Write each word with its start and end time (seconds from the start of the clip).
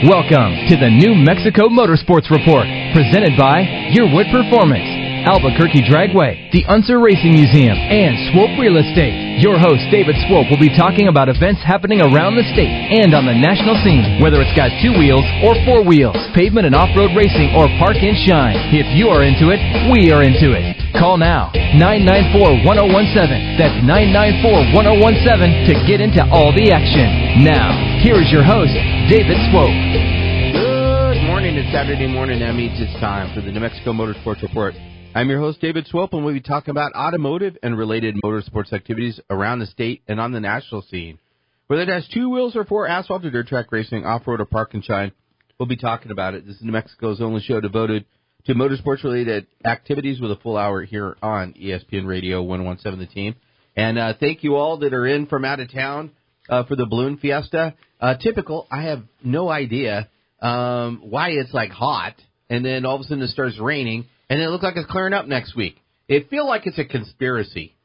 Welcome 0.00 0.64
to 0.72 0.80
the 0.80 0.88
New 0.88 1.12
Mexico 1.12 1.68
Motorsports 1.68 2.32
Report, 2.32 2.64
presented 2.96 3.36
by 3.36 3.60
Yearwood 3.92 4.32
Performance, 4.32 4.88
Albuquerque 5.28 5.84
Dragway, 5.84 6.48
the 6.56 6.64
Unser 6.72 7.04
Racing 7.04 7.36
Museum, 7.36 7.76
and 7.76 8.16
Swope 8.32 8.56
Real 8.56 8.80
Estate. 8.80 9.44
Your 9.44 9.60
host, 9.60 9.84
David 9.92 10.16
Swope, 10.24 10.48
will 10.48 10.56
be 10.56 10.72
talking 10.72 11.12
about 11.12 11.28
events 11.28 11.60
happening 11.60 12.00
around 12.00 12.32
the 12.32 12.48
state 12.56 12.72
and 12.72 13.12
on 13.12 13.28
the 13.28 13.36
national 13.36 13.76
scene, 13.84 14.24
whether 14.24 14.40
it's 14.40 14.56
got 14.56 14.72
two 14.80 14.96
wheels 14.96 15.20
or 15.44 15.52
four 15.68 15.84
wheels, 15.84 16.16
pavement 16.32 16.64
and 16.64 16.72
off-road 16.72 17.12
racing, 17.12 17.52
or 17.52 17.68
park 17.76 18.00
and 18.00 18.16
shine. 18.24 18.56
If 18.72 18.88
you 18.96 19.12
are 19.12 19.20
into 19.20 19.52
it, 19.52 19.60
we 19.92 20.08
are 20.16 20.24
into 20.24 20.56
it. 20.56 20.79
Call 20.98 21.18
now, 21.18 21.52
994-1017. 21.78 23.58
That's 23.58 23.78
994-1017 23.86 25.66
to 25.70 25.74
get 25.86 26.00
into 26.00 26.18
all 26.34 26.50
the 26.50 26.72
action. 26.74 27.44
Now, 27.44 27.70
here 28.02 28.20
is 28.20 28.26
your 28.32 28.42
host, 28.42 28.74
David 29.06 29.38
Swope. 29.50 29.70
Good 29.70 31.22
morning. 31.30 31.54
It's 31.54 31.70
Saturday 31.72 32.08
morning. 32.08 32.40
That 32.40 32.54
means 32.54 32.80
it's 32.80 32.98
time 32.98 33.32
for 33.34 33.40
the 33.40 33.52
New 33.52 33.60
Mexico 33.60 33.92
Motorsports 33.92 34.42
Report. 34.42 34.74
I'm 35.14 35.30
your 35.30 35.38
host, 35.38 35.60
David 35.60 35.86
Swope, 35.86 36.12
and 36.12 36.24
we'll 36.24 36.34
be 36.34 36.40
talking 36.40 36.72
about 36.72 36.92
automotive 36.94 37.56
and 37.62 37.78
related 37.78 38.16
motorsports 38.24 38.72
activities 38.72 39.20
around 39.30 39.60
the 39.60 39.66
state 39.66 40.02
and 40.08 40.20
on 40.20 40.32
the 40.32 40.40
national 40.40 40.82
scene. 40.82 41.20
Whether 41.68 41.82
it 41.82 41.88
has 41.88 42.08
two 42.12 42.30
wheels 42.30 42.56
or 42.56 42.64
four 42.64 42.88
asphalt 42.88 43.24
or 43.24 43.30
dirt 43.30 43.46
track 43.46 43.70
racing, 43.70 44.04
off-road 44.04 44.40
or 44.40 44.44
park 44.44 44.74
and 44.74 44.84
shine, 44.84 45.12
we'll 45.58 45.68
be 45.68 45.76
talking 45.76 46.10
about 46.10 46.34
it. 46.34 46.46
This 46.46 46.56
is 46.56 46.62
New 46.62 46.72
Mexico's 46.72 47.20
only 47.20 47.42
show 47.42 47.60
devoted 47.60 48.06
to 48.46 48.54
motorsports 48.54 49.04
related 49.04 49.46
activities 49.64 50.20
with 50.20 50.30
a 50.30 50.36
full 50.36 50.56
hour 50.56 50.82
here 50.82 51.16
on 51.22 51.54
ESPN 51.54 52.06
Radio 52.06 52.42
117 52.42 52.98
The 52.98 53.12
Team. 53.12 53.34
And 53.76 53.98
uh, 53.98 54.14
thank 54.18 54.42
you 54.42 54.56
all 54.56 54.78
that 54.78 54.92
are 54.92 55.06
in 55.06 55.26
from 55.26 55.44
out 55.44 55.60
of 55.60 55.72
town 55.72 56.12
uh, 56.48 56.64
for 56.64 56.76
the 56.76 56.86
balloon 56.86 57.18
fiesta. 57.18 57.74
Uh, 58.00 58.14
typical, 58.16 58.66
I 58.70 58.82
have 58.82 59.02
no 59.22 59.48
idea 59.48 60.08
um, 60.40 61.00
why 61.04 61.30
it's 61.30 61.52
like 61.52 61.70
hot, 61.70 62.14
and 62.48 62.64
then 62.64 62.84
all 62.84 62.96
of 62.96 63.02
a 63.02 63.04
sudden 63.04 63.22
it 63.22 63.28
starts 63.28 63.58
raining, 63.58 64.06
and 64.28 64.40
it 64.40 64.48
looks 64.48 64.64
like 64.64 64.76
it's 64.76 64.90
clearing 64.90 65.12
up 65.12 65.26
next 65.26 65.54
week. 65.54 65.76
It 66.08 66.28
feels 66.30 66.48
like 66.48 66.66
it's 66.66 66.78
a 66.78 66.84
conspiracy, 66.84 67.76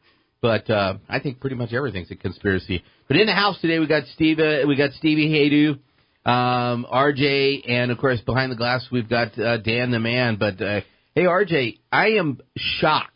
but 0.42 0.70
uh, 0.70 0.96
I 1.08 1.20
think 1.20 1.40
pretty 1.40 1.56
much 1.56 1.74
everything's 1.74 2.10
a 2.12 2.16
conspiracy. 2.16 2.84
But 3.08 3.18
in 3.18 3.28
the 3.28 3.34
house 3.34 3.60
today, 3.62 3.78
we 3.78 3.88
got 3.88 4.04
Steve, 4.16 4.40
uh, 4.40 4.68
we 4.68 4.76
got 4.76 4.94
Stevie 4.94 5.30
Haydu, 5.30 5.80
um, 6.26 6.88
RJ, 6.92 7.70
and 7.70 7.92
of 7.92 7.98
course 7.98 8.20
behind 8.22 8.52
the 8.52 8.56
glass 8.56 8.86
we've 8.92 9.10
got 9.10 9.38
uh, 9.38 9.58
Dan 9.58 9.92
the 9.92 10.00
man. 10.00 10.38
But 10.38 10.62
uh, 10.62 10.82
hey, 11.14 11.24
RJ, 11.24 11.80
I 11.92 12.12
am 12.12 12.40
shocked 12.58 13.12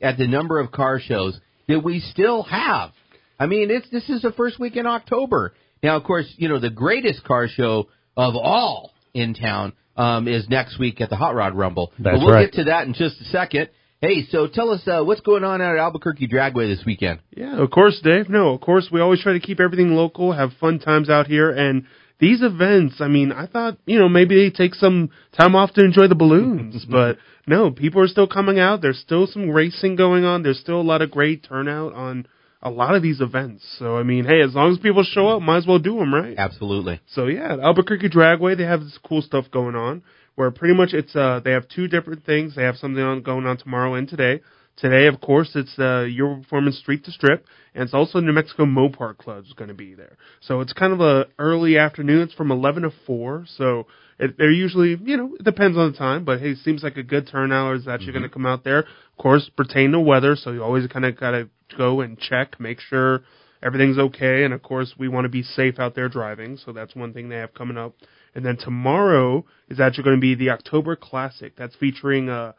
at 0.00 0.18
the 0.18 0.26
number 0.26 0.60
of 0.60 0.70
car 0.70 1.00
shows 1.00 1.38
that 1.68 1.80
we 1.82 2.00
still 2.00 2.42
have. 2.42 2.90
I 3.38 3.46
mean, 3.46 3.70
it's 3.70 3.88
this 3.90 4.08
is 4.08 4.22
the 4.22 4.32
first 4.32 4.60
week 4.60 4.76
in 4.76 4.86
October. 4.86 5.54
Now, 5.82 5.96
of 5.96 6.04
course, 6.04 6.32
you 6.36 6.48
know 6.48 6.60
the 6.60 6.70
greatest 6.70 7.24
car 7.24 7.48
show 7.48 7.88
of 8.16 8.36
all 8.36 8.92
in 9.14 9.34
town 9.34 9.72
um, 9.96 10.28
is 10.28 10.48
next 10.48 10.78
week 10.78 11.00
at 11.00 11.10
the 11.10 11.16
Hot 11.16 11.34
Rod 11.34 11.54
Rumble. 11.54 11.92
That's 11.98 12.16
but 12.16 12.24
we'll 12.24 12.34
right. 12.34 12.50
get 12.50 12.58
to 12.58 12.64
that 12.64 12.86
in 12.86 12.94
just 12.94 13.20
a 13.20 13.24
second. 13.24 13.70
Hey, 14.00 14.26
so 14.30 14.48
tell 14.48 14.70
us 14.70 14.80
uh, 14.86 15.02
what's 15.04 15.20
going 15.20 15.44
on 15.44 15.62
out 15.62 15.76
at 15.76 15.78
Albuquerque 15.78 16.26
Dragway 16.26 16.66
this 16.74 16.84
weekend. 16.84 17.20
Yeah, 17.36 17.56
of 17.56 17.70
course, 17.70 18.00
Dave. 18.02 18.28
No, 18.28 18.52
of 18.52 18.60
course, 18.60 18.88
we 18.90 19.00
always 19.00 19.22
try 19.22 19.34
to 19.34 19.40
keep 19.40 19.60
everything 19.60 19.94
local, 19.94 20.32
have 20.32 20.50
fun 20.60 20.80
times 20.80 21.08
out 21.08 21.28
here, 21.28 21.50
and 21.50 21.86
these 22.22 22.40
events. 22.40 23.00
I 23.00 23.08
mean, 23.08 23.32
I 23.32 23.46
thought 23.46 23.76
you 23.84 23.98
know 23.98 24.08
maybe 24.08 24.36
they 24.36 24.50
take 24.50 24.74
some 24.74 25.10
time 25.36 25.56
off 25.56 25.74
to 25.74 25.84
enjoy 25.84 26.06
the 26.06 26.14
balloons, 26.14 26.86
but 26.88 27.18
no, 27.46 27.72
people 27.72 28.00
are 28.00 28.06
still 28.06 28.28
coming 28.28 28.60
out. 28.60 28.80
There's 28.80 29.00
still 29.00 29.26
some 29.26 29.50
racing 29.50 29.96
going 29.96 30.24
on. 30.24 30.42
There's 30.42 30.60
still 30.60 30.80
a 30.80 30.88
lot 30.92 31.02
of 31.02 31.10
great 31.10 31.44
turnout 31.46 31.92
on 31.92 32.26
a 32.62 32.70
lot 32.70 32.94
of 32.94 33.02
these 33.02 33.20
events. 33.20 33.64
So 33.80 33.98
I 33.98 34.04
mean, 34.04 34.24
hey, 34.24 34.40
as 34.40 34.54
long 34.54 34.70
as 34.70 34.78
people 34.78 35.02
show 35.02 35.26
up, 35.28 35.42
might 35.42 35.58
as 35.58 35.66
well 35.66 35.80
do 35.80 35.98
them, 35.98 36.14
right? 36.14 36.36
Absolutely. 36.38 37.00
So 37.08 37.26
yeah, 37.26 37.56
Albuquerque 37.60 38.08
Dragway, 38.08 38.56
they 38.56 38.64
have 38.64 38.80
this 38.80 38.98
cool 39.04 39.20
stuff 39.20 39.46
going 39.50 39.74
on 39.74 40.02
where 40.36 40.50
pretty 40.52 40.74
much 40.74 40.94
it's 40.94 41.14
uh 41.16 41.40
they 41.44 41.50
have 41.50 41.68
two 41.68 41.88
different 41.88 42.24
things. 42.24 42.54
They 42.54 42.62
have 42.62 42.76
something 42.76 43.02
on 43.02 43.22
going 43.22 43.46
on 43.46 43.58
tomorrow 43.58 43.94
and 43.94 44.08
today. 44.08 44.42
Today, 44.76 45.06
of 45.06 45.20
course, 45.20 45.50
it's 45.54 45.78
uh 45.78 46.02
your 46.02 46.36
performance 46.36 46.78
street 46.78 47.04
to 47.04 47.12
strip, 47.12 47.44
and 47.74 47.84
it's 47.84 47.94
also 47.94 48.20
New 48.20 48.32
Mexico 48.32 48.64
Mopar 48.64 49.16
Club 49.16 49.44
is 49.44 49.52
going 49.52 49.68
to 49.68 49.74
be 49.74 49.94
there. 49.94 50.16
So 50.40 50.60
it's 50.60 50.72
kind 50.72 50.92
of 50.92 51.00
a 51.00 51.26
early 51.38 51.78
afternoon. 51.78 52.22
It's 52.22 52.34
from 52.34 52.50
eleven 52.50 52.82
to 52.82 52.92
four. 53.06 53.44
So 53.56 53.86
it, 54.18 54.36
they're 54.38 54.50
usually 54.50 54.96
you 55.02 55.16
know 55.16 55.36
it 55.38 55.44
depends 55.44 55.76
on 55.76 55.92
the 55.92 55.98
time, 55.98 56.24
but 56.24 56.40
hey, 56.40 56.50
it 56.50 56.58
seems 56.58 56.82
like 56.82 56.96
a 56.96 57.02
good 57.02 57.28
turnout 57.28 57.76
is 57.76 57.86
actually 57.86 58.12
going 58.12 58.22
to 58.22 58.28
come 58.28 58.46
out 58.46 58.64
there. 58.64 58.80
Of 58.80 59.18
course, 59.18 59.50
pertain 59.56 59.92
to 59.92 60.00
weather, 60.00 60.36
so 60.36 60.52
you 60.52 60.62
always 60.62 60.86
kind 60.86 61.04
of 61.04 61.18
got 61.18 61.32
to 61.32 61.48
go 61.76 62.00
and 62.00 62.18
check, 62.18 62.58
make 62.58 62.80
sure 62.80 63.22
everything's 63.62 63.98
okay. 63.98 64.44
And 64.44 64.52
of 64.52 64.62
course, 64.62 64.94
we 64.98 65.08
want 65.08 65.24
to 65.24 65.28
be 65.28 65.42
safe 65.42 65.78
out 65.78 65.94
there 65.94 66.08
driving. 66.08 66.56
So 66.56 66.72
that's 66.72 66.94
one 66.94 67.12
thing 67.12 67.28
they 67.28 67.36
have 67.36 67.54
coming 67.54 67.78
up. 67.78 67.94
And 68.34 68.44
then 68.44 68.56
tomorrow 68.56 69.44
is 69.68 69.80
actually 69.80 70.04
going 70.04 70.16
to 70.16 70.20
be 70.20 70.34
the 70.34 70.50
October 70.50 70.96
Classic. 70.96 71.54
That's 71.56 71.76
featuring, 71.76 72.28
uh, 72.28 72.52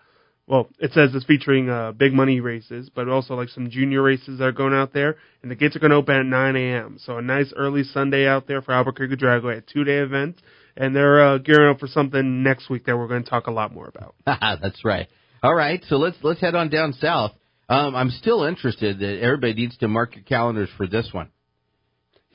well, 0.47 0.67
it 0.79 0.91
says 0.91 1.11
it's 1.13 1.25
featuring 1.25 1.69
uh, 1.69 1.93
big 1.93 2.13
money 2.13 2.41
races, 2.41 2.89
but 2.93 3.07
also 3.07 3.35
like 3.35 3.49
some 3.49 3.69
junior 3.69 4.01
races 4.01 4.39
that 4.39 4.45
are 4.45 4.51
going 4.51 4.73
out 4.73 4.93
there. 4.93 5.15
And 5.41 5.49
the 5.49 5.55
gates 5.55 5.75
are 5.75 5.79
going 5.79 5.91
to 5.91 5.97
open 5.97 6.15
at 6.15 6.25
9 6.25 6.55
a.m. 6.55 6.97
So 6.99 7.17
a 7.17 7.21
nice 7.21 7.53
early 7.55 7.83
Sunday 7.83 8.27
out 8.27 8.47
there 8.47 8.61
for 8.61 8.73
Albuquerque 8.73 9.15
Dragway, 9.15 9.59
a 9.59 9.61
two 9.61 9.83
day 9.83 9.99
event. 9.99 10.41
And 10.75 10.95
they're 10.95 11.21
uh, 11.21 11.37
gearing 11.37 11.69
up 11.69 11.79
for 11.79 11.87
something 11.87 12.43
next 12.43 12.69
week 12.69 12.85
that 12.87 12.97
we're 12.97 13.07
going 13.07 13.23
to 13.23 13.29
talk 13.29 13.47
a 13.47 13.51
lot 13.51 13.73
more 13.73 13.87
about. 13.87 14.15
That's 14.61 14.83
right. 14.83 15.07
All 15.43 15.53
right, 15.53 15.83
so 15.89 15.97
let's 15.97 16.15
let's 16.23 16.39
head 16.39 16.55
on 16.55 16.69
down 16.69 16.93
south. 16.93 17.31
Um, 17.67 17.95
I'm 17.95 18.09
still 18.11 18.43
interested 18.45 18.99
that 18.99 19.19
everybody 19.19 19.53
needs 19.53 19.77
to 19.79 19.89
mark 19.89 20.15
your 20.15 20.23
calendars 20.23 20.69
for 20.77 20.87
this 20.87 21.09
one. 21.11 21.29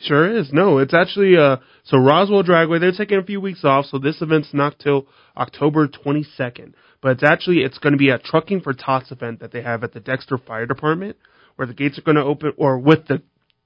Sure 0.00 0.38
is. 0.38 0.53
No, 0.53 0.78
it's 0.78 0.94
actually 0.94 1.36
uh 1.36 1.56
so 1.84 1.98
Roswell 1.98 2.44
Dragway, 2.44 2.81
they're 2.81 2.92
taking 2.92 3.19
a 3.19 3.22
few 3.22 3.41
weeks 3.41 3.64
off, 3.64 3.86
so 3.86 3.98
this 3.98 4.20
event's 4.22 4.53
not 4.53 4.78
till 4.78 5.06
October 5.36 5.88
22nd. 5.88 6.75
But 7.00 7.12
it's 7.12 7.22
actually 7.25 7.59
it's 7.59 7.78
going 7.78 7.92
to 7.92 7.98
be 7.98 8.10
a 8.10 8.19
Trucking 8.19 8.60
for 8.60 8.72
Tots 8.72 9.10
event 9.10 9.41
that 9.41 9.53
they 9.53 9.62
have 9.62 9.84
at 9.84 9.92
the 9.92 10.00
Dexter 10.00 10.38
Fire 10.38 10.66
Department 10.66 11.16
where 11.59 11.66
the 11.66 11.75
gates 11.75 11.98
are 11.98 12.03
going 12.03 12.16
to 12.16 12.22
open 12.22 12.53
or 12.56 12.78
with 12.78 13.09
the 13.09 13.20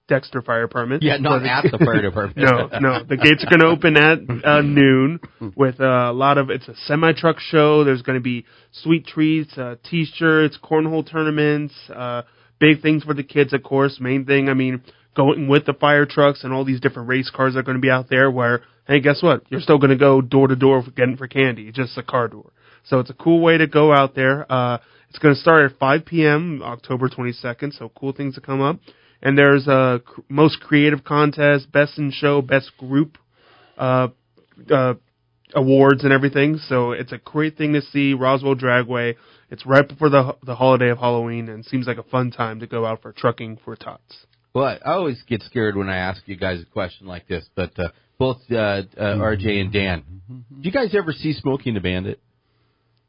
Dexter 0.08 0.40
Fire 0.42 0.66
Department. 0.66 1.02
Yeah, 1.02 1.18
not 1.18 1.42
Where 1.42 1.50
at 1.50 1.64
the 1.70 1.78
fire 1.78 2.02
department. 2.10 2.38
no, 2.38 2.78
no. 2.80 3.04
The 3.04 3.16
gates 3.16 3.44
are 3.44 3.50
going 3.50 3.60
to 3.60 3.66
open 3.66 3.96
at 3.96 4.18
uh, 4.44 4.62
noon 4.62 5.20
with 5.54 5.78
uh, 5.80 6.10
a 6.10 6.12
lot 6.12 6.38
of. 6.38 6.50
It's 6.50 6.66
a 6.68 6.74
semi 6.86 7.12
truck 7.12 7.38
show. 7.38 7.84
There's 7.84 8.02
going 8.02 8.18
to 8.18 8.22
be 8.22 8.46
sweet 8.72 9.06
treats, 9.06 9.56
uh, 9.56 9.76
t-shirts, 9.88 10.58
cornhole 10.62 11.08
tournaments, 11.08 11.74
uh, 11.94 12.22
big 12.58 12.80
things 12.82 13.04
for 13.04 13.14
the 13.14 13.22
kids, 13.22 13.52
of 13.52 13.62
course. 13.62 13.98
Main 14.00 14.24
thing, 14.24 14.48
I 14.48 14.54
mean, 14.54 14.82
going 15.14 15.48
with 15.48 15.66
the 15.66 15.74
fire 15.74 16.06
trucks 16.06 16.44
and 16.44 16.52
all 16.52 16.64
these 16.64 16.80
different 16.80 17.08
race 17.08 17.30
cars 17.30 17.54
that 17.54 17.60
are 17.60 17.64
going 17.64 17.76
to 17.76 17.82
be 17.82 17.90
out 17.90 18.08
there. 18.08 18.30
Where 18.30 18.62
hey, 18.86 19.00
guess 19.00 19.22
what? 19.22 19.44
You're 19.48 19.60
still 19.60 19.78
going 19.78 19.90
to 19.90 19.96
go 19.96 20.20
door 20.20 20.48
to 20.48 20.56
door 20.56 20.82
getting 20.96 21.16
for 21.16 21.28
candy, 21.28 21.70
just 21.72 21.96
a 21.98 22.02
car 22.02 22.28
door. 22.28 22.52
So 22.84 22.98
it's 22.98 23.10
a 23.10 23.14
cool 23.14 23.40
way 23.40 23.58
to 23.58 23.66
go 23.66 23.92
out 23.92 24.14
there. 24.14 24.50
Uh, 24.50 24.78
it's 25.08 25.18
going 25.18 25.34
to 25.34 25.40
start 25.40 25.70
at 25.70 25.78
5 25.78 26.04
p.m. 26.04 26.62
October 26.64 27.08
22nd. 27.08 27.78
So 27.78 27.90
cool 27.94 28.12
things 28.12 28.34
to 28.34 28.40
come 28.40 28.60
up 28.60 28.80
and 29.22 29.38
there's 29.38 29.66
a 29.68 30.02
cr- 30.04 30.20
most 30.28 30.60
creative 30.60 31.04
contest, 31.04 31.70
best 31.70 31.96
in 31.96 32.10
show, 32.10 32.42
best 32.42 32.76
group 32.76 33.16
uh, 33.78 34.08
uh, 34.70 34.94
awards 35.54 36.02
and 36.04 36.12
everything. 36.12 36.58
So 36.68 36.92
it's 36.92 37.12
a 37.12 37.18
great 37.18 37.56
thing 37.56 37.72
to 37.74 37.80
see 37.80 38.14
Roswell 38.14 38.56
Dragway. 38.56 39.14
It's 39.50 39.64
right 39.64 39.86
before 39.86 40.10
the 40.10 40.36
the 40.42 40.56
holiday 40.56 40.88
of 40.88 40.98
Halloween, 40.98 41.48
and 41.48 41.64
seems 41.64 41.86
like 41.86 41.98
a 41.98 42.02
fun 42.02 42.30
time 42.30 42.60
to 42.60 42.66
go 42.66 42.84
out 42.84 43.02
for 43.02 43.12
trucking 43.12 43.60
for 43.64 43.76
tots. 43.76 44.26
Well, 44.54 44.64
I 44.84 44.92
always 44.92 45.22
get 45.26 45.42
scared 45.42 45.76
when 45.76 45.88
I 45.88 45.96
ask 45.96 46.22
you 46.26 46.36
guys 46.36 46.60
a 46.60 46.66
question 46.66 47.06
like 47.06 47.26
this, 47.26 47.44
but 47.54 47.70
uh, 47.78 47.88
both 48.18 48.38
uh, 48.50 48.54
uh, 48.54 48.82
RJ 48.98 49.60
and 49.60 49.72
Dan, 49.72 50.02
do 50.28 50.44
you 50.60 50.70
guys 50.72 50.94
ever 50.94 51.12
see 51.12 51.32
Smokey 51.32 51.70
and 51.70 51.76
the 51.76 51.80
Bandit? 51.80 52.20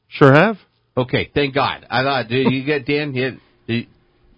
Sure 0.08 0.34
have. 0.34 0.58
Okay, 0.96 1.30
thank 1.34 1.54
God. 1.56 1.86
I 1.90 2.04
thought, 2.04 2.28
did 2.30 2.52
you 2.52 2.64
get 2.66 2.86
Dan? 2.86 3.14
Did, 3.14 3.40
did, 3.68 3.88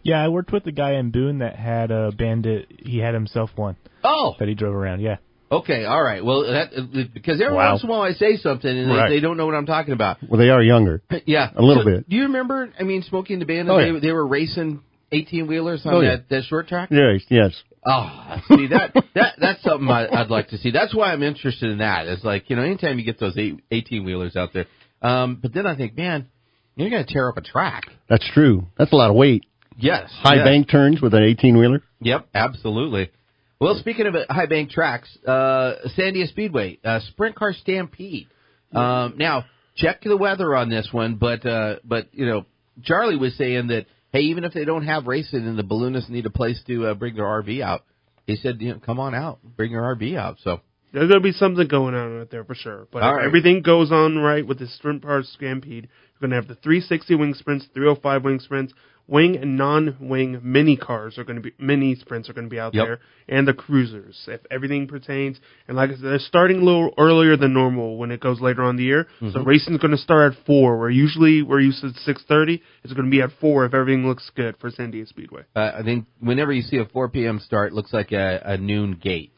Yeah, 0.03 0.23
I 0.23 0.29
worked 0.29 0.51
with 0.51 0.63
the 0.63 0.71
guy 0.71 0.93
in 0.93 1.11
Boone 1.11 1.39
that 1.39 1.55
had 1.57 1.91
a 1.91 2.11
bandit. 2.11 2.67
He 2.83 2.97
had 2.99 3.13
himself 3.13 3.49
one 3.55 3.75
oh, 4.03 4.35
that 4.39 4.47
he 4.47 4.55
drove 4.55 4.73
around. 4.73 5.01
Yeah. 5.01 5.17
okay, 5.51 5.83
all 5.85 6.01
right. 6.01 6.23
Well, 6.25 6.41
that 6.43 7.09
because 7.13 7.41
every 7.41 7.55
Wow. 7.55 7.71
once 7.73 7.83
in 7.83 7.89
a 7.89 7.91
while 7.91 8.01
I 8.01 8.13
say 8.13 8.37
something 8.37 8.69
and 8.69 8.89
Right. 8.89 9.09
they, 9.09 9.15
they 9.15 9.19
don't 9.21 9.35
know 9.37 9.45
what 9.45 9.53
I'm 9.55 9.65
talking 9.65 9.93
about. 9.93 10.17
Well, 10.27 10.39
they 10.39 10.49
are 10.49 10.61
younger. 10.63 11.03
Yeah, 11.25 11.51
A 11.55 11.61
little 11.61 11.83
So, 11.83 11.89
bit. 11.97 12.09
Do 12.09 12.15
you 12.15 12.23
remember? 12.23 12.69
I 12.79 12.83
mean, 12.83 13.03
Smokey 13.03 13.33
and 13.33 13.41
the 13.41 13.45
Bandit. 13.45 13.69
Oh, 13.69 13.77
yeah. 13.77 13.93
they, 13.93 13.99
they 13.99 14.11
were 14.11 14.25
racing 14.25 14.81
18 15.11 15.47
wheelers 15.47 15.85
on 15.85 15.93
Oh, 15.93 16.01
yeah. 16.01 16.15
that, 16.17 16.29
that 16.29 16.43
short 16.45 16.67
track. 16.67 16.89
Yes, 16.91 17.21
yes. 17.29 17.51
Oh, 17.87 18.37
see 18.49 18.67
that 18.67 18.93
that 19.13 19.35
that's 19.39 19.61
something 19.63 19.87
I, 19.89 20.07
I'd 20.07 20.29
like 20.31 20.49
to 20.49 20.57
see. 20.57 20.71
That's 20.71 20.93
why 20.95 21.13
I'm 21.13 21.21
interested 21.21 21.69
in 21.69 21.77
that. 21.77 22.07
It's 22.07 22.23
like 22.23 22.49
you 22.49 22.55
know, 22.55 22.63
anytime 22.63 22.97
you 22.97 23.05
get 23.05 23.19
those 23.19 23.37
eight, 23.37 23.61
18 23.69 24.03
wheelers 24.03 24.35
out 24.35 24.53
there. 24.53 24.65
Um, 25.03 25.37
but 25.39 25.53
then 25.53 25.67
I 25.67 25.75
think, 25.75 25.95
man, 25.95 26.27
you're 26.75 26.89
gonna 26.89 27.05
tear 27.07 27.29
up 27.29 27.37
a 27.37 27.41
track. 27.41 27.83
That's 28.09 28.27
true. 28.33 28.65
That's 28.77 28.91
a 28.91 28.95
lot 28.95 29.11
of 29.11 29.15
weight. 29.15 29.45
Yes, 29.77 30.09
High 30.23 30.35
yes. 30.37 30.45
bank 30.45 30.69
turns 30.69 30.99
with 31.01 31.13
an 31.13 31.21
18 31.23 31.57
wheeler. 31.59 31.83
Yep, 32.01 32.27
absolutely. 32.33 33.11
Well, 33.59 33.75
speaking 33.79 34.07
of 34.07 34.15
high 34.29 34.47
bank 34.47 34.71
tracks, 34.71 35.15
uh, 35.27 35.75
Sandia 35.97 36.27
Speedway, 36.27 36.79
uh, 36.83 37.01
Sprint 37.11 37.35
Car 37.35 37.53
Stampede. 37.53 38.27
Um, 38.73 39.13
now, 39.17 39.45
check 39.75 40.01
the 40.01 40.17
weather 40.17 40.55
on 40.55 40.69
this 40.69 40.89
one, 40.91 41.15
but 41.15 41.45
uh, 41.45 41.75
but 41.83 42.07
you 42.13 42.25
know, 42.25 42.45
Charlie 42.83 43.15
was 43.17 43.35
saying 43.37 43.67
that 43.67 43.85
hey, 44.15 44.21
even 44.21 44.45
if 44.45 44.53
they 44.53 44.63
don't 44.63 44.85
have 44.85 45.07
racing 45.07 45.45
and 45.45 45.59
the 45.59 45.63
balloonists 45.63 46.09
need 46.09 46.25
a 46.25 46.29
place 46.29 46.61
to 46.67 46.87
uh, 46.87 46.93
bring 46.93 47.15
their 47.15 47.25
RV 47.25 47.61
out, 47.61 47.83
he 48.25 48.37
said, 48.37 48.61
you 48.61 48.69
know, 48.69 48.79
come 48.79 48.97
on 48.97 49.13
out, 49.13 49.39
bring 49.43 49.71
your 49.71 49.83
RV 49.95 50.17
out. 50.17 50.37
So 50.41 50.61
There's 50.93 51.09
going 51.09 51.21
to 51.21 51.23
be 51.23 51.33
something 51.33 51.67
going 51.67 51.93
on 51.95 52.21
out 52.21 52.31
there 52.31 52.45
for 52.45 52.55
sure. 52.55 52.87
But 52.91 53.01
right. 53.01 53.25
everything 53.25 53.61
goes 53.61 53.91
on 53.91 54.17
right 54.17 54.47
with 54.47 54.59
the 54.59 54.67
Sprint 54.67 55.03
Car 55.03 55.21
Stampede, 55.23 55.89
you're 55.89 56.29
going 56.29 56.29
to 56.29 56.37
have 56.37 56.47
the 56.47 56.55
360 56.55 57.15
wing 57.15 57.33
sprints, 57.33 57.67
305 57.73 58.23
wing 58.23 58.39
sprints, 58.39 58.73
wing 59.07 59.35
and 59.37 59.55
non-wing 59.57 60.39
mini 60.43 60.75
cars 60.75 61.17
are 61.17 61.23
going 61.23 61.35
to 61.35 61.41
be 61.41 61.51
mini 61.59 61.95
sprints 61.95 62.29
are 62.29 62.33
going 62.33 62.45
to 62.47 62.49
be 62.49 62.59
out 62.59 62.73
Yep. 62.73 62.85
there, 62.85 62.99
and 63.27 63.47
the 63.47 63.53
cruisers. 63.53 64.17
If 64.27 64.41
everything 64.49 64.87
pertains, 64.87 65.39
and 65.67 65.77
like 65.77 65.89
I 65.91 65.93
said, 65.93 66.03
they're 66.03 66.19
starting 66.19 66.61
a 66.61 66.63
little 66.63 66.91
earlier 66.97 67.37
than 67.37 67.53
normal 67.53 67.97
when 67.97 68.11
it 68.11 68.19
goes 68.19 68.41
later 68.41 68.63
on 68.63 68.71
in 68.71 68.75
the 68.77 68.83
year. 68.83 69.07
So 69.19 69.25
Mm-hmm. 69.25 69.43
racing's 69.43 69.77
going 69.79 69.91
to 69.91 69.97
start 69.97 70.33
at 70.33 70.45
four, 70.45 70.79
where 70.79 70.89
usually 70.89 71.41
we're 71.43 71.59
used 71.59 71.81
to 71.81 71.87
6:30. 71.89 72.61
It's 72.83 72.93
going 72.93 73.05
to 73.05 73.11
be 73.11 73.21
at 73.21 73.29
four 73.39 73.65
if 73.65 73.73
everything 73.73 74.07
looks 74.07 74.29
good 74.35 74.57
for 74.57 74.71
Sandia 74.71 75.07
Speedway. 75.07 75.43
Uh, 75.55 75.71
I 75.79 75.83
think 75.83 76.05
whenever 76.19 76.51
you 76.51 76.61
see 76.63 76.77
a 76.77 76.85
4 76.85 77.09
p.m. 77.09 77.39
start, 77.39 77.71
it 77.71 77.75
looks 77.75 77.93
like 77.93 78.11
a, 78.11 78.41
a 78.45 78.57
noon 78.57 78.93
gate. 79.01 79.31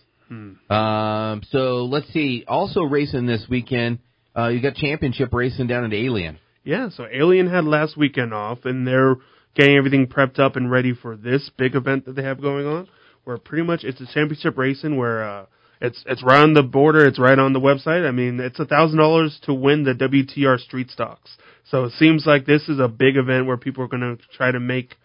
Um, 0.70 1.42
so 1.52 1.86
let's 1.86 2.08
see. 2.14 2.44
Also 2.48 2.82
racing 2.84 3.26
this 3.26 3.46
weekend, 3.50 4.00
uh, 4.38 4.48
you 4.50 4.62
got 4.62 4.76
championship 4.76 5.34
racing 5.34 5.68
down 5.68 5.84
at 5.86 5.94
Alien. 5.94 6.38
Yeah, 6.64 6.90
so 6.90 7.06
Alien 7.12 7.48
had 7.50 7.64
last 7.64 7.96
weekend 7.98 8.34
off, 8.34 8.60
and 8.66 8.86
they're 8.86 9.16
getting 9.58 9.76
everything 9.76 10.08
prepped 10.08 10.40
up 10.40 10.56
and 10.56 10.72
ready 10.72 10.94
for 10.94 11.18
this 11.18 11.50
big 11.58 11.76
event 11.76 12.06
that 12.06 12.16
they 12.16 12.24
have 12.24 12.42
going 12.42 12.66
on. 12.66 12.88
Where 13.24 13.38
pretty 13.38 13.64
much 13.64 13.84
it's 13.84 14.00
a 14.00 14.06
championship 14.06 14.58
racing 14.58 14.96
where 14.96 15.28
uh, 15.28 15.46
it's 15.82 16.02
it's 16.06 16.24
right 16.24 16.42
on 16.42 16.54
the 16.54 16.64
border, 16.64 17.06
it's 17.06 17.20
right 17.20 17.38
on 17.38 17.52
the 17.52 17.60
website. 17.60 18.08
I 18.08 18.12
mean, 18.12 18.40
it's 18.40 18.60
a 18.60 18.66
thousand 18.66 19.00
dollars 19.00 19.38
to 19.44 19.54
win 19.54 19.84
the 19.84 19.94
WTR 19.94 20.60
Street 20.60 20.90
Stocks. 20.90 21.36
So 21.70 21.84
it 21.84 21.94
seems 21.94 22.26
like 22.26 22.46
this 22.46 22.70
is 22.70 22.80
a 22.80 22.88
big 22.88 23.18
event 23.18 23.48
where 23.48 23.58
people 23.58 23.84
are 23.84 23.90
going 23.90 24.18
to 24.18 24.18
try 24.38 24.52
to 24.52 24.60
make. 24.60 24.96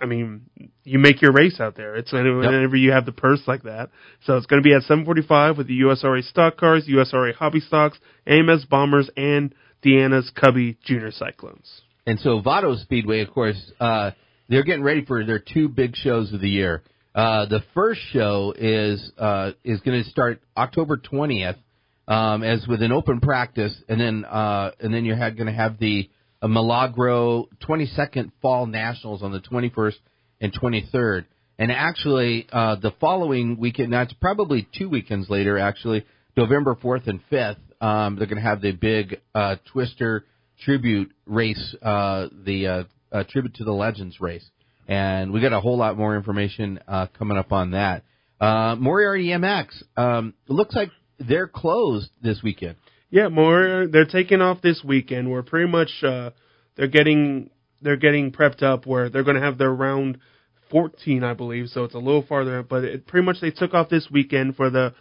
I 0.00 0.06
mean, 0.06 0.42
you 0.84 0.98
make 0.98 1.20
your 1.20 1.32
race 1.32 1.58
out 1.58 1.74
there. 1.76 1.96
It's 1.96 2.12
whenever 2.12 2.76
you 2.76 2.92
have 2.92 3.06
the 3.06 3.12
purse 3.12 3.40
like 3.46 3.62
that. 3.64 3.90
So 4.24 4.36
it's 4.36 4.46
going 4.46 4.62
to 4.62 4.66
be 4.66 4.74
at 4.74 4.82
7:45 4.82 5.58
with 5.58 5.68
the 5.68 5.80
USRA 5.80 6.22
stock 6.22 6.56
cars, 6.56 6.86
USRA 6.88 7.34
hobby 7.34 7.60
stocks, 7.60 7.98
AMS 8.26 8.64
bombers, 8.66 9.10
and 9.16 9.54
Deanna's 9.84 10.30
Cubby 10.34 10.78
Junior 10.84 11.10
Cyclones. 11.10 11.82
And 12.06 12.20
so 12.20 12.40
Vado 12.40 12.76
Speedway, 12.76 13.20
of 13.20 13.32
course, 13.32 13.60
uh, 13.80 14.12
they're 14.48 14.62
getting 14.62 14.84
ready 14.84 15.04
for 15.04 15.24
their 15.24 15.40
two 15.40 15.68
big 15.68 15.96
shows 15.96 16.32
of 16.32 16.40
the 16.40 16.48
year. 16.48 16.82
Uh, 17.14 17.46
the 17.46 17.60
first 17.74 18.00
show 18.12 18.54
is 18.56 19.10
uh, 19.18 19.52
is 19.64 19.80
going 19.80 20.04
to 20.04 20.08
start 20.10 20.40
October 20.56 20.98
20th, 20.98 21.56
um, 22.06 22.44
as 22.44 22.64
with 22.68 22.82
an 22.82 22.92
open 22.92 23.20
practice, 23.20 23.74
and 23.88 24.00
then 24.00 24.24
uh, 24.24 24.70
and 24.80 24.94
then 24.94 25.04
you're 25.04 25.16
going 25.16 25.46
to 25.46 25.52
have 25.52 25.78
the 25.78 26.08
uh, 26.42 26.46
Milagro 26.46 27.48
22nd 27.66 28.30
Fall 28.40 28.66
Nationals 28.66 29.22
on 29.22 29.32
the 29.32 29.40
21st 29.40 29.96
and 30.40 30.52
23rd. 30.52 31.24
And 31.58 31.72
actually, 31.72 32.46
uh, 32.52 32.76
the 32.76 32.92
following 33.00 33.58
weekend, 33.58 33.94
it's 33.94 34.12
probably 34.12 34.68
two 34.76 34.90
weekends 34.90 35.30
later, 35.30 35.58
actually, 35.58 36.04
November 36.36 36.74
4th 36.74 37.06
and 37.08 37.20
5th, 37.32 37.56
um, 37.80 38.16
they're 38.16 38.26
going 38.26 38.42
to 38.42 38.46
have 38.46 38.60
the 38.60 38.72
big 38.72 39.20
uh, 39.34 39.56
Twister 39.72 40.26
tribute 40.64 41.12
race, 41.26 41.74
uh, 41.82 42.28
the 42.44 42.66
uh, 42.66 42.84
uh, 43.12 43.24
tribute 43.28 43.54
to 43.56 43.64
the 43.64 43.72
legends 43.72 44.20
race, 44.20 44.48
and 44.88 45.32
we 45.32 45.40
got 45.40 45.52
a 45.52 45.60
whole 45.60 45.76
lot 45.76 45.96
more 45.96 46.16
information 46.16 46.80
uh, 46.88 47.06
coming 47.18 47.36
up 47.36 47.52
on 47.52 47.72
that. 47.72 48.04
Uh, 48.40 48.76
Moriarty 48.78 49.28
MX 49.28 49.82
um, 49.96 50.34
looks 50.48 50.74
like 50.74 50.90
they're 51.18 51.48
closed 51.48 52.10
this 52.22 52.40
weekend. 52.42 52.76
Yeah, 53.10 53.28
more. 53.28 53.86
They're 53.90 54.04
taking 54.04 54.40
off 54.40 54.60
this 54.62 54.82
weekend. 54.84 55.30
We're 55.30 55.42
pretty 55.42 55.70
much 55.70 55.90
uh, 56.02 56.30
they're 56.76 56.88
getting 56.88 57.50
they're 57.80 57.96
getting 57.96 58.32
prepped 58.32 58.62
up. 58.62 58.86
Where 58.86 59.08
they're 59.08 59.24
going 59.24 59.36
to 59.36 59.42
have 59.42 59.58
their 59.58 59.72
round 59.72 60.18
14, 60.70 61.22
I 61.22 61.34
believe. 61.34 61.68
So 61.68 61.84
it's 61.84 61.94
a 61.94 61.98
little 61.98 62.24
farther. 62.28 62.62
But 62.62 62.84
it, 62.84 63.06
pretty 63.06 63.24
much 63.24 63.40
they 63.40 63.50
took 63.50 63.74
off 63.74 63.88
this 63.88 64.08
weekend 64.10 64.56
for 64.56 64.70
the 64.70 64.94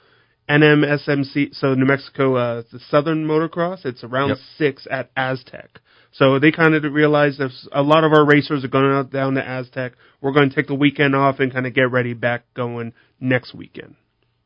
NMSMC. 0.49 1.55
So 1.55 1.73
New 1.73 1.85
Mexico, 1.85 2.35
uh, 2.35 2.63
the 2.71 2.79
Southern 2.89 3.25
Motocross. 3.25 3.85
It's 3.85 4.03
around 4.03 4.29
Yep. 4.29 4.37
six 4.57 4.87
at 4.89 5.09
Aztec. 5.15 5.79
So 6.11 6.39
they 6.39 6.51
kind 6.51 6.75
of 6.75 6.83
realized 6.93 7.39
that 7.39 7.51
a 7.73 7.81
lot 7.81 8.03
of 8.03 8.13
our 8.13 8.25
racers 8.25 8.63
are 8.63 8.69
going 8.69 8.91
out 8.91 9.11
down 9.11 9.33
to 9.35 9.45
Aztec. 9.45 9.93
We're 10.21 10.31
going 10.31 10.49
to 10.49 10.55
take 10.55 10.67
the 10.67 10.75
weekend 10.75 11.15
off 11.15 11.39
and 11.39 11.51
kind 11.51 11.67
of 11.67 11.73
get 11.73 11.91
ready 11.91 12.13
back 12.13 12.45
going 12.53 12.93
next 13.19 13.53
weekend. 13.53 13.95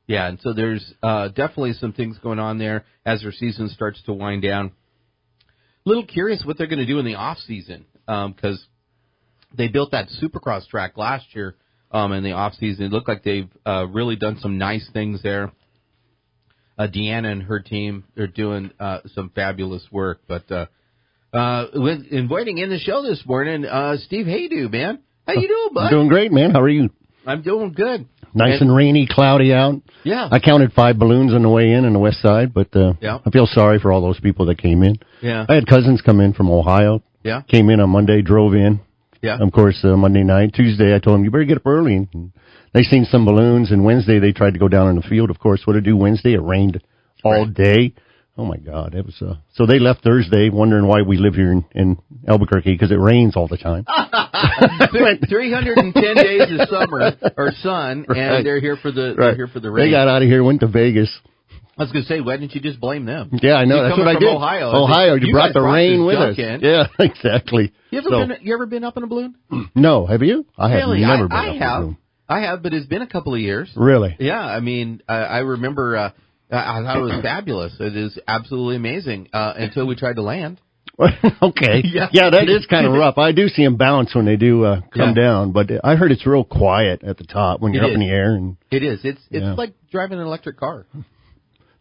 Yeah, 0.07 0.27
and 0.27 0.39
so 0.39 0.53
there's 0.53 0.93
uh, 1.03 1.27
definitely 1.27 1.73
some 1.73 1.93
things 1.93 2.17
going 2.17 2.39
on 2.39 2.57
there 2.57 2.85
as 3.05 3.21
their 3.21 3.31
season 3.31 3.69
starts 3.69 4.01
to 4.03 4.13
wind 4.13 4.41
down. 4.41 4.71
A 5.85 5.89
little 5.89 6.05
curious 6.05 6.41
what 6.43 6.57
they're 6.57 6.67
going 6.67 6.79
to 6.79 6.87
do 6.87 6.97
in 6.97 7.05
the 7.05 7.15
off 7.15 7.37
season 7.37 7.85
because 8.07 8.65
they 9.55 9.67
built 9.67 9.91
that 9.91 10.07
Supercross 10.21 10.67
track 10.67 10.97
last 10.97 11.35
year 11.35 11.55
um, 11.91 12.11
in 12.13 12.23
the 12.23 12.31
off 12.31 12.53
season. 12.55 12.85
It 12.85 12.91
looked 12.91 13.07
like 13.07 13.23
they've 13.23 13.49
uh, 13.65 13.85
really 13.87 14.15
done 14.15 14.37
some 14.39 14.57
nice 14.57 14.89
things 14.91 15.21
there. 15.21 15.51
Uh, 16.79 16.87
Deanna 16.87 17.29
and 17.29 17.43
her 17.43 17.59
team 17.59 18.05
are 18.17 18.25
doing 18.27 18.71
uh, 18.79 18.99
some 19.13 19.29
fabulous 19.35 19.85
work. 19.91 20.21
But 20.29 20.49
uh, 20.49 20.65
uh, 21.33 21.65
with 21.73 22.05
inviting 22.09 22.57
in 22.57 22.69
the 22.69 22.79
show 22.79 23.03
this 23.03 23.21
morning, 23.25 23.65
uh, 23.65 23.97
Steve 23.97 24.25
Haydu, 24.25 24.71
man, 24.71 24.99
how 25.27 25.33
you 25.33 25.47
doing, 25.47 25.69
bud? 25.73 25.83
I'm 25.83 25.89
doing 25.91 26.07
great, 26.07 26.31
man. 26.31 26.51
How 26.51 26.61
are 26.61 26.69
you? 26.69 26.89
I'm 27.27 27.41
doing 27.41 27.73
good. 27.73 28.07
Nice 28.33 28.61
and 28.61 28.73
rainy, 28.73 29.07
cloudy 29.11 29.51
out. 29.53 29.81
Yeah, 30.03 30.29
I 30.31 30.39
counted 30.39 30.71
five 30.73 30.97
balloons 30.97 31.33
on 31.33 31.41
the 31.41 31.49
way 31.49 31.71
in 31.73 31.83
on 31.83 31.93
the 31.93 31.99
west 31.99 32.21
side, 32.21 32.53
but 32.53 32.73
uh, 32.75 32.93
Yeah. 33.01 33.17
I 33.25 33.29
feel 33.31 33.47
sorry 33.47 33.79
for 33.79 33.91
all 33.91 34.01
those 34.01 34.19
people 34.19 34.45
that 34.45 34.57
came 34.59 34.83
in. 34.83 34.97
yeah, 35.21 35.45
I 35.49 35.55
had 35.55 35.67
cousins 35.67 36.01
come 36.01 36.19
in 36.21 36.33
from 36.33 36.49
Ohio. 36.49 37.01
yeah, 37.23 37.41
Came 37.41 37.69
in 37.71 37.79
on 37.81 37.89
Monday, 37.89 38.21
drove 38.21 38.53
in. 38.53 38.79
yeah. 39.21 39.37
Of 39.41 39.51
course, 39.51 39.79
uh, 39.83 39.97
Monday 39.97 40.23
night, 40.23 40.53
Tuesday, 40.53 40.95
I 40.95 40.99
told 40.99 41.15
them 41.15 41.25
you 41.25 41.31
better 41.31 41.43
get 41.43 41.57
up 41.57 41.65
early. 41.65 42.07
And 42.13 42.31
they 42.73 42.83
seen 42.83 43.05
some 43.05 43.25
balloons, 43.25 43.71
and 43.71 43.83
Wednesday 43.83 44.19
they 44.19 44.31
tried 44.31 44.53
to 44.53 44.59
go 44.59 44.67
down 44.67 44.89
in 44.89 44.95
the 44.95 45.01
field. 45.01 45.29
Of 45.29 45.39
course, 45.39 45.61
what 45.65 45.73
did 45.73 45.83
it 45.85 45.89
do 45.89 45.97
Wednesday? 45.97 46.33
It 46.33 46.41
rained 46.41 46.81
all 47.23 47.45
day. 47.45 47.93
Oh 48.37 48.45
my 48.45 48.55
God, 48.57 48.95
it 48.95 49.05
was. 49.05 49.21
Uh, 49.21 49.35
so 49.53 49.65
they 49.65 49.79
left 49.79 50.01
Thursday, 50.01 50.49
wondering 50.49 50.87
why 50.87 51.01
we 51.01 51.17
live 51.17 51.33
here 51.35 51.51
in, 51.51 51.65
in 51.75 51.97
Albuquerque 52.25 52.71
because 52.71 52.89
it 52.91 52.95
rains 52.99 53.35
all 53.35 53.47
the 53.49 53.57
time. 53.57 53.85
310 55.29 55.93
days 56.15 56.59
of 56.59 56.69
summer 56.69 57.11
or 57.37 57.51
sun, 57.61 58.05
Right. 58.07 58.17
and 58.17 58.45
they're 58.45 58.59
here 58.61 58.77
for 58.77 58.91
the 58.91 59.13
they're 59.17 59.35
here 59.35 59.47
for 59.47 59.59
the 59.59 59.69
rain. 59.71 59.87
They 59.87 59.91
got 59.91 60.07
out 60.07 60.21
of 60.21 60.27
here, 60.27 60.43
went 60.43 60.61
to 60.61 60.67
Vegas. 60.67 61.09
I 61.77 61.83
was 61.83 61.91
going 61.93 62.03
to 62.03 62.09
say, 62.09 62.19
why 62.19 62.35
didn't 62.35 62.53
you 62.55 62.61
just 62.61 62.79
blame 62.81 63.05
them? 63.05 63.29
Yeah, 63.41 63.53
I 63.55 63.63
know. 63.63 63.77
You 63.77 63.83
That's 63.83 63.97
what 63.97 64.07
I 64.09 64.19
did. 64.19 64.27
Ohio. 64.27 64.69
Ohio, 64.83 65.15
You 65.15 65.27
you 65.27 65.33
brought 65.33 65.53
the 65.53 65.61
brought 65.61 65.73
rain 65.75 66.05
with 66.05 66.17
us. 66.17 66.37
in. 66.37 66.59
Yeah, 66.61 66.87
exactly. 66.99 67.71
You 67.89 67.99
ever 67.99 68.09
So- 68.09 68.27
been 68.27 68.37
you 68.41 68.53
ever 68.53 68.65
been 68.65 68.83
up 68.83 68.97
in 68.97 69.03
a 69.03 69.07
balloon? 69.07 69.35
No, 69.75 70.05
have 70.05 70.21
you? 70.21 70.45
I 70.57 70.69
have 70.71 70.77
really? 70.89 70.99
never 71.01 71.23
I, 71.25 71.27
been. 71.27 71.31
I 71.31 71.39
up 71.39 71.55
in 71.55 71.61
a 71.61 71.65
have. 71.65 71.95
I 72.29 72.41
have, 72.41 72.61
but 72.63 72.73
it's 72.73 72.85
been 72.85 73.01
a 73.01 73.07
couple 73.07 73.33
of 73.33 73.39
years. 73.41 73.69
Really? 73.75 74.15
Yeah, 74.19 74.39
I 74.39 74.59
mean, 74.59 75.01
I, 75.07 75.15
I 75.17 75.37
remember. 75.39 75.97
Uh, 75.97 76.11
I 76.51 76.81
thought 76.81 76.97
it 76.97 77.01
was 77.01 77.21
fabulous. 77.23 77.75
It 77.79 77.95
is 77.95 78.17
absolutely 78.27 78.75
amazing 78.77 79.29
uh, 79.33 79.53
until 79.57 79.85
we 79.87 79.95
tried 79.95 80.15
to 80.15 80.21
land. 80.23 80.59
okay. 80.99 81.81
Yeah. 81.85 82.07
Yeah. 82.11 82.29
that 82.31 82.49
is 82.49 82.65
kind 82.65 82.85
of 82.87 82.93
rough. 82.93 83.17
I 83.17 83.31
do 83.31 83.47
see 83.47 83.63
them 83.63 83.77
bounce 83.77 84.13
when 84.15 84.25
they 84.25 84.35
do 84.35 84.63
uh, 84.65 84.81
come 84.93 85.13
Yeah. 85.15 85.21
down, 85.23 85.51
but 85.53 85.69
I 85.83 85.95
heard 85.95 86.11
it's 86.11 86.25
real 86.25 86.43
quiet 86.43 87.03
at 87.03 87.17
the 87.17 87.23
top 87.23 87.61
when 87.61 87.73
you're 87.73 87.83
up 87.83 87.89
is. 87.89 87.95
in 87.95 87.99
the 88.01 88.09
air, 88.09 88.33
and 88.35 88.57
It 88.71 88.83
is. 88.83 88.99
It's 89.03 89.21
it's 89.31 89.43
Yeah. 89.43 89.53
like 89.53 89.73
driving 89.91 90.19
an 90.19 90.25
electric 90.25 90.57
car. 90.57 90.85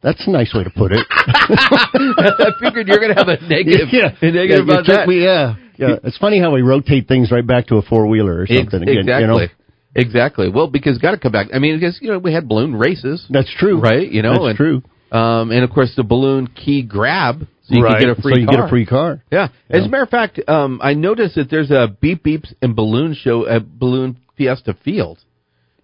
that's 0.02 0.24
a 0.26 0.30
nice 0.30 0.52
way 0.54 0.64
to 0.64 0.70
put 0.70 0.92
it. 0.92 1.04
I 1.10 2.50
figured 2.62 2.86
you're 2.88 2.98
going 2.98 3.14
to 3.14 3.18
have 3.18 3.28
a 3.28 3.40
negative, 3.48 3.88
yeah, 3.92 4.14
a 4.20 4.30
negative 4.30 4.66
yeah, 4.66 4.72
about 4.74 4.86
that. 4.86 5.08
Me, 5.08 5.24
yeah, 5.24 5.54
yeah. 5.76 5.96
It's 6.04 6.18
funny 6.18 6.40
how 6.40 6.52
we 6.52 6.62
rotate 6.62 7.08
things 7.08 7.30
right 7.32 7.46
back 7.46 7.66
to 7.68 7.76
a 7.76 7.82
four 7.82 8.06
wheeler 8.06 8.40
or 8.40 8.42
Ex- 8.42 8.54
something. 8.56 8.82
again, 8.82 8.98
exactly. 8.98 9.20
You 9.22 9.26
know? 9.48 9.48
Exactly. 9.98 10.48
Well, 10.48 10.66
because 10.68 10.98
got 10.98 11.10
to 11.12 11.18
come 11.18 11.32
back. 11.32 11.48
I 11.52 11.58
mean, 11.58 11.78
because 11.78 11.98
you 12.00 12.10
know 12.10 12.18
we 12.18 12.32
had 12.32 12.48
balloon 12.48 12.74
races, 12.74 13.26
That's 13.30 13.52
true. 13.58 13.80
right? 13.80 14.10
You 14.10 14.22
know, 14.22 14.32
That's 14.44 14.44
and, 14.50 14.56
true. 14.56 14.82
Um, 15.10 15.50
and 15.50 15.64
of 15.64 15.70
course 15.70 15.92
the 15.96 16.04
balloon 16.04 16.46
key 16.48 16.82
grab, 16.82 17.40
so 17.64 17.74
you 17.74 17.82
right. 17.82 17.98
can 17.98 18.08
get 18.08 18.18
a 18.18 18.22
free 18.22 18.34
so 18.34 18.38
you 18.40 18.46
car. 18.46 18.56
get 18.56 18.64
a 18.66 18.68
free 18.68 18.86
car. 18.86 19.22
Yeah. 19.32 19.48
As 19.70 19.84
a 19.86 19.88
matter 19.88 20.02
of 20.04 20.10
fact, 20.10 20.38
um, 20.48 20.80
I 20.82 20.94
noticed 20.94 21.34
that 21.36 21.48
there's 21.50 21.70
a 21.70 21.88
beep 22.00 22.22
beeps 22.24 22.52
and 22.60 22.76
balloon 22.76 23.14
show 23.14 23.46
at 23.46 23.66
Balloon 23.78 24.18
Fiesta 24.36 24.74
Field. 24.84 25.18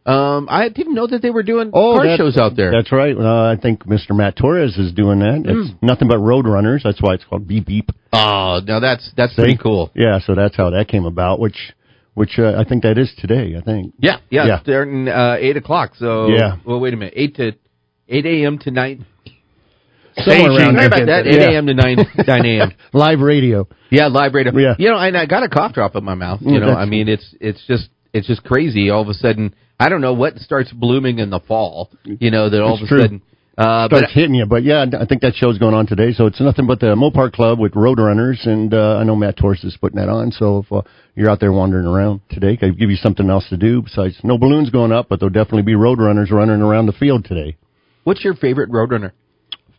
Um, 0.06 0.48
I 0.50 0.68
didn't 0.68 0.94
know 0.94 1.06
that 1.06 1.22
they 1.22 1.30
were 1.30 1.42
doing 1.42 1.70
car 1.72 1.80
Oh, 1.82 2.02
that- 2.02 2.18
shows 2.18 2.36
out 2.36 2.54
there. 2.56 2.70
That's 2.70 2.92
right. 2.92 3.16
Uh, 3.16 3.44
I 3.50 3.56
think 3.56 3.86
Mr. 3.86 4.14
Matt 4.14 4.36
Torres 4.36 4.76
is 4.76 4.92
doing 4.92 5.20
that. 5.20 5.36
It's 5.46 5.70
Hmm. 5.70 5.76
nothing 5.86 6.08
but 6.08 6.18
road 6.18 6.46
runners. 6.46 6.82
That's 6.84 7.00
why 7.00 7.14
it's 7.14 7.24
called 7.24 7.48
Beep 7.48 7.64
Beep. 7.64 7.90
Oh, 8.12 8.60
now 8.66 8.80
that's 8.80 9.10
that's 9.16 9.32
pretty 9.32 9.56
cool. 9.56 9.90
Yeah, 9.94 10.18
so 10.18 10.34
that's 10.34 10.54
how 10.56 10.68
that 10.70 10.88
came 10.88 11.06
about. 11.06 11.40
Which, 11.40 11.56
which 12.14 12.38
uh, 12.38 12.54
I 12.56 12.64
think 12.64 12.82
that 12.82 12.98
is 12.98 13.12
today. 13.18 13.56
I 13.56 13.60
think. 13.60 13.94
Yeah, 13.98 14.18
yeah, 14.30 14.46
Yeah. 14.46 14.60
starting 14.62 15.08
uh, 15.08 15.36
eight 15.38 15.56
o'clock. 15.56 15.94
So 15.96 16.28
Yeah. 16.28 16.56
Well, 16.64 16.80
wait 16.80 16.94
a 16.94 16.96
minute, 16.96 17.14
eight 17.16 17.36
to 17.36 17.52
eight 18.08 18.26
a.m. 18.26 18.58
to 18.60 18.70
nine. 18.70 19.06
Somewhere 20.16 20.52
around 20.52 20.74
Sorry 20.76 20.86
about 20.86 21.06
that. 21.06 21.26
Eight 21.26 21.40
Yeah. 21.40 21.50
a.m. 21.50 21.66
to 21.66 21.74
nine 21.74 21.96
nine 22.26 22.46
a.m. 22.46 22.72
Live 22.92 23.20
radio. 23.20 23.66
Yeah, 23.90 24.06
live 24.06 24.32
radio. 24.34 24.56
Yeah. 24.56 24.74
You 24.78 24.90
know, 24.90 24.98
and 24.98 25.16
I 25.16 25.26
got 25.26 25.42
a 25.42 25.48
cough 25.48 25.72
drop 25.74 25.96
in 25.96 26.04
my 26.04 26.14
mouth. 26.14 26.40
You 26.40 26.58
Mm, 26.58 26.60
know, 26.60 26.72
I 26.72 26.84
mean, 26.84 27.08
it's 27.08 27.34
it's 27.40 27.64
just 27.66 27.88
it's 28.12 28.26
just 28.28 28.44
crazy. 28.44 28.90
All 28.90 29.02
of 29.02 29.08
a 29.08 29.14
sudden, 29.14 29.54
I 29.80 29.88
don't 29.88 30.00
know 30.00 30.14
what 30.14 30.38
starts 30.38 30.72
blooming 30.72 31.18
in 31.18 31.30
the 31.30 31.40
fall. 31.40 31.90
You 32.04 32.30
know, 32.30 32.48
that 32.48 32.62
all 32.62 32.74
It's 32.74 32.82
of 32.82 32.86
a 32.86 32.88
true. 32.88 33.00
sudden. 33.00 33.22
Uh, 33.56 33.86
Starts 33.86 34.06
but 34.06 34.10
hitting 34.10 34.34
you, 34.34 34.46
but 34.46 34.64
yeah, 34.64 34.84
I 34.98 35.06
think 35.06 35.22
that 35.22 35.34
show's 35.36 35.58
going 35.58 35.74
on 35.74 35.86
today. 35.86 36.12
So 36.12 36.26
it's 36.26 36.40
nothing 36.40 36.66
but 36.66 36.80
the 36.80 36.96
Mopar 36.96 37.32
Club 37.32 37.60
with 37.60 37.72
Roadrunners, 37.74 38.44
and 38.48 38.74
uh, 38.74 38.96
I 38.96 39.04
know 39.04 39.14
Matt 39.14 39.36
Torres 39.36 39.62
is 39.62 39.76
putting 39.80 40.00
that 40.00 40.08
on. 40.08 40.32
So 40.32 40.58
if 40.58 40.72
uh, 40.72 40.82
you're 41.14 41.30
out 41.30 41.38
there 41.38 41.52
wandering 41.52 41.86
around 41.86 42.20
today, 42.30 42.56
could 42.56 42.76
give 42.76 42.90
you 42.90 42.96
something 42.96 43.30
else 43.30 43.48
to 43.50 43.56
do 43.56 43.82
besides 43.82 44.18
no 44.24 44.38
balloons 44.38 44.70
going 44.70 44.90
up, 44.90 45.08
but 45.08 45.20
there'll 45.20 45.32
definitely 45.32 45.62
be 45.62 45.74
Roadrunners 45.74 46.32
running 46.32 46.62
around 46.62 46.86
the 46.86 46.92
field 46.92 47.24
today. 47.26 47.56
What's 48.02 48.24
your 48.24 48.34
favorite 48.34 48.70
Roadrunner? 48.70 49.12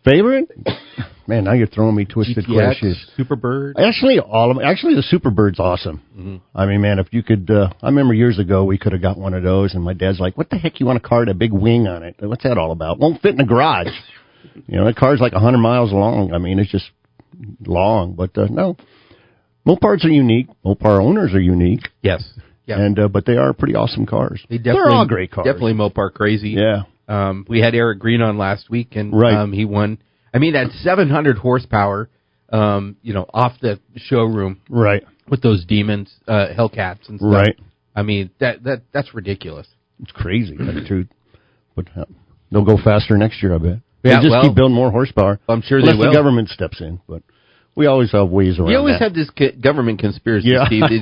Favorite? 0.06 0.50
Man, 1.28 1.44
now 1.46 1.54
you're 1.54 1.66
throwing 1.68 1.96
me 1.96 2.06
twisted 2.06 2.46
questions. 2.46 3.04
Superbird. 3.18 3.74
Actually, 3.80 4.20
all 4.20 4.52
of. 4.52 4.58
Actually, 4.64 4.94
the 4.96 5.04
Superbird's 5.12 5.60
awesome. 5.60 6.02
Mm-hmm. 6.16 6.36
I 6.54 6.66
mean, 6.68 6.82
man, 6.82 7.00
if 7.00 7.08
you 7.12 7.24
could, 7.24 7.50
uh, 7.50 7.70
I 7.82 7.88
remember 7.88 8.14
years 8.14 8.38
ago 8.38 8.64
we 8.64 8.78
could 8.78 8.92
have 8.92 9.02
got 9.02 9.18
one 9.18 9.34
of 9.34 9.42
those, 9.42 9.74
and 9.74 9.84
my 9.84 9.94
dad's 9.94 10.20
like, 10.20 10.38
"What 10.38 10.50
the 10.52 10.58
heck? 10.58 10.80
You 10.80 10.86
want 10.86 10.98
a 10.98 11.08
car 11.08 11.22
with 11.22 11.30
a 11.30 11.34
big 11.34 11.52
wing 11.52 11.88
on 11.88 12.04
it? 12.04 12.16
What's 12.20 12.44
that 12.44 12.58
all 12.60 12.72
about? 12.72 13.00
Won't 13.00 13.22
fit 13.22 13.32
in 13.32 13.38
the 13.38 13.44
garage." 13.44 13.88
you 14.68 14.78
know, 14.78 14.86
that 14.86 14.96
car's 14.96 15.20
like 15.20 15.34
a 15.34 15.40
hundred 15.40 15.58
miles 15.60 15.92
long. 15.92 16.32
I 16.34 16.38
mean, 16.38 16.60
it's 16.60 16.72
just 16.72 16.90
long, 17.66 18.14
but 18.14 18.38
uh, 18.38 18.46
no. 18.50 18.78
Mopars 19.68 20.06
are 20.06 20.10
unique. 20.10 20.48
Mopar 20.64 21.02
owners 21.04 21.34
are 21.34 21.40
unique, 21.42 21.90
Yes. 22.04 22.24
Yeah. 22.68 22.80
and 22.80 23.00
uh, 23.00 23.08
but 23.08 23.26
they 23.26 23.36
are 23.38 23.52
pretty 23.54 23.74
awesome 23.76 24.06
cars. 24.06 24.44
They 24.48 24.58
definitely, 24.58 24.82
They're 24.84 24.92
all 24.96 25.08
great 25.08 25.32
cars. 25.32 25.46
Definitely 25.46 25.74
Mopar 25.74 26.14
crazy. 26.14 26.50
Yeah. 26.52 26.84
Um, 27.08 27.46
we 27.50 27.62
had 27.62 27.74
Eric 27.74 27.98
Green 28.00 28.22
on 28.22 28.38
last 28.38 28.70
week, 28.70 28.96
and 28.96 29.12
Right. 29.20 29.34
um, 29.34 29.52
he 29.54 29.66
won. 29.66 29.98
I 30.36 30.40
mean, 30.40 30.56
at 30.56 30.70
700 30.72 31.38
horsepower, 31.38 32.10
um, 32.52 32.98
you 33.02 33.14
know, 33.14 33.26
off 33.34 33.54
the 33.62 33.80
showroom 33.96 34.60
Right. 34.70 35.04
with 35.30 35.42
those 35.42 35.66
demons, 35.66 36.14
uh, 36.28 36.48
Hellcats 36.56 37.08
and 37.10 37.20
stuff. 37.20 37.34
Right. 37.34 37.58
I 37.96 38.04
mean, 38.04 38.30
that 38.40 38.64
that 38.64 38.82
that's 38.92 39.14
ridiculous. 39.16 39.68
It's 40.04 40.12
crazy, 40.12 40.56
you 40.60 40.72
the 40.74 40.84
truth. 40.86 41.08
But 41.76 41.88
uh, 41.98 42.04
they'll 42.52 42.66
go 42.66 42.78
faster 42.78 43.18
next 43.18 43.42
year, 43.42 43.56
I 43.56 43.60
bet. 43.60 43.80
Yeah, 44.04 44.14
They'll 44.16 44.22
just 44.22 44.32
well, 44.32 44.42
keep 44.44 44.56
building 44.56 44.76
more 44.76 44.92
horsepower. 44.92 45.40
I'm 45.48 45.62
sure 45.62 45.82
they 45.82 45.92
Unless 45.92 46.10
the 46.10 46.14
government 46.14 46.50
steps 46.50 46.82
in, 46.82 47.00
but 47.08 47.24
we 47.76 47.86
always 47.86 48.12
have 48.12 48.30
ways 48.30 48.60
around 48.60 48.70
You 48.72 48.78
always 48.78 49.00
that. 49.00 49.06
have 49.06 49.14
this 49.14 49.30
co- 49.30 49.52
government 49.60 50.00
conspiracy, 50.00 50.50
Yeah. 50.50 50.66
Steve. 50.68 50.84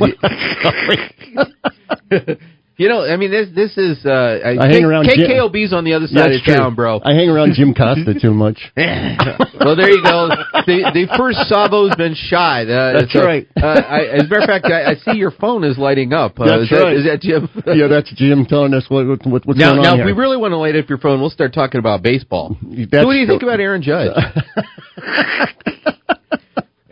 You, 2.75 2.89
know, 2.89 3.05
I 3.05 3.17
mean, 3.17 3.29
this 3.29 3.49
this 3.53 3.77
is 3.77 4.03
uh, 4.03 4.39
I 4.43 4.67
hang 4.67 4.83
around 4.83 5.05
Jim- 5.05 5.29
KKOB's 5.29 5.73
on 5.73 5.83
the 5.83 5.93
other 5.93 6.07
side 6.07 6.31
That's 6.31 6.39
of 6.39 6.43
true. 6.43 6.55
town, 6.55 6.73
bro. 6.75 6.99
I 7.03 7.13
hang 7.13 7.29
around 7.29 7.53
Jim 7.53 7.73
Costa 7.77 8.17
too 8.19 8.33
much. 8.33 8.57
well, 8.75 9.75
there 9.75 9.89
you 9.89 10.01
go. 10.01 10.29
The, 10.65 10.89
the 10.93 11.07
first 11.15 11.37
Savo's 11.47 11.95
been 11.95 12.15
shot. 12.15 12.65
Uh, 12.65 12.93
That's 12.99 13.13
so, 13.13 13.23
right. 13.23 13.47
uh, 13.61 13.67
I, 13.67 14.05
as 14.17 14.25
a 14.25 14.27
matter 14.27 14.41
of 14.41 14.47
fact, 14.47 14.65
I, 14.65 14.91
I 14.91 14.95
see 14.95 15.17
your 15.17 15.31
phone 15.31 15.63
is 15.63 15.77
lighting 15.77 16.13
up. 16.13 16.39
Uh, 16.39 16.45
That's 16.45 16.71
is 16.71 16.71
right. 16.71 16.97
Is 16.97 17.05
that 17.05 17.21
Jim? 17.21 17.47
yeah, 17.67 17.87
that's 17.87 18.11
Jim 18.15 18.45
telling 18.45 18.73
us 18.73 18.85
what, 18.89 19.05
what 19.05 19.45
what's 19.45 19.59
now, 19.59 19.73
going 19.73 19.79
on 19.79 19.83
now 19.83 19.93
if 19.93 19.97
here. 19.97 20.05
we 20.07 20.13
really 20.13 20.37
want 20.37 20.53
to 20.53 20.57
light 20.57 20.75
up 20.75 20.89
your 20.89 20.97
phone, 20.97 21.21
we'll 21.21 21.29
start 21.29 21.53
talking 21.53 21.77
about 21.77 22.01
baseball. 22.01 22.57
So 22.59 23.05
what 23.05 23.13
do 23.13 23.19
you 23.19 23.27
think 23.27 23.43
about 23.43 23.59
Aaron 23.59 23.83
Judge? 23.83 24.17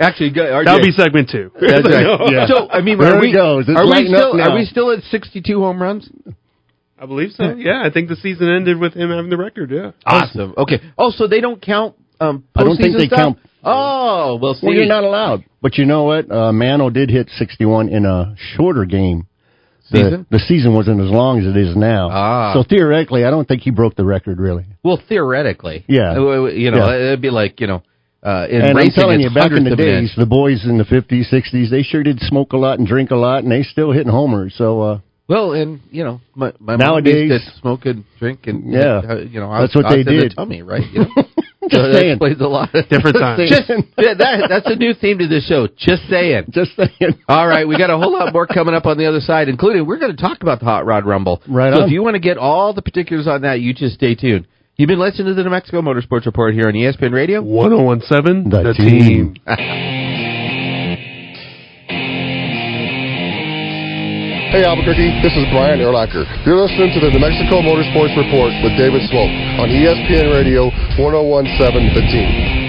Actually, 0.01 0.31
go, 0.31 0.41
RJ. 0.41 0.65
That'll 0.65 0.81
be 0.81 0.91
segment 0.91 1.29
two. 1.31 1.51
That's 1.61 1.83
right. 1.87 2.19
Yeah. 2.31 2.47
So 2.47 2.69
I 2.69 2.81
mean, 2.81 2.97
There 2.97 3.15
are 3.15 3.21
we, 3.21 3.31
goes. 3.33 3.65
It's 3.67 3.77
are 3.77 3.85
we 3.85 4.07
still 4.07 4.33
now. 4.33 4.49
are 4.51 4.55
we 4.55 4.65
still 4.65 4.91
at 4.91 5.03
sixty-two 5.03 5.59
home 5.59 5.81
runs? 5.81 6.09
I 6.99 7.05
believe 7.05 7.31
so. 7.31 7.55
Yeah, 7.55 7.81
I 7.83 7.89
think 7.91 8.09
the 8.09 8.15
season 8.15 8.47
ended 8.49 8.77
with 8.79 8.93
him 8.93 9.09
having 9.09 9.29
the 9.29 9.37
record. 9.37 9.71
Yeah. 9.71 9.91
Awesome. 10.05 10.53
Okay. 10.57 10.79
Oh, 10.97 11.09
so 11.11 11.27
they 11.27 11.41
don't 11.41 11.61
count. 11.61 11.95
Um, 12.19 12.43
I 12.55 12.63
don't 12.63 12.77
think 12.77 12.97
they 12.97 13.07
stuff? 13.07 13.17
count- 13.17 13.37
Oh, 13.63 14.39
well, 14.41 14.55
see, 14.55 14.65
well, 14.65 14.75
you're 14.75 14.87
not 14.87 15.03
allowed. 15.03 15.43
But 15.61 15.77
you 15.77 15.85
know 15.85 16.03
what? 16.03 16.31
Uh, 16.31 16.51
Mano 16.51 16.89
did 16.89 17.11
hit 17.11 17.29
61 17.37 17.89
in 17.89 18.05
a 18.05 18.35
shorter 18.55 18.85
game. 18.85 19.27
The, 19.91 19.97
Season? 19.97 20.25
the 20.31 20.39
season 20.39 20.73
wasn't 20.73 21.01
as 21.01 21.09
long 21.11 21.39
as 21.39 21.45
it 21.45 21.57
is 21.57 21.75
now. 21.75 22.09
Ah. 22.11 22.53
So 22.55 22.63
theoretically, 22.63 23.25
I 23.25 23.29
don't 23.29 23.47
think 23.47 23.61
he 23.61 23.69
broke 23.71 23.95
the 23.95 24.05
record, 24.05 24.39
really. 24.39 24.65
Well, 24.83 24.99
theoretically, 25.09 25.83
Yeah. 25.87 26.13
Uh, 26.13 26.45
You 26.45 26.71
know, 26.71 26.87
Yeah. 26.89 26.95
it'd 27.07 27.21
be 27.21 27.29
like 27.29 27.59
you 27.59 27.67
know, 27.67 27.83
uh, 28.23 28.47
in 28.49 28.61
and 28.61 28.75
racing, 28.77 28.91
I'm 28.95 29.01
telling 29.01 29.19
you, 29.21 29.29
back 29.33 29.51
in 29.51 29.63
the 29.63 29.75
days, 29.75 30.09
inch. 30.09 30.15
the 30.17 30.25
boys 30.25 30.63
in 30.65 30.77
the 30.77 30.83
50s, 30.83 31.31
60s, 31.33 31.69
they 31.71 31.81
sure 31.83 32.03
did 32.03 32.19
smoke 32.19 32.53
a 32.53 32.57
lot 32.57 32.77
and 32.79 32.87
drink 32.87 33.11
a 33.11 33.15
lot, 33.15 33.43
and 33.43 33.51
they 33.51 33.63
still 33.63 33.91
hitting 33.91 34.11
homers. 34.11 34.53
So, 34.57 34.81
uh, 34.81 34.99
Well, 35.27 35.53
and 35.53 35.79
you 35.91 36.03
know, 36.03 36.21
my 36.35 36.51
my 36.59 36.75
Nowadays- 36.75 37.29
mom 37.29 37.37
used 37.37 37.45
to 37.53 37.59
smoke 37.59 37.85
and 37.85 38.03
drink, 38.19 38.47
and 38.47 38.71
Yeah. 38.71 39.01
uh, 39.09 39.15
you 39.17 39.39
know, 39.39 39.49
That's 39.59 39.75
out- 39.75 39.83
what 39.83 39.89
they 39.91 40.01
out 40.01 40.05
to 40.05 40.15
the 40.15 40.21
did. 40.29 40.35
tummy, 40.35 40.61
right? 40.61 40.83
You 40.93 40.99
know? 41.01 41.23
Just 41.69 41.85
so 41.85 41.93
saying. 41.93 42.11
explains 42.13 42.41
a 42.41 42.47
lot. 42.47 42.73
of 42.73 42.89
Different 42.89 43.17
times. 43.19 43.49
Just 43.49 43.69
yeah, 43.69 44.15
that 44.15 44.45
that's 44.49 44.65
a 44.65 44.75
new 44.75 44.93
theme 44.95 45.19
to 45.19 45.27
the 45.27 45.39
show. 45.41 45.67
Just 45.77 46.03
saying. 46.09 46.45
just 46.49 46.71
saying. 46.75 47.13
All 47.29 47.47
right, 47.47 47.67
we 47.67 47.77
got 47.77 47.91
a 47.91 47.97
whole 47.97 48.11
lot 48.11 48.33
more 48.33 48.47
coming 48.47 48.73
up 48.73 48.87
on 48.87 48.97
the 48.97 49.05
other 49.05 49.19
side, 49.19 49.47
including 49.47 49.85
we're 49.85 49.99
going 49.99 50.13
to 50.15 50.21
talk 50.21 50.41
about 50.41 50.59
the 50.59 50.65
Hot 50.65 50.85
Rod 50.87 51.05
Rumble. 51.05 51.39
Right 51.47 51.71
So 51.71 51.81
on. 51.81 51.85
if 51.87 51.91
you 51.91 52.01
want 52.01 52.15
to 52.15 52.19
get 52.19 52.37
all 52.39 52.73
the 52.73 52.81
particulars 52.81 53.27
on 53.27 53.41
that, 53.43 53.61
you 53.61 53.73
just 53.75 53.93
stay 53.93 54.15
tuned. 54.15 54.47
You've 54.81 54.87
been 54.87 54.97
listening 54.97 55.27
to 55.27 55.35
the 55.35 55.43
New 55.43 55.51
Mexico 55.51 55.79
Motorsports 55.83 56.25
Report 56.25 56.55
here 56.55 56.65
on 56.65 56.73
ESPN 56.73 57.13
Radio. 57.13 57.39
1017, 57.43 58.49
The 58.49 58.63
the, 58.63 58.73
team. 58.73 59.35
team. 59.35 59.43
Hey 64.49 64.65
Albuquerque, 64.65 65.21
this 65.21 65.31
is 65.37 65.45
Brian 65.53 65.79
Urlacher. 65.79 66.25
You're 66.47 66.57
listening 66.57 66.91
to 66.97 66.99
the 66.99 67.13
New 67.13 67.21
Mexico 67.21 67.61
Motorsports 67.61 68.17
Report 68.17 68.51
with 68.65 68.73
David 68.75 69.05
Swope 69.07 69.29
on 69.61 69.69
ESPN 69.69 70.33
Radio 70.33 70.65
1017 70.97 71.93
The 71.93 72.01
Team. 72.09 72.60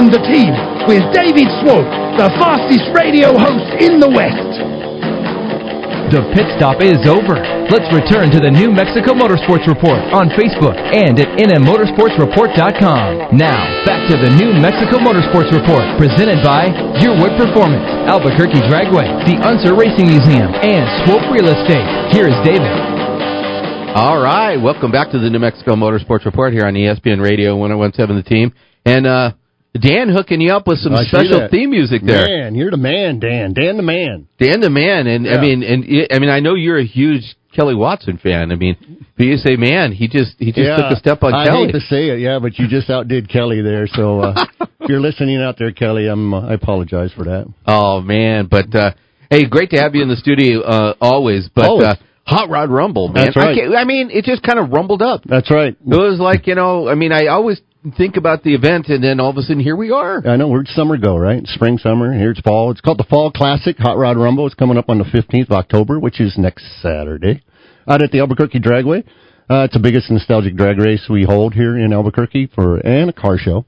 1017 0.00 0.16
The 0.16 0.24
Team 0.32 0.52
with 0.88 1.04
David 1.12 1.44
Swope, 1.60 1.84
the 2.16 2.32
fastest 2.40 2.88
radio 2.96 3.36
host 3.36 3.68
in 3.84 4.00
the 4.00 4.08
West. 4.08 4.48
The 6.08 6.24
pit 6.32 6.48
stop 6.56 6.80
is 6.80 7.04
over. 7.04 7.36
Let's 7.68 7.84
return 7.92 8.32
to 8.32 8.40
the 8.40 8.48
New 8.48 8.72
Mexico 8.72 9.12
Motorsports 9.12 9.68
Report 9.68 10.00
on 10.16 10.32
Facebook 10.32 10.72
and 10.74 11.20
at 11.20 11.28
nmmotorsportsreport.com. 11.36 13.36
Now, 13.36 13.60
back 13.84 14.08
to 14.08 14.16
the 14.16 14.32
New 14.40 14.56
Mexico 14.56 15.04
Motorsports 15.04 15.52
Report, 15.52 15.84
presented 16.00 16.40
by 16.40 16.72
Yearwood 16.98 17.36
Performance, 17.36 17.84
Albuquerque 18.08 18.64
Dragway, 18.72 19.04
the 19.28 19.36
Unser 19.44 19.76
Racing 19.76 20.08
Museum, 20.08 20.48
and 20.64 20.88
Swope 21.04 21.28
Real 21.28 21.52
Estate. 21.52 21.84
Here 22.16 22.26
is 22.26 22.34
David. 22.40 22.72
All 23.94 24.18
right, 24.18 24.56
welcome 24.56 24.90
back 24.90 25.12
to 25.12 25.20
the 25.20 25.28
New 25.28 25.44
Mexico 25.44 25.76
Motorsports 25.76 26.24
Report 26.24 26.56
here 26.56 26.64
on 26.64 26.72
ESPN 26.72 27.20
Radio 27.20 27.54
1017 27.54 28.16
The 28.16 28.24
Team. 28.24 28.48
And 28.86 29.06
uh, 29.06 29.32
Dan 29.78 30.08
hooking 30.08 30.40
you 30.40 30.52
up 30.52 30.66
with 30.66 30.78
some 30.78 30.94
I 30.94 31.04
special 31.04 31.48
theme 31.48 31.70
music 31.70 32.02
there. 32.02 32.26
Man, 32.26 32.54
you're 32.56 32.72
the 32.72 32.76
man, 32.76 33.20
Dan. 33.20 33.52
Dan 33.54 33.76
the 33.76 33.84
man. 33.84 34.26
Dan 34.38 34.60
the 34.60 34.70
man, 34.70 35.06
and 35.06 35.28
I 35.28 35.40
mean, 35.40 35.62
and 35.62 35.84
I 36.10 36.18
mean, 36.18 36.28
I 36.28 36.40
know 36.40 36.54
you're 36.54 36.78
a 36.78 36.84
huge 36.84 37.36
Kelly 37.54 37.76
Watson 37.76 38.18
fan. 38.18 38.50
I 38.50 38.56
mean, 38.56 39.06
but 39.16 39.24
you 39.26 39.36
say, 39.36 39.54
man, 39.56 39.92
he 39.92 40.08
just 40.08 40.34
he 40.38 40.50
just 40.50 40.76
took 40.76 40.90
a 40.90 40.96
step 40.96 41.22
on 41.22 41.34
I 41.34 41.46
Kelly. 41.46 41.66
hate 41.66 41.72
to 41.72 41.80
say 41.80 42.08
it, 42.08 42.18
yeah, 42.18 42.40
but 42.40 42.58
you 42.58 42.66
just 42.66 42.90
outdid 42.90 43.28
Kelly 43.28 43.62
there. 43.62 43.86
So 43.86 44.20
uh, 44.20 44.44
if 44.80 44.88
you're 44.88 45.00
listening 45.00 45.40
out 45.40 45.56
there, 45.56 45.70
Kelly, 45.70 46.08
I'm 46.08 46.34
uh, 46.34 46.48
I 46.48 46.54
apologize 46.54 47.12
for 47.12 47.24
that. 47.24 47.46
Oh 47.64 48.00
man, 48.00 48.48
but 48.50 48.74
uh, 48.74 48.92
hey, 49.30 49.46
great 49.46 49.70
to 49.70 49.80
have 49.80 49.94
you 49.94 50.02
in 50.02 50.08
the 50.08 50.16
studio 50.16 50.62
uh, 50.62 50.94
always. 51.00 51.48
But 51.54 51.66
Always. 51.66 51.86
Uh, 51.86 51.94
Hot 52.26 52.48
Rod 52.48 52.70
Rumble, 52.70 53.08
man. 53.08 53.26
That's 53.26 53.36
right. 53.36 53.58
I, 53.58 53.80
I 53.80 53.84
mean, 53.84 54.10
it 54.12 54.24
just 54.24 54.44
kind 54.44 54.60
of 54.60 54.70
rumbled 54.70 55.02
up. 55.02 55.22
That's 55.24 55.50
right. 55.50 55.72
It 55.72 55.78
was 55.84 56.20
like 56.20 56.46
you 56.46 56.54
know, 56.54 56.88
I 56.88 56.94
mean, 56.94 57.10
I 57.10 57.26
always 57.26 57.60
think 57.96 58.16
about 58.16 58.42
the 58.42 58.54
event, 58.54 58.88
and 58.88 59.02
then 59.02 59.20
all 59.20 59.30
of 59.30 59.36
a 59.36 59.42
sudden, 59.42 59.60
here 59.60 59.76
we 59.76 59.90
are. 59.90 60.26
I 60.26 60.36
know 60.36 60.48
where'd 60.48 60.68
summer 60.68 60.98
go, 60.98 61.16
right? 61.16 61.46
Spring, 61.46 61.78
summer. 61.78 62.12
Here 62.12 62.30
it's 62.30 62.40
fall. 62.40 62.70
It's 62.70 62.80
called 62.80 62.98
the 62.98 63.06
Fall 63.08 63.32
Classic 63.32 63.76
Hot 63.78 63.96
Rod 63.96 64.16
Rumble. 64.16 64.46
It's 64.46 64.54
coming 64.54 64.76
up 64.76 64.88
on 64.88 64.98
the 64.98 65.04
15th 65.04 65.46
of 65.46 65.52
October, 65.52 65.98
which 65.98 66.20
is 66.20 66.36
next 66.36 66.64
Saturday, 66.82 67.42
out 67.88 68.02
at 68.02 68.10
the 68.10 68.20
Albuquerque 68.20 68.60
Dragway. 68.60 69.04
Uh, 69.48 69.64
it's 69.64 69.74
the 69.74 69.80
biggest 69.80 70.10
nostalgic 70.10 70.56
drag 70.56 70.78
race 70.78 71.06
we 71.10 71.24
hold 71.24 71.54
here 71.54 71.76
in 71.76 71.92
Albuquerque 71.92 72.50
for 72.54 72.76
and 72.86 73.10
a 73.10 73.12
car 73.12 73.36
show. 73.36 73.64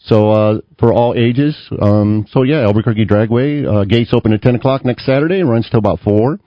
So 0.00 0.30
uh, 0.30 0.60
for 0.78 0.92
all 0.92 1.14
ages. 1.16 1.56
Um, 1.82 2.26
so 2.30 2.44
yeah, 2.44 2.62
Albuquerque 2.62 3.06
Dragway 3.06 3.66
uh, 3.66 3.84
gates 3.84 4.14
open 4.14 4.32
at 4.32 4.40
10 4.40 4.54
o'clock 4.54 4.84
next 4.84 5.04
Saturday 5.04 5.40
and 5.40 5.50
runs 5.50 5.68
till 5.68 5.80
about 5.80 6.00
four. 6.00 6.38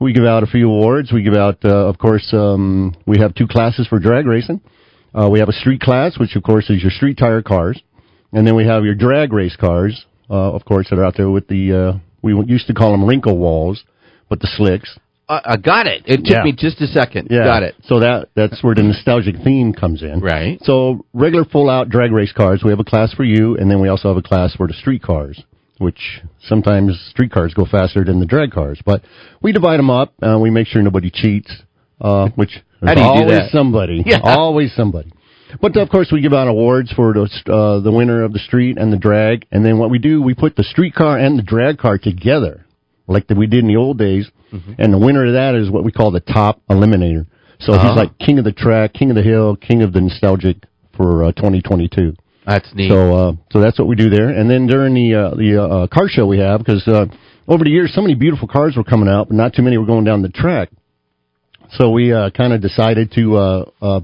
We 0.00 0.12
give 0.12 0.24
out 0.24 0.42
a 0.42 0.46
few 0.46 0.68
awards. 0.68 1.12
We 1.12 1.22
give 1.22 1.34
out, 1.34 1.64
uh, 1.64 1.86
of 1.86 1.98
course, 1.98 2.28
um, 2.32 2.96
we 3.06 3.18
have 3.20 3.34
two 3.34 3.46
classes 3.46 3.86
for 3.86 4.00
drag 4.00 4.26
racing. 4.26 4.60
Uh, 5.14 5.28
we 5.30 5.38
have 5.38 5.48
a 5.48 5.52
street 5.52 5.80
class, 5.80 6.18
which 6.18 6.34
of 6.36 6.42
course 6.42 6.68
is 6.70 6.82
your 6.82 6.90
street 6.90 7.16
tire 7.18 7.42
cars. 7.42 7.80
And 8.32 8.46
then 8.46 8.56
we 8.56 8.66
have 8.66 8.84
your 8.84 8.94
drag 8.96 9.32
race 9.32 9.54
cars, 9.56 10.06
uh, 10.28 10.34
of 10.52 10.64
course, 10.64 10.88
that 10.90 10.98
are 10.98 11.04
out 11.04 11.16
there 11.16 11.30
with 11.30 11.46
the, 11.46 11.72
uh, 11.94 11.98
we 12.22 12.34
used 12.46 12.66
to 12.66 12.74
call 12.74 12.90
them 12.90 13.04
wrinkle 13.04 13.38
walls, 13.38 13.84
but 14.28 14.40
the 14.40 14.48
slicks. 14.56 14.98
Uh, 15.28 15.40
I 15.44 15.56
got 15.56 15.86
it. 15.86 16.02
It 16.06 16.18
took 16.24 16.30
Yeah. 16.30 16.42
me 16.42 16.52
just 16.52 16.80
a 16.80 16.88
second. 16.88 17.28
Yeah. 17.30 17.44
Got 17.44 17.62
it. 17.62 17.76
So 17.84 18.00
that, 18.00 18.28
that's 18.34 18.62
where 18.62 18.74
the 18.74 18.82
nostalgic 18.82 19.36
theme 19.44 19.72
comes 19.72 20.02
in. 20.02 20.18
Right. 20.20 20.58
So 20.64 21.06
regular 21.14 21.44
full 21.44 21.70
out 21.70 21.88
drag 21.88 22.10
race 22.10 22.32
cars, 22.32 22.62
we 22.64 22.70
have 22.70 22.80
a 22.80 22.84
class 22.84 23.12
for 23.14 23.24
you, 23.24 23.56
and 23.56 23.70
then 23.70 23.80
we 23.80 23.88
also 23.88 24.08
have 24.08 24.16
a 24.16 24.22
class 24.22 24.54
for 24.56 24.66
the 24.66 24.74
street 24.74 25.02
cars, 25.02 25.40
which 25.78 26.20
sometimes 26.42 27.00
street 27.10 27.30
cars 27.30 27.54
go 27.54 27.64
faster 27.64 28.02
than 28.04 28.18
the 28.18 28.26
drag 28.26 28.50
cars. 28.50 28.80
But 28.84 29.02
we 29.40 29.52
divide 29.52 29.78
them 29.78 29.90
up. 29.90 30.12
Uh, 30.20 30.38
we 30.40 30.50
make 30.50 30.66
sure 30.66 30.82
nobody 30.82 31.10
cheats, 31.10 31.50
uh, 32.00 32.28
which 32.34 32.58
How 32.86 32.94
do 32.94 33.00
you 33.00 33.06
do 33.06 33.12
always 33.12 33.38
that? 33.38 33.50
somebody. 33.50 34.02
Yeah. 34.06 34.20
Always 34.22 34.74
somebody. 34.74 35.12
But 35.60 35.76
of 35.76 35.88
course, 35.88 36.10
we 36.12 36.20
give 36.20 36.32
out 36.32 36.48
awards 36.48 36.92
for 36.92 37.12
the 37.12 37.22
uh, 37.46 37.80
the 37.80 37.92
winner 37.92 38.24
of 38.24 38.32
the 38.32 38.40
street 38.40 38.76
and 38.76 38.92
the 38.92 38.96
drag, 38.96 39.46
and 39.52 39.64
then 39.64 39.78
what 39.78 39.88
we 39.90 39.98
do, 39.98 40.20
we 40.20 40.34
put 40.34 40.56
the 40.56 40.64
street 40.64 40.94
car 40.94 41.16
and 41.18 41.38
the 41.38 41.42
drag 41.44 41.78
car 41.78 41.96
together, 41.98 42.64
like 43.06 43.28
that 43.28 43.36
we 43.38 43.46
did 43.46 43.60
in 43.60 43.68
the 43.68 43.76
old 43.76 43.98
days. 43.98 44.30
And 44.78 44.92
the 44.92 44.98
winner 44.98 45.26
of 45.26 45.32
that 45.32 45.56
is 45.56 45.68
what 45.68 45.82
we 45.82 45.90
call 45.90 46.12
the 46.12 46.20
top 46.20 46.60
eliminator. 46.70 47.26
So 47.58 47.72
Oh. 47.74 47.78
he's 47.78 47.96
like 47.96 48.16
king 48.18 48.38
of 48.38 48.44
the 48.44 48.52
track, 48.52 48.92
king 48.92 49.10
of 49.10 49.16
the 49.16 49.22
hill, 49.22 49.56
king 49.56 49.82
of 49.82 49.92
the 49.92 50.00
nostalgic 50.00 50.58
for 50.96 51.24
uh, 51.24 51.32
2022. 51.32 52.14
That's 52.46 52.68
neat. 52.74 52.88
So, 52.88 53.16
uh, 53.16 53.32
so 53.50 53.60
that's 53.60 53.78
what 53.80 53.88
we 53.88 53.96
do 53.96 54.10
there. 54.10 54.28
And 54.28 54.48
then 54.48 54.66
during 54.68 54.94
the 54.94 55.14
uh, 55.14 55.34
the 55.34 55.60
uh, 55.62 55.86
car 55.88 56.08
show 56.08 56.26
we 56.26 56.38
have, 56.38 56.58
because 56.60 56.86
uh, 56.86 57.06
over 57.48 57.64
the 57.64 57.70
years, 57.70 57.92
so 57.94 58.00
many 58.00 58.14
beautiful 58.14 58.46
cars 58.46 58.76
were 58.76 58.84
coming 58.84 59.08
out, 59.08 59.28
but 59.28 59.36
not 59.36 59.54
too 59.54 59.62
many 59.62 59.76
were 59.78 59.86
going 59.86 60.04
down 60.04 60.22
the 60.22 60.28
track. 60.28 60.70
So 61.78 61.90
we 61.90 62.12
uh, 62.12 62.30
kind 62.30 62.52
of 62.52 62.60
decided 62.60 63.12
to 63.12 63.36
uh, 63.36 63.70
uh, 63.82 64.00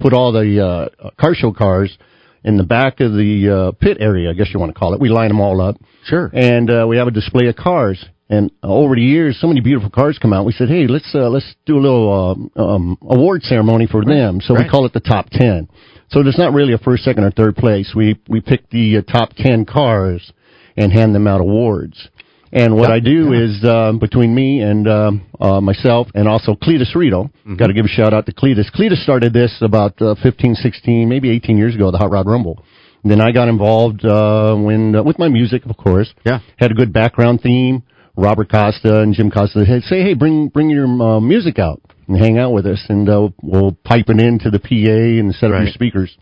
put 0.00 0.12
all 0.12 0.32
the 0.32 0.90
uh, 1.00 1.10
car 1.20 1.34
show 1.34 1.52
cars 1.52 1.96
in 2.44 2.56
the 2.56 2.64
back 2.64 3.00
of 3.00 3.12
the 3.12 3.70
uh, 3.70 3.72
pit 3.78 3.98
area, 4.00 4.30
I 4.30 4.32
guess 4.32 4.48
you 4.52 4.58
want 4.58 4.74
to 4.74 4.78
call 4.78 4.94
it. 4.94 5.00
We 5.00 5.08
line 5.08 5.28
them 5.28 5.40
all 5.40 5.60
up, 5.60 5.76
sure. 6.06 6.30
and 6.32 6.68
uh, 6.68 6.86
we 6.88 6.96
have 6.96 7.06
a 7.06 7.12
display 7.12 7.46
of 7.46 7.54
cars. 7.54 8.04
And 8.28 8.50
uh, 8.64 8.68
over 8.68 8.96
the 8.96 9.02
years, 9.02 9.38
so 9.40 9.46
many 9.46 9.60
beautiful 9.60 9.90
cars 9.90 10.18
come 10.20 10.32
out. 10.32 10.46
We 10.46 10.52
said, 10.52 10.68
"Hey, 10.68 10.86
let's 10.88 11.08
uh, 11.14 11.28
let's 11.28 11.54
do 11.66 11.76
a 11.76 11.82
little 11.82 12.50
uh, 12.56 12.60
um, 12.60 12.98
award 13.02 13.42
ceremony 13.42 13.86
for 13.86 14.04
them." 14.04 14.40
So 14.40 14.54
right. 14.54 14.64
we 14.64 14.70
call 14.70 14.86
it 14.86 14.92
the 14.92 15.00
top 15.00 15.28
ten. 15.30 15.68
So 16.10 16.22
there's 16.22 16.38
not 16.38 16.52
really 16.52 16.72
a 16.72 16.78
first, 16.78 17.04
second, 17.04 17.24
or 17.24 17.30
third 17.30 17.56
place. 17.56 17.92
We 17.94 18.18
we 18.28 18.40
pick 18.40 18.68
the 18.70 18.98
uh, 18.98 19.02
top 19.02 19.34
ten 19.36 19.64
cars 19.64 20.32
and 20.76 20.92
hand 20.92 21.14
them 21.14 21.26
out 21.26 21.40
awards. 21.40 22.08
And 22.52 22.76
what 22.76 22.90
Yeah, 22.90 22.96
I 22.96 23.00
do 23.00 23.32
yeah. 23.32 23.44
is 23.44 23.64
um, 23.64 23.98
between 23.98 24.34
me 24.34 24.60
and 24.60 24.86
um, 24.86 25.26
uh, 25.40 25.60
myself 25.60 26.08
and 26.14 26.28
also 26.28 26.54
Cletus 26.54 26.94
Rito. 26.94 27.24
Mm-hmm. 27.24 27.56
Got 27.56 27.68
to 27.68 27.72
give 27.72 27.86
a 27.86 27.88
shout 27.88 28.12
out 28.12 28.26
to 28.26 28.32
Cletus. 28.34 28.70
Cletus 28.70 29.02
started 29.02 29.32
this 29.32 29.56
about 29.62 30.00
uh, 30.02 30.14
15, 30.22 30.54
16, 30.56 31.08
maybe 31.08 31.30
18 31.30 31.56
years 31.56 31.74
ago, 31.74 31.90
the 31.90 31.98
Hot 31.98 32.10
Rod 32.10 32.26
Rumble. 32.26 32.62
And 33.02 33.10
then 33.10 33.20
I 33.20 33.32
got 33.32 33.48
involved 33.48 34.04
uh, 34.04 34.54
when 34.54 34.94
uh, 34.94 35.02
with 35.02 35.18
my 35.18 35.28
music, 35.28 35.64
of 35.66 35.76
course. 35.76 36.12
Yeah. 36.24 36.40
Had 36.58 36.70
a 36.70 36.74
good 36.74 36.92
background 36.92 37.40
theme. 37.42 37.82
Robert 38.16 38.50
Costa 38.50 39.00
and 39.00 39.14
Jim 39.14 39.30
Costa 39.30 39.64
said, 39.64 39.82
"Say, 39.84 40.02
hey, 40.02 40.14
bring 40.14 40.48
bring 40.48 40.68
your 40.68 40.84
uh, 40.84 41.18
music 41.20 41.58
out 41.58 41.80
and 42.06 42.16
hang 42.16 42.38
out 42.38 42.52
with 42.52 42.66
us, 42.66 42.84
and 42.88 43.08
uh, 43.08 43.28
we'll 43.42 43.72
pipe 43.84 44.04
it 44.08 44.20
into 44.20 44.50
the 44.50 44.58
PA 44.58 45.18
and 45.18 45.34
set 45.34 45.50
up 45.50 45.62
your 45.62 45.72
speakers." 45.72 46.16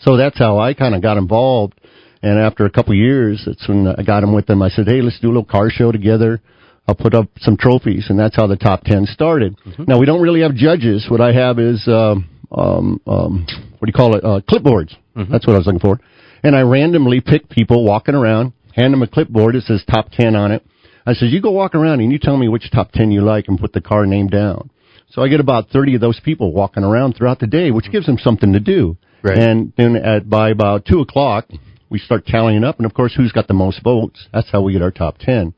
So 0.00 0.16
that's 0.16 0.38
how 0.38 0.58
I 0.58 0.74
kind 0.74 0.94
of 0.94 1.02
got 1.02 1.16
involved. 1.16 1.80
And 2.22 2.38
after 2.38 2.64
a 2.64 2.70
couple 2.70 2.92
of 2.92 2.98
years, 2.98 3.42
that's 3.44 3.66
when 3.68 3.86
I 3.86 4.02
got 4.02 4.22
him 4.22 4.32
with 4.32 4.46
them. 4.46 4.62
I 4.62 4.68
said, 4.68 4.86
"Hey, 4.86 5.02
let's 5.02 5.18
do 5.20 5.28
a 5.28 5.32
little 5.34 5.44
car 5.44 5.70
show 5.70 5.90
together. 5.90 6.40
I'll 6.86 6.94
put 6.94 7.14
up 7.14 7.28
some 7.38 7.56
trophies," 7.56 8.06
and 8.10 8.18
that's 8.18 8.36
how 8.36 8.46
the 8.46 8.56
top 8.56 8.84
ten 8.84 9.06
started. 9.06 9.56
Now 9.88 9.98
we 9.98 10.06
don't 10.06 10.22
really 10.22 10.42
have 10.42 10.54
judges. 10.54 11.06
What 11.08 11.20
I 11.20 11.32
have 11.32 11.58
is 11.58 11.82
um, 11.88 12.28
um, 12.52 13.00
um, 13.06 13.46
what 13.78 13.86
do 13.86 13.88
you 13.88 13.92
call 13.92 14.16
it? 14.16 14.24
Uh, 14.24 14.40
clipboards. 14.48 14.94
That's 15.30 15.46
what 15.46 15.54
I 15.54 15.58
was 15.58 15.66
looking 15.66 15.80
for. 15.80 16.00
And 16.44 16.56
I 16.56 16.62
randomly 16.62 17.20
pick 17.20 17.48
people 17.48 17.84
walking 17.84 18.14
around, 18.14 18.52
hand 18.74 18.92
them 18.92 19.02
a 19.02 19.06
clipboard. 19.06 19.56
It 19.56 19.64
says 19.64 19.82
top 19.90 20.10
ten 20.10 20.36
on 20.36 20.52
it. 20.52 20.64
I 21.04 21.14
said, 21.14 21.30
"You 21.30 21.40
go 21.40 21.50
walk 21.50 21.74
around 21.74 22.00
and 22.00 22.12
you 22.12 22.18
tell 22.18 22.36
me 22.36 22.48
which 22.48 22.70
top 22.70 22.92
ten 22.92 23.10
you 23.10 23.22
like, 23.22 23.48
and 23.48 23.58
put 23.58 23.72
the 23.72 23.80
car 23.80 24.06
name 24.06 24.28
down." 24.28 24.70
So 25.10 25.22
I 25.22 25.28
get 25.28 25.40
about 25.40 25.68
30 25.68 25.96
of 25.96 26.00
those 26.00 26.18
people 26.20 26.52
walking 26.52 26.84
around 26.84 27.16
throughout 27.16 27.38
the 27.38 27.46
day, 27.46 27.70
which 27.70 27.92
gives 27.92 28.06
them 28.06 28.16
something 28.16 28.54
to 28.54 28.60
do. 28.60 28.96
Right. 29.22 29.36
And 29.36 29.72
then 29.76 29.94
at 29.94 30.28
by 30.28 30.48
about 30.48 30.86
two 30.86 31.00
o'clock, 31.00 31.48
we 31.92 31.98
start 32.00 32.26
tallying 32.26 32.64
up, 32.64 32.78
and 32.78 32.86
of 32.86 32.94
course, 32.94 33.14
who's 33.14 33.30
got 33.30 33.46
the 33.46 33.54
most 33.54 33.82
votes? 33.84 34.26
That's 34.32 34.50
how 34.50 34.62
we 34.62 34.72
get 34.72 34.82
our 34.82 34.90
top 34.90 35.18
ten. 35.18 35.54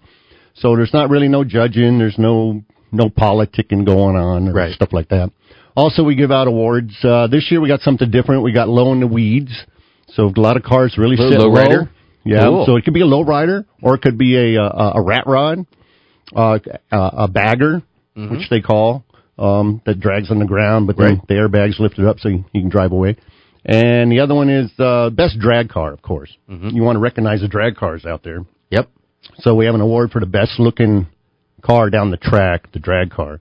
So 0.57 0.77
there's 0.77 0.93
not 0.93 1.09
really 1.09 1.29
no 1.29 1.45
judging. 1.45 1.99
There's 1.99 2.19
no 2.19 2.63
no 2.93 3.09
politicking 3.09 3.87
going 3.87 4.17
on 4.17 4.49
or 4.49 4.53
Right. 4.53 4.73
stuff 4.75 4.93
like 4.93 5.09
that. 5.09 5.31
Also, 5.77 6.05
we 6.05 6.15
give 6.15 6.31
out 6.31 6.47
awards. 6.47 6.95
Uh, 7.03 7.27
this 7.27 7.51
year 7.51 7.61
we 7.61 7.69
got 7.69 7.81
something 7.81 8.11
different. 8.11 8.43
We 8.43 8.53
got 8.53 8.69
low 8.69 8.93
in 8.93 9.01
the 9.01 9.07
weeds. 9.09 9.53
So 10.13 10.27
a 10.37 10.41
lot 10.41 10.57
of 10.57 10.63
cars 10.63 10.97
really 10.99 11.17
Low- 11.17 11.31
sit 11.31 11.41
low 11.41 11.51
rider? 11.53 11.91
Yeah. 12.25 12.45
Cool. 12.45 12.67
So 12.67 12.77
it 12.77 12.85
could 12.85 12.95
be 12.95 13.01
a 13.01 13.07
low 13.07 13.23
rider, 13.25 13.67
or 13.83 13.95
it 13.97 14.03
could 14.03 14.17
be 14.19 14.37
a 14.37 14.61
a, 14.63 14.93
a 14.97 15.03
rat 15.03 15.25
rod, 15.27 15.67
uh, 16.37 16.59
a, 16.93 16.97
a 17.25 17.29
bagger, 17.29 17.83
which 18.15 18.49
they 18.51 18.61
call 18.61 19.05
um, 19.39 19.83
that 19.87 19.99
drags 19.99 20.31
on 20.31 20.39
the 20.39 20.45
ground, 20.47 20.87
but 20.87 20.97
then 20.97 21.17
Mm-hmm. 21.17 21.19
Right. 21.21 21.29
the 21.29 21.35
airbags 21.35 21.81
lifted 21.81 22.07
up 22.07 22.21
so 22.21 22.29
you, 22.29 22.45
you 22.53 22.61
can 22.61 22.71
drive 22.71 22.93
away. 22.93 23.17
And 23.65 24.13
the 24.13 24.21
other 24.21 24.35
one 24.35 24.51
is 24.51 24.71
uh, 24.79 25.11
best 25.11 25.39
drag 25.39 25.71
car, 25.71 25.93
of 25.93 26.03
course. 26.03 26.37
Mm-hmm. 26.51 26.69
You 26.71 26.83
want 26.83 26.97
to 26.97 27.01
recognize 27.01 27.41
the 27.41 27.49
drag 27.49 27.77
cars 27.77 28.05
out 28.05 28.23
there. 28.23 28.45
Yep. 28.71 28.91
So 29.39 29.55
we 29.55 29.65
have 29.65 29.75
an 29.75 29.81
award 29.81 30.11
for 30.11 30.21
the 30.21 30.27
best 30.27 30.59
looking 30.59 31.07
car 31.63 31.89
down 31.89 32.11
the 32.11 32.19
track, 32.19 32.73
the 32.73 32.79
drag 32.79 33.11
car. 33.11 33.41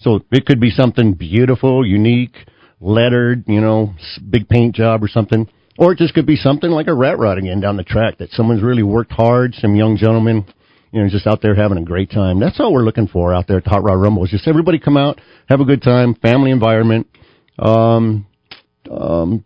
So 0.00 0.20
it 0.30 0.46
could 0.46 0.60
be 0.60 0.70
something 0.70 1.14
beautiful, 1.14 1.86
unique, 1.86 2.36
lettered, 2.80 3.44
you 3.46 3.60
know, 3.60 3.94
big 4.28 4.48
paint 4.48 4.74
job 4.74 5.02
or 5.02 5.08
something. 5.08 5.48
Or 5.78 5.92
it 5.92 5.98
just 5.98 6.12
could 6.12 6.26
be 6.26 6.36
something 6.36 6.70
like 6.70 6.88
a 6.88 6.94
rat 6.94 7.18
rod 7.18 7.38
again 7.38 7.60
down 7.60 7.76
the 7.76 7.84
track 7.84 8.18
that 8.18 8.30
someone's 8.32 8.62
really 8.62 8.82
worked 8.82 9.12
hard, 9.12 9.54
some 9.54 9.74
young 9.74 9.96
gentleman, 9.96 10.44
you 10.90 11.02
know, 11.02 11.08
just 11.08 11.26
out 11.26 11.40
there 11.40 11.54
having 11.54 11.78
a 11.78 11.82
great 11.82 12.10
time. 12.10 12.40
That's 12.40 12.60
all 12.60 12.74
we're 12.74 12.84
looking 12.84 13.08
for 13.08 13.32
out 13.32 13.46
there 13.46 13.56
at 13.56 13.64
the 13.64 13.70
Hot 13.70 13.82
Rod 13.82 13.94
Rumble. 13.94 14.24
Is 14.24 14.30
just 14.30 14.46
everybody 14.46 14.78
come 14.78 14.98
out, 14.98 15.20
have 15.48 15.60
a 15.60 15.64
good 15.64 15.82
time, 15.82 16.14
family 16.16 16.50
environment, 16.50 17.08
um, 17.58 18.26
um, 18.90 19.44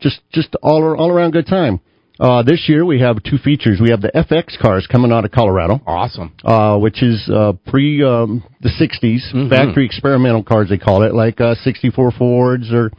just 0.00 0.20
just 0.32 0.56
all 0.62 0.96
all 0.98 1.10
around 1.10 1.32
good 1.32 1.46
time. 1.46 1.80
Uh, 2.20 2.42
this 2.42 2.64
year 2.68 2.84
we 2.84 3.00
have 3.00 3.22
two 3.22 3.38
features. 3.38 3.78
We 3.80 3.90
have 3.90 4.00
the 4.00 4.10
FX 4.10 4.58
cars 4.60 4.88
coming 4.90 5.12
out 5.12 5.24
of 5.24 5.30
Colorado 5.30 5.80
Awesome. 5.86 6.34
uh, 6.44 6.76
which 6.78 7.00
is 7.00 7.30
uh, 7.32 7.52
pre 7.66 8.02
um, 8.02 8.42
the 8.60 8.70
60s 8.70 9.48
factory 9.48 9.86
experimental 9.86 10.42
cars 10.42 10.68
they 10.68 10.78
call 10.78 11.04
it, 11.04 11.14
like 11.14 11.40
uh, 11.40 11.54
64 11.54 12.10
Fords 12.18 12.72
or 12.72 12.90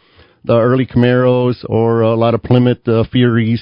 the 0.46 0.58
early 0.58 0.86
Camaros 0.86 1.66
or 1.68 2.02
a 2.02 2.16
lot 2.16 2.34
of 2.34 2.42
Plymouth 2.44 2.88
uh, 2.88 3.04
Furies 3.12 3.62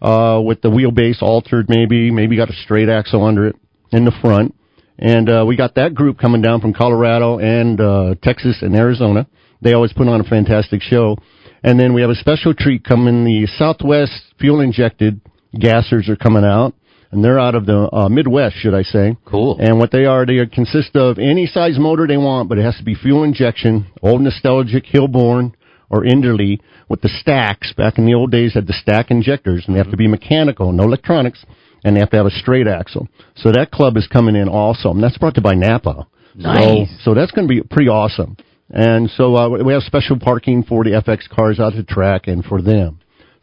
uh, 0.00 0.40
with 0.44 0.62
the 0.62 0.68
wheelbase 0.68 1.20
altered, 1.20 1.66
maybe 1.68 2.12
maybe 2.12 2.36
got 2.36 2.48
a 2.50 2.54
straight 2.54 2.88
axle 2.88 3.24
under 3.24 3.48
it 3.48 3.56
in 3.90 4.04
the 4.04 4.12
front. 4.20 4.54
And 4.98 5.28
uh, 5.28 5.44
we 5.46 5.56
got 5.56 5.74
that 5.74 5.94
group 5.94 6.18
coming 6.18 6.42
down 6.42 6.60
from 6.60 6.74
Colorado 6.74 7.38
and 7.40 7.80
uh, 7.80 8.14
Texas 8.22 8.58
and 8.62 8.76
Arizona. 8.76 9.26
They 9.60 9.72
always 9.72 9.92
put 9.92 10.06
on 10.06 10.20
a 10.20 10.24
fantastic 10.24 10.80
show. 10.80 11.16
And 11.62 11.78
then 11.78 11.94
we 11.94 12.00
have 12.00 12.10
a 12.10 12.14
special 12.14 12.54
treat 12.54 12.84
coming. 12.84 13.24
The 13.24 13.46
Southwest 13.58 14.34
fuel 14.38 14.60
injected 14.60 15.20
gassers 15.54 16.08
are 16.08 16.16
coming 16.16 16.44
out, 16.44 16.74
and 17.10 17.22
they're 17.22 17.38
out 17.38 17.54
of 17.54 17.66
the 17.66 17.88
uh, 17.92 18.08
Midwest, 18.08 18.56
should 18.56 18.74
I 18.74 18.82
say? 18.82 19.16
Cool. 19.24 19.58
And 19.60 19.78
what 19.78 19.92
they 19.92 20.04
are, 20.04 20.26
they 20.26 20.44
consist 20.46 20.96
of 20.96 21.18
any 21.18 21.46
size 21.46 21.78
motor 21.78 22.06
they 22.06 22.16
want, 22.16 22.48
but 22.48 22.58
it 22.58 22.64
has 22.64 22.76
to 22.78 22.84
be 22.84 22.94
fuel 22.94 23.22
injection, 23.22 23.86
old 24.02 24.22
nostalgic 24.22 24.84
Hilborn 24.86 25.52
or 25.88 26.02
Enderle 26.04 26.58
with 26.88 27.02
the 27.02 27.10
stacks. 27.20 27.72
Back 27.74 27.98
in 27.98 28.06
the 28.06 28.14
old 28.14 28.32
days, 28.32 28.54
had 28.54 28.66
the 28.66 28.72
stack 28.72 29.10
injectors, 29.10 29.64
and 29.66 29.76
they 29.76 29.78
have 29.78 29.90
to 29.90 29.96
be 29.96 30.08
mechanical, 30.08 30.72
no 30.72 30.84
electronics, 30.84 31.44
and 31.84 31.94
they 31.94 32.00
have 32.00 32.10
to 32.10 32.16
have 32.16 32.26
a 32.26 32.30
straight 32.30 32.66
axle. 32.66 33.08
So 33.36 33.52
that 33.52 33.70
club 33.70 33.96
is 33.96 34.08
coming 34.08 34.34
in 34.34 34.48
also, 34.48 34.90
and 34.90 35.02
that's 35.02 35.18
brought 35.18 35.34
to 35.34 35.40
you 35.40 35.44
by 35.44 35.54
Napa. 35.54 36.08
Nice. 36.34 36.88
So, 36.88 37.10
so 37.10 37.14
that's 37.14 37.30
going 37.30 37.46
to 37.46 37.54
be 37.54 37.62
pretty 37.62 37.88
awesome. 37.88 38.36
And 38.72 39.10
so 39.10 39.36
uh, 39.36 39.48
we 39.62 39.72
have 39.74 39.82
special 39.82 40.18
parking 40.18 40.62
for 40.64 40.82
the 40.82 40.90
FX 40.90 41.28
cars 41.28 41.60
out 41.60 41.74
at 41.74 41.86
the 41.86 41.92
track 41.94 42.26
and 42.26 42.42
for 42.44 42.62
them. 42.62 43.00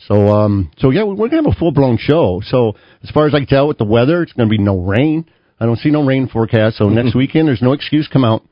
So 0.08 0.28
um, 0.30 0.72
so 0.78 0.90
yeah, 0.90 1.04
we're 1.04 1.30
gonna 1.30 1.44
have 1.44 1.54
a 1.54 1.60
full 1.60 1.72
blown 1.72 1.98
show. 2.00 2.42
So 2.46 2.74
as 3.04 3.12
far 3.12 3.28
as 3.28 3.36
I 3.36 3.40
can 3.40 3.48
tell 3.48 3.68
with 3.68 3.78
the 3.78 3.86
weather, 3.86 4.24
it's 4.24 4.34
gonna 4.34 4.50
be 4.50 4.58
no 4.58 4.80
rain. 4.80 5.30
I 5.60 5.66
don't 5.66 5.78
see 5.78 5.92
no 5.92 6.06
rain 6.06 6.28
forecast. 6.28 6.78
So 6.78 6.90
next 6.90 7.16
weekend, 7.16 7.48
there's 7.48 7.62
no 7.62 7.74
excuse. 7.74 8.08
Come 8.12 8.24
out 8.24 8.44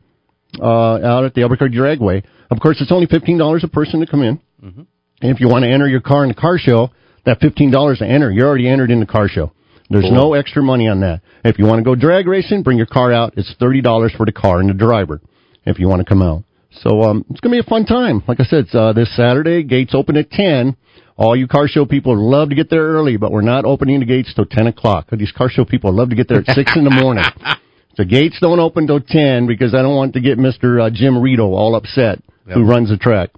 uh, 0.62 0.66
out 1.04 1.24
at 1.24 1.34
the 1.34 1.42
Albuquerque 1.44 1.76
Dragway. 1.76 2.24
Of 2.52 2.60
course, 2.60 2.78
it's 2.82 2.92
only 2.92 3.08
fifteen 3.08 3.38
dollars 3.38 3.64
a 3.64 3.70
person 3.70 4.02
to 4.02 4.06
come 4.06 4.22
in. 4.22 4.40
And 5.22 5.32
if 5.32 5.40
you 5.40 5.48
want 5.48 5.64
to 5.64 5.72
enter 5.72 5.88
your 5.88 6.02
car 6.02 6.24
in 6.24 6.30
the 6.30 6.36
car 6.36 6.58
show, 6.60 6.92
that 7.26 7.40
fifteen 7.40 7.72
dollars 7.72 8.00
to 8.00 8.06
enter, 8.06 8.32
you're 8.32 8.48
already 8.48 8.68
entered 8.68 8.92
in 8.92 9.00
the 9.00 9.06
car 9.06 9.28
show. 9.28 9.52
There's 9.90 10.04
no 10.12 10.34
extra 10.34 10.62
money 10.62 10.90
on 10.90 11.00
that. 11.00 11.22
If 11.46 11.58
you 11.60 11.66
want 11.66 11.80
to 11.80 11.84
go 11.84 11.96
drag 11.96 12.28
racing, 12.28 12.62
bring 12.64 12.78
your 12.78 12.88
car 12.88 13.12
out. 13.14 13.34
It's 13.38 13.56
thirty 13.58 13.82
dollars 13.82 14.14
for 14.16 14.26
the 14.26 14.34
car 14.34 14.60
and 14.60 14.70
the 14.70 14.74
driver. 14.74 15.22
If 15.66 15.80
you 15.80 15.88
want 15.88 16.02
to 16.02 16.06
come 16.06 16.22
out, 16.22 16.44
so 16.82 17.02
um, 17.04 17.26
it's 17.30 17.40
gonna 17.40 17.56
be 17.56 17.60
a 17.60 17.64
fun 17.64 17.86
time. 17.86 18.24
Like 18.28 18.40
I 18.40 18.44
said, 18.44 18.66
it's, 18.66 18.76
uh, 18.76 18.94
this 18.94 19.16
Saturday, 19.16 19.64
gates 19.64 19.94
open 19.94 20.18
at 20.18 20.32
ten. 20.32 20.76
All 21.16 21.36
you 21.36 21.48
car 21.48 21.68
show 21.68 21.86
people 21.86 22.16
love 22.16 22.50
to 22.50 22.56
get 22.56 22.70
there 22.70 22.84
early, 22.84 23.18
but 23.18 23.32
we're 23.32 23.42
not 23.42 23.66
opening 23.66 24.00
the 24.00 24.06
gates 24.06 24.34
till 24.34 24.46
ten 24.46 24.68
o'clock. 24.68 25.08
These 25.12 25.32
car 25.32 25.50
show 25.50 25.66
people 25.66 25.92
love 25.94 26.10
to 26.10 26.16
get 26.16 26.28
there 26.28 26.40
at 26.40 26.56
six 26.56 26.76
in 26.76 26.84
the 26.84 26.92
morning. 26.92 27.24
The 27.98 28.06
gates 28.06 28.38
don't 28.40 28.60
open 28.60 28.86
till 28.86 29.00
ten 29.00 29.48
because 29.48 29.74
I 29.74 29.82
don't 29.82 29.96
want 29.96 30.14
to 30.14 30.22
get 30.22 30.38
Mister 30.38 30.80
uh, 30.80 30.92
Jim 30.94 31.18
Rito 31.20 31.52
all 31.54 31.76
upset, 31.76 32.22
who 32.46 32.64
runs 32.64 32.90
the 32.90 32.98
track. 32.98 33.32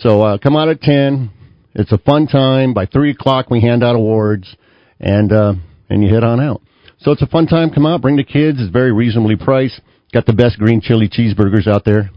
So 0.00 0.20
uh, 0.20 0.36
come 0.36 0.54
out 0.54 0.68
at 0.68 0.82
ten. 0.82 1.30
It's 1.74 1.92
a 1.92 1.98
fun 1.98 2.26
time. 2.26 2.74
By 2.74 2.84
three 2.84 3.12
o'clock, 3.12 3.48
we 3.48 3.62
hand 3.62 3.82
out 3.82 3.96
awards, 3.96 4.54
and 5.00 5.32
uh, 5.32 5.54
and 5.88 6.04
you 6.04 6.12
head 6.12 6.24
on 6.24 6.40
out. 6.40 6.60
So 6.98 7.10
it's 7.12 7.22
a 7.22 7.26
fun 7.26 7.46
time. 7.46 7.70
Come 7.70 7.86
out, 7.86 8.02
bring 8.02 8.16
the 8.16 8.22
kids. 8.24 8.60
It's 8.60 8.70
very 8.70 8.92
reasonably 8.92 9.36
priced. 9.36 9.80
Got 10.12 10.26
the 10.26 10.34
best 10.34 10.58
green 10.58 10.82
chili 10.82 11.08
cheeseburgers 11.08 11.66
out 11.66 11.86
there, 11.86 12.10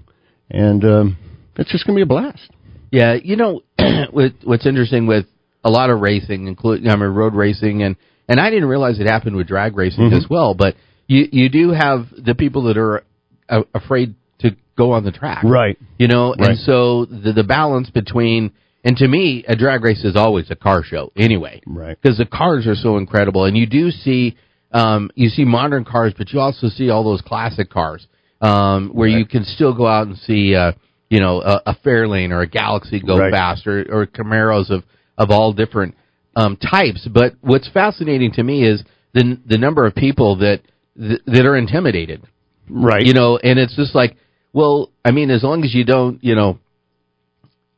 and 0.49 0.83
um, 0.85 1.17
it's 1.57 1.71
just 1.71 1.85
gonna 1.85 1.95
be 1.95 2.01
a 2.03 2.05
blast. 2.05 2.49
Yeah, 2.91 3.13
you 3.15 3.35
know 3.35 3.61
what, 4.11 4.33
what's 4.43 4.65
interesting 4.65 5.07
with 5.07 5.25
a 5.63 5.69
lot 5.69 5.89
of 5.89 5.99
racing, 6.01 6.47
including 6.47 6.89
I 6.89 6.95
mean 6.95 7.09
road 7.09 7.33
racing, 7.33 7.83
and 7.83 7.95
and 8.27 8.39
I 8.39 8.49
didn't 8.49 8.69
realize 8.69 8.99
it 8.99 9.07
happened 9.07 9.35
with 9.35 9.47
drag 9.47 9.75
racing 9.75 10.05
Mm-hmm. 10.05 10.15
as 10.17 10.25
well. 10.29 10.53
But 10.53 10.75
you 11.07 11.27
you 11.31 11.49
do 11.49 11.71
have 11.71 12.07
the 12.17 12.35
people 12.35 12.63
that 12.63 12.77
are 12.77 13.03
uh, 13.49 13.63
afraid 13.73 14.15
to 14.39 14.55
go 14.77 14.91
on 14.91 15.03
the 15.05 15.11
track, 15.11 15.43
Right. 15.43 15.77
You 15.97 16.07
know, 16.07 16.33
Right. 16.37 16.49
and 16.51 16.59
so 16.59 17.05
the 17.05 17.31
the 17.33 17.43
balance 17.43 17.89
between 17.89 18.51
and 18.83 18.95
to 18.97 19.07
me 19.07 19.43
a 19.47 19.55
drag 19.55 19.83
race 19.83 20.03
is 20.03 20.15
always 20.15 20.51
a 20.51 20.55
car 20.55 20.83
show 20.83 21.11
anyway, 21.15 21.61
Right. 21.65 21.97
Because 22.01 22.17
the 22.17 22.25
cars 22.25 22.67
are 22.67 22.75
so 22.75 22.97
incredible, 22.97 23.45
and 23.45 23.57
you 23.57 23.65
do 23.65 23.89
see. 23.91 24.37
um, 24.71 25.09
you 25.15 25.29
see 25.29 25.45
modern 25.45 25.85
cars, 25.85 26.13
but 26.17 26.31
you 26.33 26.39
also 26.39 26.67
see 26.67 26.89
all 26.89 27.03
those 27.03 27.21
classic 27.21 27.69
cars 27.69 28.05
um, 28.41 28.89
where 28.89 29.07
you 29.07 29.25
can 29.25 29.43
still 29.45 29.73
go 29.73 29.87
out 29.87 30.07
and 30.07 30.17
see, 30.17 30.55
uh, 30.55 30.73
you 31.09 31.19
know, 31.19 31.41
a, 31.41 31.61
a 31.67 31.75
Fairlane 31.85 32.31
or 32.31 32.41
a 32.41 32.47
Galaxie 32.47 32.99
go 33.01 33.17
Right. 33.17 33.31
fast, 33.31 33.65
or, 33.67 33.85
or 33.91 34.05
Camaros 34.05 34.69
of 34.69 34.83
of 35.17 35.31
all 35.31 35.53
different 35.53 35.95
um, 36.35 36.57
types. 36.57 37.07
But 37.11 37.35
what's 37.41 37.69
fascinating 37.69 38.31
to 38.33 38.43
me 38.43 38.63
is 38.67 38.83
the 39.13 39.39
the 39.45 39.57
number 39.57 39.85
of 39.85 39.95
people 39.95 40.37
that 40.37 40.61
th- 40.99 41.21
that 41.27 41.45
are 41.45 41.55
intimidated 41.55 42.23
Right. 42.69 43.05
you 43.05 43.13
know, 43.13 43.37
and 43.37 43.59
it's 43.59 43.75
just 43.75 43.93
like, 43.93 44.17
well, 44.51 44.89
I 45.03 45.11
mean, 45.11 45.29
as 45.29 45.43
long 45.43 45.63
as 45.63 45.73
you 45.75 45.83
don't, 45.85 46.23
you 46.23 46.33
know, 46.35 46.57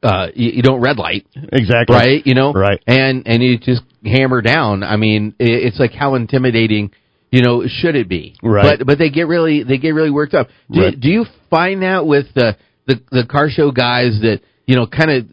uh, 0.03 0.27
you, 0.33 0.51
you 0.51 0.61
don't 0.61 0.79
red 0.79 0.97
light, 0.97 1.25
exactly. 1.51 1.95
right? 1.95 2.25
You 2.25 2.35
know, 2.35 2.53
Right. 2.53 2.81
and 2.87 3.23
and 3.27 3.41
you 3.43 3.57
just 3.57 3.81
hammer 4.05 4.41
down. 4.41 4.83
I 4.83 4.95
mean, 4.95 5.35
i 5.39 5.43
it's 5.43 5.79
like 5.79 5.91
how 5.91 6.15
intimidating, 6.15 6.91
you 7.31 7.41
know, 7.41 7.63
should 7.67 7.95
it 7.95 8.07
be? 8.07 8.35
Right. 8.41 8.77
But 8.79 8.85
but 8.87 8.97
they 8.97 9.09
get 9.09 9.27
really 9.27 9.63
they 9.63 9.77
get 9.77 9.91
really 9.91 10.11
worked 10.11 10.33
up. 10.33 10.47
Do, 10.71 10.81
Right. 10.81 10.99
do 10.99 11.09
you 11.09 11.25
find 11.49 11.81
that 11.83 12.05
with 12.05 12.27
the 12.33 12.55
the 12.85 13.01
the 13.11 13.25
car 13.25 13.49
show 13.49 13.71
guys 13.71 14.19
that 14.21 14.41
you 14.65 14.75
know 14.75 14.87
kind 14.87 15.11
of 15.11 15.25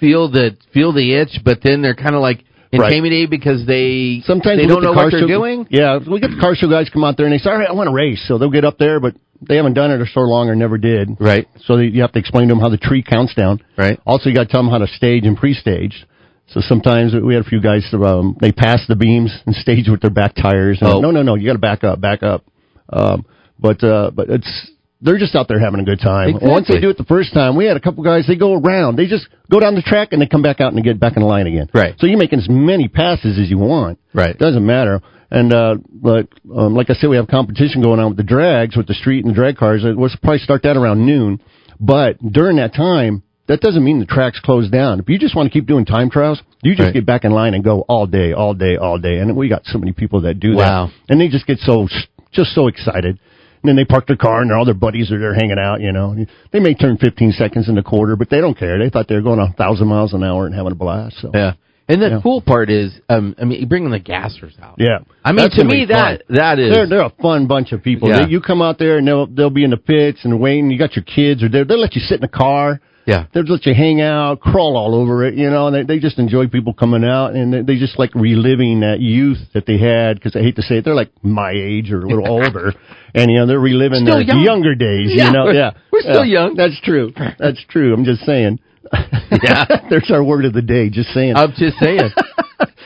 feel 0.00 0.30
the 0.30 0.56
feel 0.72 0.92
the 0.92 1.14
itch, 1.14 1.40
but 1.44 1.58
then 1.62 1.82
they're 1.82 1.94
kind 1.94 2.14
of 2.14 2.20
like 2.22 2.44
Right. 2.74 2.90
intimidated 2.90 3.28
because 3.28 3.66
they 3.66 4.22
Sometimes 4.24 4.58
they 4.58 4.66
don't 4.66 4.80
get 4.80 4.88
the 4.88 4.94
know 4.94 5.02
what 5.02 5.10
they're 5.10 5.20
show, 5.20 5.26
doing. 5.26 5.66
Yeah, 5.68 5.98
we 5.98 6.20
get 6.20 6.30
the 6.30 6.40
car 6.40 6.54
show 6.54 6.68
guys 6.70 6.88
come 6.88 7.04
out 7.04 7.18
there 7.18 7.26
and 7.26 7.34
they 7.34 7.38
say, 7.38 7.50
"All 7.50 7.58
right, 7.58 7.68
I 7.68 7.72
want 7.72 7.88
to 7.90 7.94
race," 7.94 8.24
so 8.26 8.38
they'll 8.38 8.48
get 8.48 8.64
up 8.64 8.78
there, 8.78 8.98
but 8.98 9.14
they 9.46 9.56
haven't 9.56 9.74
done 9.74 9.90
it 9.90 10.00
or 10.00 10.06
so 10.06 10.20
long 10.20 10.48
or 10.48 10.54
never 10.56 10.78
did. 10.78 11.10
Right. 11.20 11.46
So 11.66 11.76
you 11.76 12.00
have 12.00 12.12
to 12.12 12.18
explain 12.18 12.48
to 12.48 12.54
them 12.54 12.60
how 12.60 12.70
the 12.70 12.78
tree 12.78 13.02
counts 13.02 13.34
down. 13.34 13.60
Right. 13.76 14.00
Also, 14.06 14.30
you 14.30 14.34
got 14.34 14.44
to 14.44 14.48
tell 14.48 14.62
them 14.62 14.70
how 14.70 14.78
to 14.78 14.86
stage 14.86 15.26
and 15.26 15.36
pre-stage. 15.36 16.06
So 16.52 16.60
sometimes 16.60 17.14
we 17.14 17.34
had 17.34 17.44
a 17.44 17.48
few 17.48 17.60
guys. 17.60 17.86
Um, 17.92 18.36
they 18.40 18.52
pass 18.52 18.80
the 18.88 18.96
beams 18.96 19.32
and 19.46 19.54
stage 19.64 19.88
with 19.88 20.00
their 20.00 20.10
back 20.10 20.34
tires. 20.34 20.78
And, 20.80 20.90
Oh. 20.90 21.00
No, 21.00 21.10
no, 21.10 21.22
no. 21.22 21.34
You 21.34 21.46
got 21.48 21.54
to 21.54 21.58
back 21.58 21.84
up, 21.84 22.00
back 22.00 22.22
up. 22.22 22.44
Um, 22.92 23.24
but 23.58 23.82
uh, 23.82 24.10
but 24.14 24.28
it's 24.28 24.70
they're 25.00 25.18
just 25.18 25.34
out 25.34 25.48
there 25.48 25.58
having 25.58 25.80
a 25.80 25.84
good 25.84 26.00
time. 26.00 26.28
Exactly. 26.30 26.50
Once 26.50 26.68
they 26.68 26.80
do 26.80 26.90
it 26.90 26.96
the 26.98 27.04
first 27.04 27.32
time, 27.34 27.56
we 27.56 27.64
had 27.64 27.76
a 27.76 27.80
couple 27.80 28.04
guys. 28.04 28.26
They 28.26 28.36
go 28.36 28.54
around. 28.54 28.96
They 28.96 29.06
just 29.06 29.26
go 29.50 29.58
down 29.60 29.74
the 29.74 29.82
track 29.82 30.08
and 30.12 30.20
they 30.22 30.26
come 30.26 30.42
back 30.42 30.60
out 30.60 30.68
and 30.68 30.78
they 30.78 30.82
get 30.82 31.00
back 31.00 31.16
in 31.16 31.22
the 31.22 31.28
line 31.28 31.46
again. 31.46 31.68
Right. 31.74 31.94
So 31.98 32.06
you're 32.06 32.18
making 32.18 32.38
as 32.38 32.48
many 32.48 32.88
passes 32.88 33.38
as 33.38 33.50
you 33.50 33.58
want. 33.58 33.98
Right. 34.14 34.36
Doesn't 34.38 34.64
matter. 34.64 35.00
And 35.30 35.52
uh, 35.54 35.76
but 35.90 36.28
um, 36.54 36.74
like 36.74 36.90
I 36.90 36.94
said, 36.94 37.08
we 37.08 37.16
have 37.16 37.26
competition 37.28 37.82
going 37.82 37.98
on 38.00 38.10
with 38.10 38.18
the 38.18 38.22
drags, 38.24 38.76
with 38.76 38.86
the 38.86 38.94
street 38.94 39.24
and 39.24 39.32
the 39.32 39.36
drag 39.36 39.56
cars. 39.56 39.84
It 39.84 39.96
was 39.96 40.14
probably 40.22 40.38
start 40.40 40.62
that 40.64 40.76
around 40.76 41.06
noon. 41.06 41.40
But 41.80 42.18
during 42.20 42.56
that 42.56 42.74
time, 42.74 43.22
that 43.52 43.60
doesn't 43.60 43.84
mean 43.84 43.98
the 44.00 44.06
track's 44.06 44.40
closed 44.40 44.72
down. 44.72 44.98
If 44.98 45.08
you 45.08 45.18
just 45.18 45.36
want 45.36 45.46
to 45.46 45.52
keep 45.52 45.66
doing 45.66 45.84
time 45.84 46.08
trials, 46.10 46.40
you 46.62 46.72
just 46.74 46.86
Right. 46.86 46.94
get 46.94 47.06
back 47.06 47.24
in 47.24 47.32
line 47.32 47.52
and 47.54 47.62
go 47.62 47.80
all 47.88 48.06
day, 48.06 48.32
all 48.32 48.54
day, 48.54 48.76
all 48.76 48.98
day. 48.98 49.18
And 49.18 49.36
we 49.36 49.48
got 49.48 49.66
so 49.66 49.78
many 49.78 49.92
people 49.92 50.22
that 50.22 50.40
do 50.40 50.54
Wow. 50.56 50.86
that, 50.86 50.92
and 51.12 51.20
they 51.20 51.28
just 51.28 51.46
get 51.46 51.58
so 51.60 51.86
just 52.32 52.54
so 52.54 52.66
excited. 52.66 53.18
And 53.62 53.68
then 53.68 53.76
they 53.76 53.84
park 53.84 54.06
their 54.06 54.16
car 54.16 54.40
and 54.40 54.50
all 54.50 54.64
their 54.64 54.74
buddies 54.74 55.12
are 55.12 55.18
there 55.18 55.34
hanging 55.34 55.58
out, 55.58 55.80
you 55.82 55.92
know. 55.92 56.16
They 56.50 56.60
may 56.60 56.72
turn 56.74 56.96
15 56.96 57.32
seconds 57.32 57.68
in 57.68 57.74
the 57.76 57.82
quarter, 57.82 58.16
but 58.16 58.30
they 58.30 58.40
don't 58.40 58.56
care. 58.58 58.78
They 58.78 58.88
thought 58.88 59.06
they 59.06 59.14
were 59.14 59.20
going 59.20 59.38
a 59.38 59.52
thousand 59.52 59.86
miles 59.86 60.14
an 60.14 60.24
hour 60.24 60.46
and 60.46 60.54
having 60.54 60.72
a 60.72 60.74
blast. 60.74 61.18
So 61.20 61.30
Yeah. 61.34 61.52
And 61.88 62.00
the 62.00 62.08
Yeah. 62.10 62.20
cool 62.22 62.40
part 62.40 62.70
is, 62.70 62.98
um, 63.10 63.34
I 63.40 63.44
mean, 63.44 63.66
bringing 63.68 63.90
the 63.90 64.00
gassers 64.00 64.54
out. 64.62 64.76
Yeah, 64.78 65.00
I 65.24 65.32
mean, 65.32 65.36
That's 65.44 65.56
to 65.56 65.64
me, 65.64 65.84
that 65.86 66.22
fun. 66.28 66.36
that 66.36 66.58
is 66.58 66.72
They're 66.72 66.86
they're 66.86 67.00
a 67.04 67.10
fun 67.20 67.46
bunch 67.46 67.72
of 67.72 67.82
people. 67.82 68.08
Yeah. 68.08 68.24
They, 68.24 68.30
you 68.30 68.40
come 68.40 68.62
out 68.62 68.78
there 68.78 68.96
and 68.98 69.06
they'll 69.06 69.26
they'll 69.26 69.50
be 69.50 69.64
in 69.64 69.70
the 69.70 69.76
pits 69.76 70.24
and 70.24 70.40
waiting. 70.40 70.70
You 70.70 70.78
got 70.78 70.96
your 70.96 71.02
kids 71.04 71.42
or 71.42 71.48
they'll 71.48 71.64
they'll 71.66 71.78
let 71.80 71.94
you 71.94 72.00
sit 72.00 72.14
in 72.14 72.20
the 72.22 72.28
car. 72.28 72.80
Yeah, 73.06 73.26
They'll 73.34 73.44
let 73.44 73.66
you 73.66 73.74
hang 73.74 74.00
out, 74.00 74.40
crawl 74.40 74.76
all 74.76 74.94
over 74.94 75.24
it. 75.26 75.34
You 75.34 75.50
know, 75.50 75.66
and 75.66 75.74
they 75.76 75.82
they 75.82 75.98
just 76.00 76.18
enjoy 76.18 76.48
people 76.48 76.72
coming 76.72 77.04
out 77.04 77.34
and 77.34 77.52
they, 77.52 77.62
they 77.62 77.78
just 77.78 77.98
like 77.98 78.14
reliving 78.14 78.80
that 78.80 79.00
youth 79.00 79.38
that 79.54 79.66
they 79.66 79.78
had. 79.78 80.14
Because 80.16 80.36
I 80.36 80.40
hate 80.40 80.56
to 80.56 80.62
say 80.62 80.76
it, 80.78 80.84
they're 80.84 80.94
like 80.94 81.10
my 81.22 81.50
age 81.54 81.90
or 81.90 82.02
a 82.02 82.06
little 82.06 82.28
older, 82.30 82.72
and 83.14 83.30
you 83.30 83.38
know 83.38 83.46
they're 83.46 83.58
reliving 83.60 84.00
Still 84.06 84.14
their 84.16 84.22
young. 84.22 84.42
younger 84.42 84.74
days. 84.74 85.10
Yeah, 85.12 85.26
you 85.26 85.32
know, 85.32 85.50
yeah, 85.50 85.70
we're 85.92 86.00
still 86.02 86.24
Yeah. 86.24 86.40
young. 86.44 86.54
That's 86.56 86.80
true. 86.80 87.12
That's 87.38 87.64
true. 87.68 87.92
I'm 87.94 88.04
just 88.04 88.22
saying. 88.24 88.58
Yeah. 89.42 89.64
there's 89.88 90.10
our 90.10 90.22
word 90.22 90.44
of 90.44 90.52
the 90.52 90.60
day. 90.60 90.90
Just 90.90 91.08
saying. 91.14 91.34
I'm 91.36 91.52
just 91.56 91.78
saying. 91.78 92.10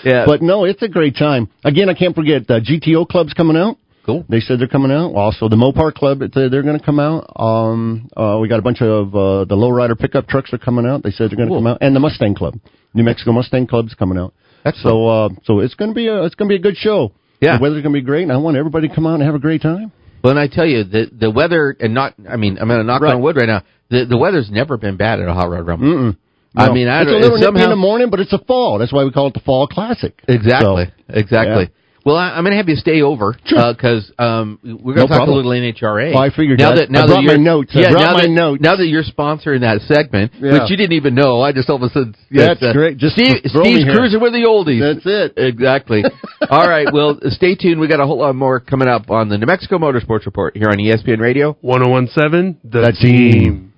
yeah, 0.05 0.25
But 0.25 0.41
no, 0.43 0.65
it's 0.65 0.81
a 0.81 0.89
great 0.89 1.17
time. 1.17 1.49
Again, 1.65 1.89
I 1.91 1.95
can't 1.95 2.15
forget 2.15 2.43
uh, 2.49 2.61
GTO 2.61 3.09
club's 3.09 3.33
coming 3.35 3.57
out. 3.57 3.79
Cool. 4.07 4.25
They 4.29 4.41
said 4.41 4.59
they're 4.61 4.69
coming 4.69 4.91
out. 4.93 5.13
Also, 5.15 5.49
the 5.49 5.57
Mopar 5.57 5.93
Club, 5.93 6.21
they're 6.21 6.63
going 6.63 6.79
to 6.79 6.85
come 6.85 6.99
out. 7.01 7.31
Um, 7.37 8.09
uh, 8.17 8.39
we 8.41 8.49
got 8.49 8.59
a 8.59 8.63
bunch 8.63 8.81
of 8.81 9.09
uh, 9.15 9.45
the 9.45 9.57
lowrider 9.57 9.99
pickup 9.99 10.29
trucks 10.29 10.53
are 10.53 10.59
coming 10.59 10.87
out. 10.87 11.03
They 11.03 11.11
said 11.11 11.31
they're 11.31 11.37
going 11.37 11.49
to 11.49 11.55
Cool. 11.55 11.59
come 11.59 11.67
out, 11.67 11.79
and 11.83 11.95
the 11.95 12.01
Mustang 12.01 12.35
Club, 12.35 12.55
New 12.95 13.03
Mexico 13.03 13.33
Mustang 13.33 13.67
Club's 13.67 13.95
coming 13.95 14.17
out. 14.19 14.33
Excellent. 14.65 14.83
So, 14.95 15.09
uh, 15.09 15.29
so 15.45 15.61
it's 15.61 15.75
going 15.75 15.91
to 15.91 15.95
be 15.95 16.07
a 16.09 16.23
it's 16.25 16.35
going 16.35 16.49
to 16.49 16.53
be 16.53 16.57
a 16.59 16.63
good 16.63 16.77
show. 16.77 17.13
Yeah. 17.41 17.59
the 17.59 17.63
weather's 17.63 17.83
going 17.83 17.93
to 17.95 18.01
be 18.01 18.05
great, 18.05 18.23
and 18.23 18.33
I 18.33 18.39
want 18.39 18.57
everybody 18.57 18.89
to 18.89 18.95
come 18.95 19.07
out 19.07 19.15
and 19.15 19.23
have 19.23 19.35
a 19.35 19.39
great 19.39 19.61
time. 19.61 19.93
Well, 20.25 20.31
and 20.31 20.41
I 20.41 20.49
tell 20.49 20.67
you, 20.67 20.85
the 20.85 21.11
the 21.13 21.31
weather, 21.31 21.77
and 21.79 21.93
not, 21.93 22.15
I 22.29 22.37
mean, 22.37 22.59
I'm 22.59 22.67
going 22.67 22.81
to 22.81 22.85
knock 22.85 23.03
Right. 23.03 23.15
on 23.15 23.21
wood 23.23 23.37
right 23.37 23.47
now. 23.47 23.63
The 23.91 24.07
the 24.07 24.17
weather's 24.17 24.51
never 24.51 24.77
been 24.77 24.97
bad 24.97 25.21
at 25.21 25.29
a 25.29 25.35
hot 25.35 25.51
rod 25.51 25.67
rumble. 25.67 25.87
Mm-mm. 25.87 26.17
I 26.57 26.69
No. 26.69 26.73
mean, 26.73 26.89
I 26.89 27.03
it's 27.03 27.11
a 27.11 27.15
little 27.15 27.37
it's 27.37 27.45
nippy 27.47 27.63
in 27.63 27.69
the 27.71 27.77
morning, 27.77 28.09
but 28.11 28.19
it's 28.21 28.33
a 28.33 28.39
fall. 28.39 28.79
That's 28.79 28.93
why 28.93 29.05
we 29.05 29.11
call 29.13 29.27
it 29.29 29.35
the 29.35 29.41
Fall 29.41 29.69
Classic. 29.69 30.15
Exactly, 30.27 30.87
So, 30.87 30.93
exactly. 31.09 31.65
yeah. 31.65 31.69
Well, 32.07 32.15
I, 32.15 32.31
I'm 32.39 32.45
going 32.45 32.53
to 32.53 32.57
have 32.57 32.69
you 32.69 32.77
stay 32.77 33.03
over 33.03 33.35
Sure. 33.47 33.75
because 33.75 34.13
um, 34.17 34.61
we're 34.63 34.95
going 34.95 35.09
to 35.09 35.13
No 35.13 35.19
talk 35.19 35.27
problem. 35.27 35.35
a 35.35 35.43
little 35.43 35.51
NHRA. 35.51 36.15
Well, 36.15 36.23
I 36.23 36.31
figured 36.31 36.61
now 36.61 36.71
that. 36.71 36.87
that 36.87 36.91
now 36.91 37.03
I 37.03 37.07
that 37.09 37.15
my 37.17 37.21
you're- 37.35 37.35
I 37.35 37.91
brought 37.91 38.01
now 38.01 38.15
my 38.15 38.23
that, 38.23 38.31
notes. 38.31 38.63
Now 38.63 38.77
that 38.77 38.87
you're 38.87 39.03
sponsoring 39.03 39.61
that 39.67 39.81
segment, 39.91 40.31
Yeah. 40.39 40.53
which 40.53 40.71
you 40.71 40.77
didn't 40.77 40.93
even 40.95 41.17
know, 41.17 41.41
I 41.43 41.51
just 41.51 41.69
all 41.69 41.77
of 41.77 41.83
a 41.83 41.89
sudden 41.91 42.15
yes, 42.31 42.59
That's 42.61 42.73
great. 42.79 42.97
Just 42.97 43.17
Steve, 43.17 43.43
throw 43.51 43.65
me 43.67 43.75
Steve's 43.75 43.85
here. 43.91 43.97
cruising 43.99 44.21
with 44.21 44.33
the 44.35 44.47
oldies. 44.47 44.79
That's 44.79 45.05
it. 45.05 45.35
Exactly. 45.37 46.05
All 46.49 46.69
right. 46.69 46.87
Well, 46.93 47.19
stay 47.35 47.57
tuned. 47.57 47.81
We 47.81 47.89
got 47.89 47.99
a 47.99 48.07
whole 48.07 48.19
lot 48.19 48.37
more 48.37 48.61
coming 48.61 48.87
up 48.87 49.11
on 49.11 49.29
the 49.29 49.37
New 49.37 49.47
Mexico 49.47 49.79
Motorsports 49.79 50.27
Report 50.27 50.57
here 50.57 50.69
on 50.71 50.79
ESPN 50.79 51.19
Radio. 51.19 51.57
1017, 51.61 52.61
the 52.63 52.81
The 52.83 52.93
team. 52.93 53.33
team. 53.33 53.73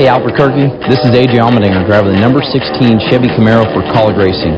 Hey 0.00 0.08
Albuquerque, 0.08 0.64
this 0.88 0.96
is 1.04 1.12
AJ 1.12 1.44
Allmendinger, 1.44 1.84
driving 1.84 2.16
the 2.16 2.22
number 2.24 2.40
16 2.40 2.64
Chevy 3.12 3.28
Camaro 3.36 3.68
for 3.68 3.84
Kaulig 3.92 4.16
Racing. 4.16 4.56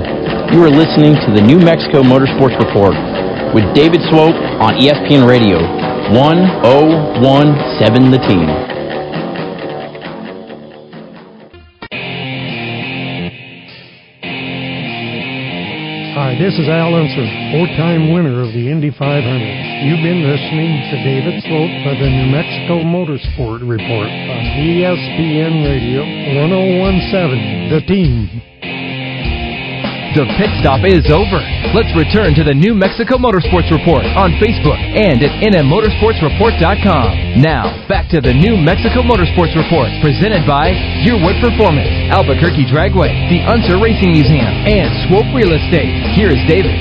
You 0.54 0.62
are 0.62 0.70
listening 0.70 1.18
to 1.18 1.34
the 1.34 1.42
New 1.42 1.58
Mexico 1.58 2.06
Motorsports 2.06 2.54
Report 2.62 2.94
with 3.50 3.66
David 3.74 4.06
Swope 4.06 4.38
on 4.62 4.78
ESPN 4.78 5.26
Radio, 5.26 5.58
1017 6.14 8.14
The 8.14 8.22
Team. 8.30 8.46
Hi, 16.22 16.38
this 16.38 16.54
is 16.54 16.68
Al 16.68 16.94
Unser, 16.94 17.26
four-time 17.50 18.14
winner 18.14 18.46
of 18.46 18.54
the 18.54 18.70
Indy 18.70 18.94
500. 18.94 19.26
You've 19.82 20.06
been 20.06 20.22
listening 20.22 20.70
to 20.94 21.02
David 21.02 21.42
Sloat 21.42 21.72
for 21.82 21.98
the 21.98 22.06
New 22.06 22.30
Mexico 22.30 22.78
Motorsport 22.86 23.66
Report 23.66 24.06
on 24.06 24.42
ESPN 24.54 25.66
Radio 25.66 26.06
1017, 26.38 27.70
The 27.74 27.82
Team. 27.90 28.41
The 30.12 30.28
pit 30.36 30.52
stop 30.60 30.84
is 30.84 31.08
over. 31.08 31.40
Let's 31.72 31.88
return 31.96 32.36
to 32.36 32.44
the 32.44 32.52
New 32.52 32.76
Mexico 32.76 33.16
Motorsports 33.16 33.72
Report 33.72 34.04
on 34.12 34.36
Facebook 34.36 34.76
and 34.76 35.16
at 35.24 35.32
nmmotorsportsreport.com. 35.40 37.40
Now, 37.40 37.72
back 37.88 38.12
to 38.12 38.20
the 38.20 38.36
New 38.36 38.60
Mexico 38.60 39.00
Motorsports 39.00 39.56
Report, 39.56 39.88
presented 40.04 40.44
by 40.44 40.76
Yearwood 41.00 41.40
Performance, 41.40 41.88
Albuquerque 42.12 42.68
Dragway, 42.68 43.08
the 43.32 43.40
Unser 43.48 43.80
Racing 43.80 44.12
Museum, 44.12 44.52
and 44.68 44.92
Swope 45.08 45.32
Real 45.32 45.56
Estate. 45.56 46.12
Here 46.12 46.28
is 46.28 46.44
David. 46.44 46.76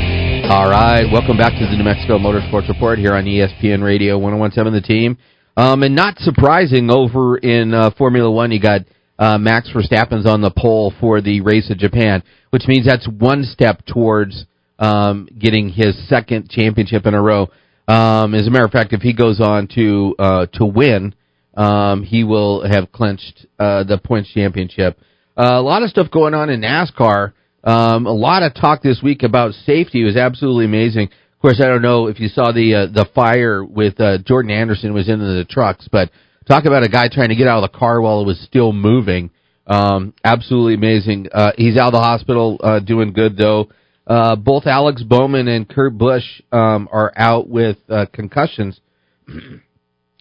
All 0.51 0.67
right, 0.67 1.07
welcome 1.07 1.39
back 1.39 1.55
to 1.55 1.63
the 1.63 1.79
New 1.79 1.87
Mexico 1.87 2.19
Motorsports 2.19 2.67
Report 2.67 2.99
here 2.99 3.15
on 3.15 3.23
ESPN 3.23 3.79
Radio 3.79 4.19
1017 4.19 4.75
The 4.75 4.83
Team. 4.83 5.15
Um, 5.55 5.87
and 5.87 5.95
not 5.95 6.19
surprising, 6.19 6.91
over 6.91 7.39
in 7.39 7.73
uh, 7.73 7.95
Formula 7.95 8.27
One, 8.27 8.51
you 8.51 8.59
got 8.59 8.83
uh, 9.21 9.37
Max 9.37 9.69
Verstappen's 9.69 10.25
on 10.25 10.41
the 10.41 10.49
pole 10.49 10.91
for 10.99 11.21
the 11.21 11.41
race 11.41 11.69
of 11.69 11.77
Japan, 11.77 12.23
which 12.49 12.63
means 12.67 12.87
that's 12.87 13.07
one 13.07 13.43
step 13.43 13.85
towards 13.85 14.45
um, 14.79 15.29
getting 15.37 15.69
his 15.69 15.95
second 16.09 16.49
championship 16.49 17.05
in 17.05 17.13
a 17.13 17.21
row. 17.21 17.47
Um, 17.87 18.33
as 18.33 18.47
a 18.47 18.49
matter 18.49 18.65
of 18.65 18.71
fact, 18.71 18.93
if 18.93 19.01
he 19.01 19.13
goes 19.13 19.39
on 19.39 19.67
to 19.75 20.15
uh, 20.17 20.45
to 20.53 20.65
win, 20.65 21.13
um, 21.55 22.01
he 22.01 22.23
will 22.23 22.67
have 22.67 22.91
clinched 22.91 23.45
uh, 23.59 23.83
the 23.83 23.99
points 23.99 24.31
championship. 24.33 24.97
Uh, 25.37 25.53
a 25.53 25.61
lot 25.61 25.83
of 25.83 25.91
stuff 25.91 26.09
going 26.09 26.33
on 26.33 26.49
in 26.49 26.61
NASCAR. 26.61 27.33
Um, 27.63 28.07
a 28.07 28.11
lot 28.11 28.41
of 28.41 28.55
talk 28.55 28.81
this 28.81 29.01
week 29.03 29.21
about 29.21 29.53
safety. 29.53 30.01
It 30.01 30.05
was 30.05 30.17
absolutely 30.17 30.65
amazing. 30.65 31.09
Of 31.09 31.41
course, 31.43 31.61
I 31.63 31.67
don't 31.67 31.83
know 31.83 32.07
if 32.07 32.19
you 32.19 32.27
saw 32.27 32.51
the 32.51 32.73
uh, 32.73 32.85
the 32.91 33.07
fire 33.13 33.63
with 33.63 33.99
uh, 34.01 34.17
Jordan 34.25 34.49
Anderson 34.49 34.95
was 34.95 35.07
in 35.07 35.19
the 35.19 35.45
trucks, 35.47 35.87
but 35.91 36.09
talk 36.47 36.65
about 36.65 36.83
a 36.83 36.89
guy 36.89 37.07
trying 37.07 37.29
to 37.29 37.35
get 37.35 37.47
out 37.47 37.63
of 37.63 37.71
the 37.71 37.77
car 37.77 38.01
while 38.01 38.21
it 38.21 38.25
was 38.25 38.39
still 38.41 38.73
moving. 38.73 39.31
Um, 39.67 40.13
absolutely 40.23 40.73
amazing. 40.73 41.27
Uh, 41.31 41.51
he's 41.55 41.77
out 41.77 41.87
of 41.87 41.93
the 41.93 41.99
hospital, 41.99 42.59
uh, 42.63 42.79
doing 42.79 43.13
good 43.13 43.37
though. 43.37 43.69
Uh, 44.07 44.35
both 44.35 44.65
Alex 44.65 45.03
Bowman 45.03 45.47
and 45.47 45.69
Kurt 45.69 45.97
Busch 45.97 46.41
um, 46.51 46.89
are 46.91 47.13
out 47.15 47.47
with 47.47 47.77
uh, 47.89 48.05
concussions. 48.11 48.79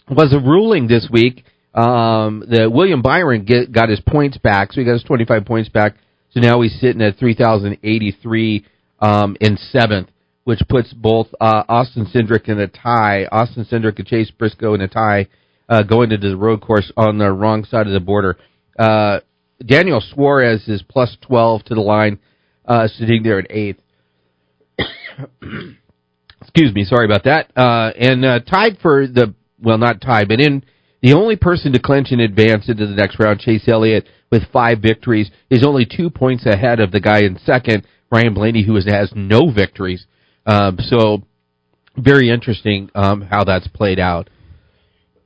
was 0.09 0.33
a 0.33 0.39
ruling 0.39 0.87
this 0.87 1.07
week 1.11 1.43
um, 1.73 2.43
that 2.49 2.71
William 2.71 3.01
Byron 3.01 3.43
get, 3.45 3.71
got 3.71 3.89
his 3.89 4.01
points 4.01 4.37
back, 4.37 4.71
so 4.71 4.81
he 4.81 4.85
got 4.85 4.93
his 4.93 5.03
25 5.03 5.45
points 5.45 5.69
back. 5.69 5.95
So 6.31 6.39
now 6.39 6.61
he's 6.61 6.79
sitting 6.79 7.01
at 7.01 7.17
3,083 7.17 8.65
um, 8.99 9.35
in 9.41 9.57
seventh, 9.57 10.09
which 10.43 10.59
puts 10.69 10.93
both 10.93 11.27
uh, 11.41 11.63
Austin 11.67 12.05
Cindric 12.05 12.47
in 12.47 12.59
a 12.59 12.67
tie. 12.67 13.25
Austin 13.31 13.65
Cindric 13.65 13.97
and 13.97 14.07
Chase 14.07 14.31
Briscoe 14.31 14.73
in 14.73 14.81
a 14.81 14.87
tie 14.87 15.27
uh, 15.71 15.83
going 15.83 16.11
into 16.11 16.29
the 16.29 16.35
road 16.37 16.61
course 16.61 16.91
on 16.97 17.17
the 17.17 17.31
wrong 17.31 17.63
side 17.63 17.87
of 17.87 17.93
the 17.93 17.99
border. 17.99 18.37
Uh, 18.77 19.21
Daniel 19.65 20.01
Suarez 20.01 20.67
is 20.67 20.83
plus 20.83 21.17
12 21.21 21.63
to 21.65 21.75
the 21.75 21.81
line, 21.81 22.19
uh, 22.65 22.87
sitting 22.87 23.23
there 23.23 23.39
at 23.39 23.49
eighth. 23.49 23.79
Excuse 26.41 26.73
me, 26.73 26.83
sorry 26.83 27.05
about 27.05 27.23
that. 27.23 27.51
Uh, 27.55 27.91
and 27.97 28.25
uh, 28.25 28.39
tied 28.41 28.79
for 28.81 29.07
the, 29.07 29.33
well, 29.61 29.77
not 29.77 30.01
tied, 30.01 30.27
but 30.27 30.41
in 30.41 30.65
the 31.01 31.13
only 31.13 31.37
person 31.37 31.71
to 31.71 31.79
clinch 31.79 32.09
and 32.11 32.19
advance 32.19 32.67
into 32.67 32.85
the 32.85 32.95
next 32.95 33.17
round, 33.17 33.39
Chase 33.39 33.63
Elliott, 33.67 34.09
with 34.29 34.43
five 34.51 34.79
victories, 34.79 35.31
is 35.49 35.65
only 35.65 35.85
two 35.85 36.09
points 36.09 36.45
ahead 36.45 36.81
of 36.81 36.91
the 36.91 36.99
guy 36.99 37.19
in 37.19 37.39
second, 37.45 37.87
Ryan 38.11 38.33
Blaney, 38.33 38.65
who 38.65 38.75
has 38.75 39.13
no 39.15 39.51
victories. 39.51 40.05
Um, 40.45 40.77
so, 40.81 41.23
very 41.95 42.29
interesting 42.29 42.89
um, 42.93 43.21
how 43.21 43.45
that's 43.45 43.67
played 43.69 43.99
out. 43.99 44.29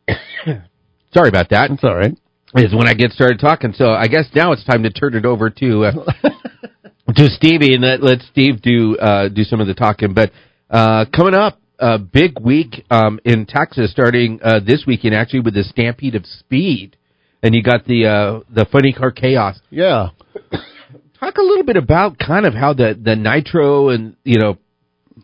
Sorry 1.14 1.30
about 1.30 1.50
that. 1.50 1.72
It's 1.72 1.84
all 1.84 1.96
right. 1.96 2.18
Is 2.56 2.74
when 2.74 2.88
I 2.88 2.94
get 2.94 3.12
started 3.12 3.40
talking. 3.40 3.74
So 3.74 3.92
I 3.92 4.08
guess 4.08 4.26
now 4.34 4.54
it's 4.54 4.64
time 4.64 4.84
to 4.84 4.90
turn 4.90 5.16
it 5.16 5.26
over 5.26 5.50
to 5.50 5.86
uh, 5.86 5.92
to 7.16 7.28
Stevie 7.28 7.74
and 7.74 7.84
let, 7.84 8.02
let 8.02 8.22
Steve 8.32 8.62
do 8.62 8.98
uh, 8.98 9.28
do 9.28 9.44
some 9.44 9.60
of 9.60 9.68
the 9.68 9.74
talking. 9.74 10.14
But 10.14 10.32
uh, 10.70 11.06
coming 11.14 11.34
up, 11.34 11.60
a 11.80 12.00
big 12.00 12.40
week 12.40 12.86
um, 12.90 13.20
in 13.26 13.46
Texas, 13.46 13.92
starting 13.92 14.40
uh, 14.42 14.60
this 14.66 14.86
weekend 14.88 15.16
actually 15.16 15.42
with 15.42 15.54
the 15.54 15.64
Stampede 15.64 16.16
of 16.16 16.26
Speed, 16.26 16.96
and 17.44 17.54
you 17.54 17.62
got 17.62 17.86
the 17.86 18.06
uh, 18.06 18.40
the 18.50 18.66
Funny 18.72 18.94
Car 18.94 19.12
Chaos. 19.12 19.60
Yeah. 19.70 20.10
Talk 21.20 21.38
a 21.38 21.42
little 21.42 21.66
bit 21.66 21.78
about 21.78 22.18
kind 22.20 22.46
of 22.46 22.54
how 22.54 22.74
the 22.74 22.98
the 23.02 23.16
Nitro 23.16 23.90
and 23.90 24.16
you 24.24 24.40
know 24.40 24.58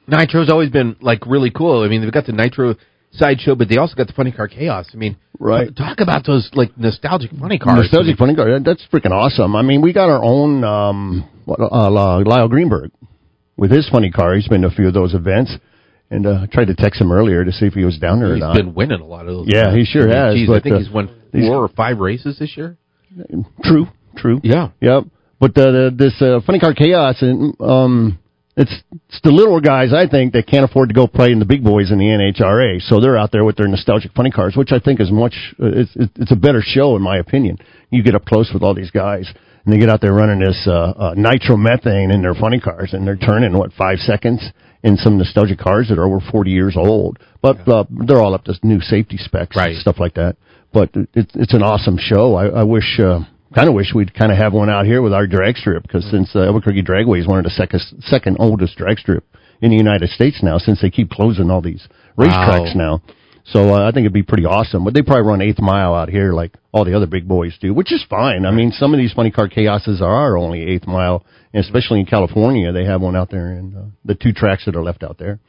Nitro's 0.08 0.50
always 0.50 0.70
been 0.70 0.96
like 1.00 1.26
really 1.26 1.52
cool. 1.52 1.84
I 1.84 1.88
mean, 1.88 2.02
they've 2.02 2.12
got 2.12 2.26
the 2.26 2.34
Nitro 2.34 2.76
sideshow, 3.12 3.56
but 3.56 3.69
they 3.69 3.78
also 3.78 3.95
got 3.95 4.08
the 4.08 4.13
Funny 4.13 4.32
Car 4.32 4.47
Chaos. 4.47 4.89
I 4.93 4.97
mean, 4.97 5.17
Right. 5.41 5.76
Talk 5.76 6.02
about 6.02 6.24
those 6.24 6.52
like 6.54 6.78
nostalgic 6.78 7.32
funny 7.32 7.58
cars. 7.58 7.80
Nostalgic 7.80 8.15
funny 8.17 8.36
car. 8.36 8.60
That's 8.60 8.86
freaking 8.93 9.10
awesome. 9.10 9.56
I 9.56 9.63
mean, 9.63 9.82
we 9.82 9.91
got 9.91 10.08
our 10.08 10.24
own 10.24 10.63
um, 10.63 11.30
what, 11.45 11.60
uh, 11.60 11.89
Lyle 11.89 12.47
Greenberg 12.47 12.91
with 13.58 13.71
his 13.71 13.89
funny 13.89 14.12
car. 14.12 14.36
He's 14.36 14.47
been 14.47 14.62
to 14.62 14.67
a 14.67 14.71
few 14.71 14.88
of 14.88 14.93
those 14.93 15.15
events, 15.15 15.52
and 16.12 16.28
uh, 16.28 16.41
I 16.43 16.45
tried 16.45 16.65
to 16.65 16.76
text 16.76 17.02
him 17.02 17.12
earlier 17.12 17.43
to 17.43 17.52
see 17.52 17.65
if 17.65 17.74
he 17.74 17.84
was 17.84 17.97
down 17.97 18.19
there 18.19 18.36
He's 18.36 18.43
or 18.43 18.45
not. 18.45 18.56
He's 18.56 18.65
been 18.65 18.76
winning 18.76 19.02
a 19.02 19.06
lot 19.06 19.21
of 19.21 19.34
those. 19.34 19.47
Yeah, 19.47 19.76
he 19.76 19.84
sure 19.84 20.04
I 20.04 20.06
mean, 20.06 20.15
has, 20.15 20.36
geez, 20.36 20.50
I 20.52 20.60
think 20.62 20.76
uh, 20.76 20.78
he's 20.78 20.91
won 20.91 21.08
four 21.32 21.63
or 21.63 21.69
five 21.69 21.97
races 21.97 22.38
this 22.38 22.56
year. 22.56 22.78
True, 23.63 23.88
true. 24.17 24.41
Yeah. 24.43 24.69
Yep. 24.80 25.06
But 25.39 25.58
uh, 25.58 25.89
this 25.91 26.21
uh, 26.21 26.41
funny 26.45 26.60
car 26.60 26.76
chaos, 26.76 27.17
and 27.21 27.60
um, 27.60 28.19
it's 28.58 28.72
it's 29.08 29.20
the 29.24 29.32
little 29.32 29.60
guys 29.62 29.94
I 29.94 30.08
think 30.08 30.34
that 30.34 30.48
can't 30.48 30.66
afford 30.66 30.90
to 30.90 30.96
go 30.96 31.08
play 31.08 31.32
in 31.32 31.40
the 31.40 31.46
big 31.46 31.64
boys 31.64 31.92
in 31.92 31.98
the 32.00 32.06
NHRA, 32.06 32.82
so 32.82 33.00
they're 33.00 33.18
out 33.18 33.32
there 33.32 33.44
with 33.46 33.56
their 33.56 33.68
nostalgic 33.68 34.12
funny 34.14 34.32
cars, 34.32 34.56
which 34.56 34.72
I 34.72 34.80
think 34.80 35.00
is 35.00 35.12
much. 35.12 35.34
Uh, 35.62 35.68
it's 35.74 35.92
it's 35.96 36.32
a 36.32 36.36
better 36.36 36.62
show 36.62 36.96
in 36.96 37.02
my 37.02 37.18
opinion. 37.18 37.58
You 37.90 38.04
get 38.04 38.16
up 38.16 38.26
close 38.26 38.52
with 38.54 38.64
all 38.64 38.74
these 38.76 38.92
guys, 38.92 39.28
and 39.66 39.74
they 39.74 39.80
get 39.80 39.90
out 39.90 40.02
there 40.02 40.14
running 40.14 40.40
this 40.40 40.64
uh, 40.68 40.72
uh, 40.72 41.16
nitromethane 41.16 42.14
in 42.14 42.22
their 42.22 42.36
funny 42.36 42.60
cars, 42.60 42.94
and 42.94 43.06
they're 43.08 43.16
turning 43.18 43.54
what 43.58 43.72
five 43.74 44.00
seconds 44.00 44.42
in 44.84 44.98
some 44.98 45.18
nostalgic 45.18 45.60
cars 45.60 45.88
that 45.90 46.00
are 46.00 46.06
over 46.06 46.20
40 46.32 46.50
years 46.50 46.76
old, 46.76 47.20
but 47.42 47.68
uh, 47.70 47.84
they're 48.08 48.20
all 48.20 48.34
up 48.34 48.44
to 48.46 48.54
new 48.64 48.82
safety 48.82 49.18
specs 49.18 49.56
Right. 49.56 49.72
and 49.72 49.78
stuff 49.80 50.00
like 50.00 50.16
that. 50.16 50.36
But 50.74 50.90
it's 51.14 51.32
it's 51.36 51.54
an 51.54 51.64
awesome 51.64 51.98
show. 52.00 52.36
I, 52.36 52.62
I 52.62 52.64
wish. 52.64 53.00
Uh, 53.00 53.22
Kind 53.54 53.68
of 53.68 53.76
wish 53.76 53.92
we'd 53.94 54.14
kind 54.14 54.32
of 54.32 54.38
have 54.38 54.54
one 54.54 54.70
out 54.70 54.86
here 54.86 55.02
with 55.02 55.14
our 55.14 55.28
drag 55.28 55.58
strip 55.58 55.84
because 55.84 56.10
since 56.10 56.34
uh, 56.36 56.46
Albuquerque 56.46 56.84
Dragway 56.84 57.20
is 57.20 57.28
one 57.28 57.38
of 57.38 57.44
the 57.44 57.50
second 57.50 57.82
second 58.02 58.38
oldest 58.40 58.78
drag 58.78 58.98
strip 58.98 59.26
in 59.62 59.72
the 59.72 59.78
United 59.78 60.10
States 60.10 60.42
now, 60.42 60.58
since 60.58 60.82
they 60.82 60.90
keep 60.90 61.10
closing 61.10 61.52
all 61.52 61.62
these 61.62 61.86
racetracks 62.18 62.76
now. 62.76 63.02
So 63.44 63.74
uh, 63.74 63.88
I 63.88 63.92
think 63.92 64.06
it'd 64.06 64.14
be 64.14 64.24
pretty 64.24 64.46
awesome. 64.46 64.84
But 64.84 64.94
they 64.94 65.02
probably 65.02 65.28
run 65.28 65.42
eighth 65.42 65.60
mile 65.60 65.94
out 65.94 66.10
here 66.10 66.32
like 66.32 66.54
all 66.72 66.86
the 66.86 66.96
other 66.96 67.08
big 67.08 67.28
boys 67.28 67.58
do, 67.60 67.74
which 67.74 67.92
is 67.92 68.06
fine. 68.10 68.46
I 68.46 68.52
mean, 68.52 68.72
some 68.72 68.94
of 68.94 69.00
these 69.00 69.14
funny 69.14 69.32
car 69.32 69.50
chaoses 69.50 70.02
are 70.02 70.38
only 70.38 70.62
eighth 70.62 70.88
mile, 70.88 71.26
and 71.54 71.64
especially 71.64 72.00
in 72.00 72.06
California, 72.06 72.72
they 72.72 72.86
have 72.86 73.02
one 73.02 73.16
out 73.16 73.30
there 73.30 73.52
in 73.54 73.76
uh, 73.76 73.86
the 74.06 74.16
two 74.16 74.32
tracks 74.32 74.66
that 74.66 74.76
are 74.76 74.84
left 74.84 75.04
out 75.04 75.18
there. 75.18 75.40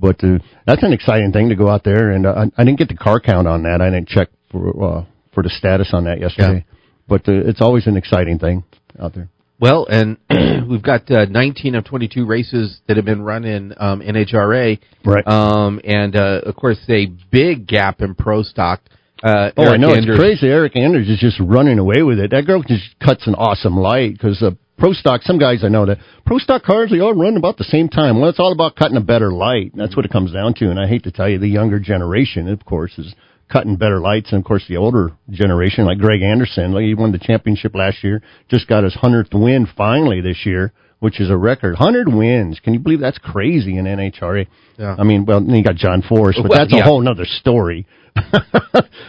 But 0.00 0.24
uh, 0.24 0.38
that's 0.66 0.82
an 0.82 0.92
exciting 0.92 1.32
thing 1.32 1.50
to 1.50 1.54
go 1.54 1.68
out 1.68 1.84
there, 1.84 2.10
and 2.10 2.26
uh, 2.26 2.46
I, 2.56 2.62
I 2.62 2.64
didn't 2.64 2.78
get 2.78 2.88
the 2.88 2.96
car 2.96 3.20
count 3.20 3.46
on 3.46 3.62
that. 3.62 3.80
I 3.80 3.90
didn't 3.90 4.08
check 4.08 4.28
for 4.50 4.84
uh, 4.84 5.04
for 5.32 5.42
the 5.42 5.50
status 5.50 5.90
on 5.92 6.04
that 6.04 6.20
yesterday. 6.20 6.64
But 7.08 7.28
uh, 7.28 7.32
it's 7.32 7.60
always 7.60 7.86
an 7.86 7.96
exciting 7.96 8.38
thing 8.38 8.64
out 8.98 9.14
there. 9.14 9.28
Well, 9.60 9.86
and 9.88 10.16
we've 10.68 10.82
got 10.82 11.10
uh, 11.10 11.26
19 11.26 11.74
of 11.76 11.84
22 11.84 12.26
races 12.26 12.80
that 12.88 12.96
have 12.96 13.06
been 13.06 13.22
run 13.22 13.44
in 13.44 13.72
um, 13.76 14.00
NHRA. 14.00 14.78
Right. 15.04 15.26
Um, 15.26 15.80
and 15.84 16.16
uh, 16.16 16.40
of 16.44 16.56
course, 16.56 16.78
a 16.88 17.06
big 17.30 17.66
gap 17.66 18.00
in 18.00 18.14
pro 18.14 18.42
stock. 18.42 18.80
Uh, 19.22 19.50
Oh, 19.56 19.64
I 19.68 19.76
know 19.76 19.92
Enders- 19.92 20.16
it's 20.18 20.18
crazy. 20.18 20.48
Erica 20.48 20.78
Enders 20.78 21.08
is 21.08 21.18
just 21.20 21.38
running 21.40 21.78
away 21.78 22.02
with 22.02 22.18
it. 22.18 22.32
That 22.32 22.46
girl 22.46 22.62
just 22.62 22.98
cuts 23.02 23.26
an 23.26 23.34
awesome 23.36 23.76
light 23.76 24.12
because 24.12 24.42
uh, 24.42 24.50
pro 24.76 24.92
stock. 24.92 25.22
Some 25.22 25.38
guys 25.38 25.62
I 25.64 25.68
know 25.68 25.86
that 25.86 25.98
pro 26.26 26.38
stock 26.38 26.62
cars 26.64 26.90
they 26.90 27.00
all 27.00 27.14
run 27.14 27.36
about 27.36 27.56
the 27.56 27.64
same 27.64 27.88
time. 27.88 28.20
Well, 28.20 28.28
it's 28.28 28.40
all 28.40 28.52
about 28.52 28.76
cutting 28.76 28.96
a 28.96 29.00
better 29.00 29.32
light. 29.32 29.72
That's 29.74 29.96
what 29.96 30.04
it 30.04 30.10
comes 30.12 30.32
down 30.32 30.54
to. 30.54 30.68
And 30.70 30.80
I 30.80 30.88
hate 30.88 31.04
to 31.04 31.12
tell 31.12 31.28
you, 31.28 31.38
the 31.38 31.48
younger 31.48 31.78
generation, 31.78 32.48
of 32.48 32.64
course, 32.64 32.98
is 32.98 33.14
cutting 33.52 33.76
better 33.76 34.00
lights, 34.00 34.32
and 34.32 34.40
of 34.40 34.44
course 34.44 34.64
the 34.68 34.76
older 34.76 35.12
generation, 35.30 35.84
like 35.84 35.98
Greg 35.98 36.22
Anderson, 36.22 36.72
like 36.72 36.84
he 36.84 36.94
won 36.94 37.12
the 37.12 37.18
championship 37.18 37.74
last 37.74 38.02
year, 38.02 38.22
just 38.48 38.68
got 38.68 38.84
his 38.84 38.94
hundredth 38.94 39.32
win 39.32 39.66
finally 39.76 40.20
this 40.20 40.44
year. 40.44 40.72
Which 41.00 41.20
is 41.20 41.28
a 41.28 41.36
record, 41.36 41.74
hundred 41.76 42.08
wins. 42.08 42.60
Can 42.64 42.72
you 42.72 42.78
believe 42.80 43.00
that's 43.00 43.18
crazy 43.18 43.76
in 43.76 43.84
NHRA? 43.84 44.46
Yeah. 44.78 44.96
I 44.98 45.02
mean, 45.02 45.26
well, 45.26 45.40
then 45.40 45.54
you 45.54 45.62
got 45.62 45.74
John 45.74 46.00
Force, 46.00 46.38
but 46.40 46.48
Well, 46.48 46.58
that's 46.58 46.72
yeah. 46.72 46.80
a 46.80 46.84
whole 46.84 47.02
nother 47.02 47.26
story. 47.26 47.86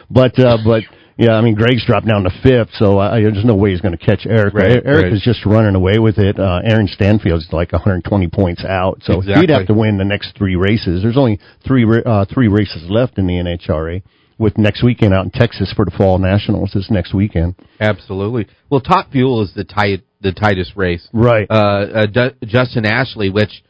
but 0.10 0.38
uh, 0.38 0.58
but 0.66 0.84
yeah, 1.18 1.34
I 1.34 1.42
mean, 1.42 1.56
Greg's 1.56 1.86
dropped 1.86 2.06
down 2.06 2.24
to 2.24 2.32
fifth, 2.44 2.74
so 2.74 3.00
I, 3.00 3.22
there's 3.22 3.46
no 3.46 3.56
way 3.56 3.72
he's 3.72 3.80
going 3.80 3.98
to 3.98 4.04
catch 4.06 4.26
Eric. 4.26 4.54
Right, 4.54 4.72
Eric 4.84 5.04
right. 5.04 5.14
is 5.14 5.22
just 5.22 5.46
running 5.46 5.74
away 5.76 5.98
with 5.98 6.18
it. 6.18 6.38
Uh, 6.38 6.60
Aaron 6.66 6.88
Stanfield's 6.88 7.48
like 7.54 7.72
120 7.72 8.28
points 8.28 8.66
out, 8.66 9.00
so 9.04 9.22
he'd 9.22 9.50
have 9.50 9.68
to 9.68 9.74
win 9.74 9.98
the 9.98 10.04
next 10.04 10.36
three 10.38 10.58
races. 10.58 11.02
There's 11.02 11.18
only 11.18 11.40
three 11.66 11.86
uh, 12.06 12.26
three 12.26 12.50
races 12.50 12.84
left 12.90 13.18
in 13.18 13.28
the 13.28 13.34
NHRA. 13.36 14.04
With 14.38 14.58
next 14.58 14.84
weekend 14.84 15.14
out 15.14 15.24
in 15.24 15.32
Texas 15.32 15.72
for 15.74 15.86
the 15.86 15.92
fall 15.92 16.18
nationals 16.18 16.72
this 16.74 16.92
next 16.92 17.14
weekend. 17.14 17.56
Absolutely. 17.80 18.48
Well, 18.70 18.82
Top 18.82 19.12
Fuel 19.12 19.42
is 19.44 19.54
the 19.54 19.64
tight, 19.64 20.04
the 20.20 20.34
tightest 20.34 20.74
race. 20.76 21.08
Right. 21.14 21.48
Uh, 21.50 21.54
uh, 21.54 22.06
Du- 22.08 22.36
Justin 22.46 22.86
Ashley, 22.86 23.30
which 23.30 23.64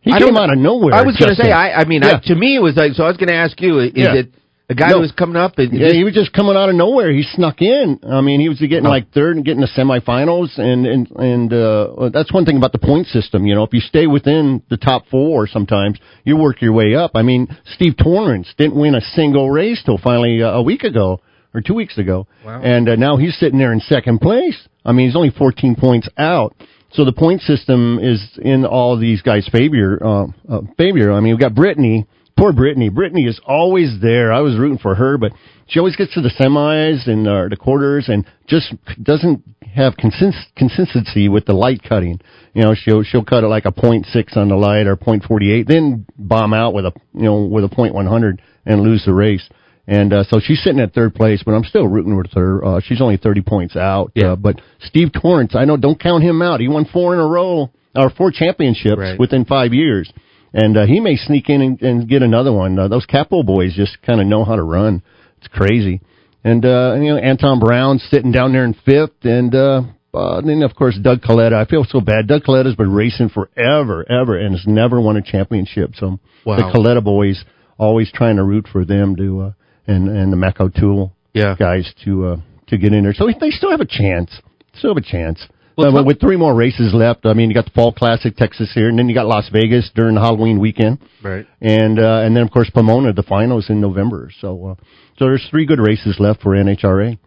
He 0.00 0.10
I 0.10 0.18
came 0.18 0.36
out 0.36 0.50
of 0.52 0.58
nowhere. 0.58 0.92
I 0.92 1.02
was 1.02 1.16
going 1.16 1.30
to 1.34 1.40
say, 1.40 1.52
I, 1.52 1.82
I 1.82 1.84
mean, 1.84 2.02
Yeah. 2.02 2.16
I, 2.22 2.26
to 2.26 2.34
me, 2.34 2.56
it 2.56 2.60
was 2.60 2.74
like, 2.76 2.94
so 2.94 3.04
I 3.04 3.08
was 3.08 3.16
going 3.16 3.28
to 3.28 3.34
ask 3.36 3.60
you, 3.60 3.78
is 3.78 3.92
Yeah. 3.94 4.14
it 4.16 4.34
a 4.70 4.74
guy 4.74 4.88
No. 4.88 4.94
who 4.96 5.00
was 5.00 5.12
coming 5.12 5.36
up? 5.36 5.58
And 5.58 5.72
Yeah, 5.72 5.92
he 5.92 6.04
was 6.04 6.14
just 6.14 6.32
coming 6.32 6.56
out 6.56 6.68
of 6.68 6.74
nowhere. 6.74 7.12
He 7.12 7.22
snuck 7.22 7.60
in. 7.60 7.98
I 8.08 8.20
mean, 8.20 8.40
he 8.40 8.48
was 8.48 8.58
getting 8.60 8.84
like 8.84 9.12
third 9.12 9.36
and 9.36 9.44
getting 9.44 9.60
the 9.60 9.66
semifinals, 9.76 10.56
and 10.58 10.86
and 10.86 11.10
and 11.16 11.52
uh, 11.52 12.08
that's 12.12 12.32
one 12.32 12.44
thing 12.44 12.56
about 12.56 12.72
the 12.72 12.78
point 12.78 13.06
system. 13.08 13.46
You 13.46 13.54
know, 13.54 13.64
if 13.64 13.72
you 13.72 13.80
stay 13.80 14.06
within 14.06 14.62
the 14.70 14.76
top 14.76 15.06
four, 15.10 15.46
sometimes 15.46 15.98
you 16.24 16.36
work 16.36 16.62
your 16.62 16.72
way 16.72 16.94
up. 16.94 17.10
I 17.14 17.22
mean, 17.22 17.48
Steve 17.74 17.96
Torrence 17.96 18.52
didn't 18.56 18.76
win 18.76 18.94
a 18.94 19.00
single 19.00 19.50
race 19.50 19.82
till 19.84 19.98
finally 19.98 20.42
uh, 20.42 20.50
a 20.52 20.62
week 20.62 20.84
ago 20.84 21.20
or 21.54 21.60
two 21.60 21.74
weeks 21.74 21.98
ago, 21.98 22.26
Wow. 22.46 22.62
and 22.62 22.88
uh, 22.88 22.96
now 22.96 23.16
he's 23.18 23.36
sitting 23.38 23.58
there 23.58 23.72
in 23.74 23.80
second 23.80 24.20
place. 24.20 24.56
I 24.86 24.92
mean, 24.92 25.06
he's 25.06 25.16
only 25.16 25.30
14 25.30 25.74
points 25.76 26.08
out. 26.16 26.54
So 26.92 27.04
the 27.04 27.12
point 27.12 27.40
system 27.42 27.98
is 28.02 28.20
in 28.40 28.64
all 28.64 28.98
these 28.98 29.22
guys' 29.22 29.48
favor. 29.52 29.98
Uh, 30.02 30.26
uh, 30.48 30.60
favor. 30.78 31.12
I 31.12 31.20
mean, 31.20 31.32
we've 31.34 31.40
got 31.40 31.54
Brittany. 31.54 32.06
Poor 32.42 32.52
Brittany. 32.52 32.88
Brittany 32.88 33.26
is 33.26 33.40
always 33.46 34.00
there. 34.02 34.32
I 34.32 34.40
was 34.40 34.58
rooting 34.58 34.78
for 34.78 34.96
her, 34.96 35.16
but 35.16 35.30
she 35.68 35.78
always 35.78 35.94
gets 35.94 36.12
to 36.14 36.20
the 36.20 36.28
semis 36.30 37.06
and 37.08 37.24
uh, 37.28 37.46
the 37.48 37.54
quarters 37.56 38.08
and 38.08 38.26
just 38.48 38.74
doesn't 39.00 39.44
have 39.72 39.96
consist- 39.96 40.52
consistency 40.56 41.28
with 41.28 41.44
the 41.46 41.52
light 41.52 41.82
cutting. 41.88 42.18
You 42.52 42.62
know, 42.62 42.74
she'll 42.74 43.04
she'll 43.04 43.24
cut 43.24 43.44
it 43.44 43.46
like 43.46 43.64
a 43.64 43.70
point 43.70 44.06
six 44.06 44.36
on 44.36 44.48
the 44.48 44.56
light 44.56 44.88
or 44.88 44.96
point 44.96 45.22
forty 45.22 45.52
eight, 45.52 45.68
then 45.68 46.04
bomb 46.18 46.52
out 46.52 46.74
with 46.74 46.84
a 46.84 46.92
you 47.14 47.22
know 47.22 47.44
with 47.44 47.62
a 47.62 47.68
point 47.68 47.94
one 47.94 48.06
hundred 48.08 48.42
and 48.66 48.80
lose 48.80 49.04
the 49.06 49.14
race. 49.14 49.48
And 49.86 50.12
uh, 50.12 50.24
so 50.24 50.40
she's 50.42 50.60
sitting 50.64 50.80
at 50.80 50.94
third 50.94 51.14
place, 51.14 51.44
but 51.46 51.52
I'm 51.52 51.62
still 51.62 51.86
rooting 51.86 52.16
with 52.16 52.32
her. 52.32 52.64
Uh, 52.64 52.80
she's 52.84 53.00
only 53.00 53.18
30 53.18 53.42
points 53.42 53.76
out. 53.76 54.10
Yeah. 54.16 54.32
Uh, 54.32 54.36
but 54.36 54.60
Steve 54.80 55.10
Torrence, 55.12 55.54
I 55.54 55.64
know, 55.64 55.76
don't 55.76 55.98
count 56.00 56.24
him 56.24 56.42
out. 56.42 56.58
He 56.60 56.66
won 56.66 56.86
four 56.92 57.14
in 57.14 57.20
a 57.20 57.26
row, 57.26 57.70
or 57.94 58.10
four 58.10 58.32
championships 58.32 58.96
Right. 58.98 59.18
within 59.18 59.44
five 59.44 59.72
years. 59.72 60.12
And 60.54 60.76
uh, 60.76 60.86
he 60.86 61.00
may 61.00 61.16
sneak 61.16 61.48
in 61.48 61.62
and, 61.62 61.82
and 61.82 62.08
get 62.08 62.22
another 62.22 62.52
one. 62.52 62.78
Uh, 62.78 62.88
those 62.88 63.06
Capo 63.06 63.42
boys 63.42 63.74
just 63.74 63.96
kind 64.02 64.20
of 64.20 64.26
know 64.26 64.44
how 64.44 64.56
to 64.56 64.62
run. 64.62 65.02
It's 65.38 65.48
crazy. 65.48 66.00
And, 66.44 66.64
uh, 66.64 66.96
you 67.00 67.14
know, 67.14 67.20
Antron 67.20 67.60
Brown 67.60 67.98
sitting 68.10 68.32
down 68.32 68.52
there 68.52 68.64
in 68.64 68.74
fifth. 68.84 69.24
And, 69.24 69.54
uh, 69.54 69.82
uh, 70.12 70.40
then, 70.42 70.62
of 70.62 70.74
course, 70.74 70.98
Doug 71.00 71.22
Kalitta. 71.22 71.54
I 71.54 71.64
feel 71.64 71.84
so 71.88 72.00
bad. 72.00 72.26
Doug 72.26 72.42
Kalitta's 72.42 72.76
been 72.76 72.92
racing 72.92 73.30
forever, 73.30 74.04
ever, 74.10 74.36
and 74.36 74.54
has 74.54 74.66
never 74.66 75.00
won 75.00 75.16
a 75.16 75.22
championship. 75.22 75.92
So 75.96 76.18
Wow. 76.44 76.56
the 76.56 76.62
Kalitta 76.64 77.02
boys 77.02 77.42
always 77.78 78.10
trying 78.12 78.36
to 78.36 78.42
root 78.44 78.68
for 78.70 78.84
them 78.84 79.16
to, 79.16 79.40
uh, 79.40 79.52
and, 79.86 80.08
and 80.08 80.30
the 80.32 80.36
Mac 80.36 80.58
Tools 80.78 81.10
Yeah. 81.32 81.54
guys 81.58 81.90
to, 82.04 82.26
uh, 82.26 82.36
to 82.66 82.76
get 82.76 82.92
in 82.92 83.04
there. 83.04 83.14
So 83.14 83.26
they 83.40 83.50
still 83.50 83.70
have 83.70 83.80
a 83.80 83.86
chance. 83.86 84.30
Still 84.74 84.94
have 84.94 85.02
a 85.02 85.06
chance. 85.06 85.46
Well, 85.76 85.88
Uh, 85.88 85.92
but 85.92 86.06
with 86.06 86.20
three 86.20 86.36
more 86.36 86.54
races 86.54 86.92
left, 86.94 87.24
I 87.24 87.32
mean, 87.32 87.48
you 87.48 87.54
got 87.54 87.64
the 87.64 87.70
Fall 87.70 87.92
Classic, 87.92 88.36
Texas 88.36 88.70
here, 88.74 88.88
and 88.88 88.98
then 88.98 89.08
you 89.08 89.14
got 89.14 89.26
Las 89.26 89.48
Vegas 89.52 89.90
during 89.94 90.14
the 90.16 90.20
Halloween 90.20 90.58
weekend, 90.60 90.98
Right. 91.22 91.46
and 91.60 91.98
uh, 91.98 92.22
and 92.24 92.36
then 92.36 92.42
of 92.42 92.50
course 92.50 92.68
Pomona, 92.70 93.12
the 93.12 93.22
finals 93.22 93.70
in 93.70 93.80
November. 93.80 94.30
So 94.40 94.66
uh, 94.66 94.74
so 95.18 95.24
there's 95.26 95.46
three 95.50 95.64
good 95.66 95.80
races 95.80 96.16
left 96.18 96.42
for 96.42 96.50
NHRA. 96.54 97.18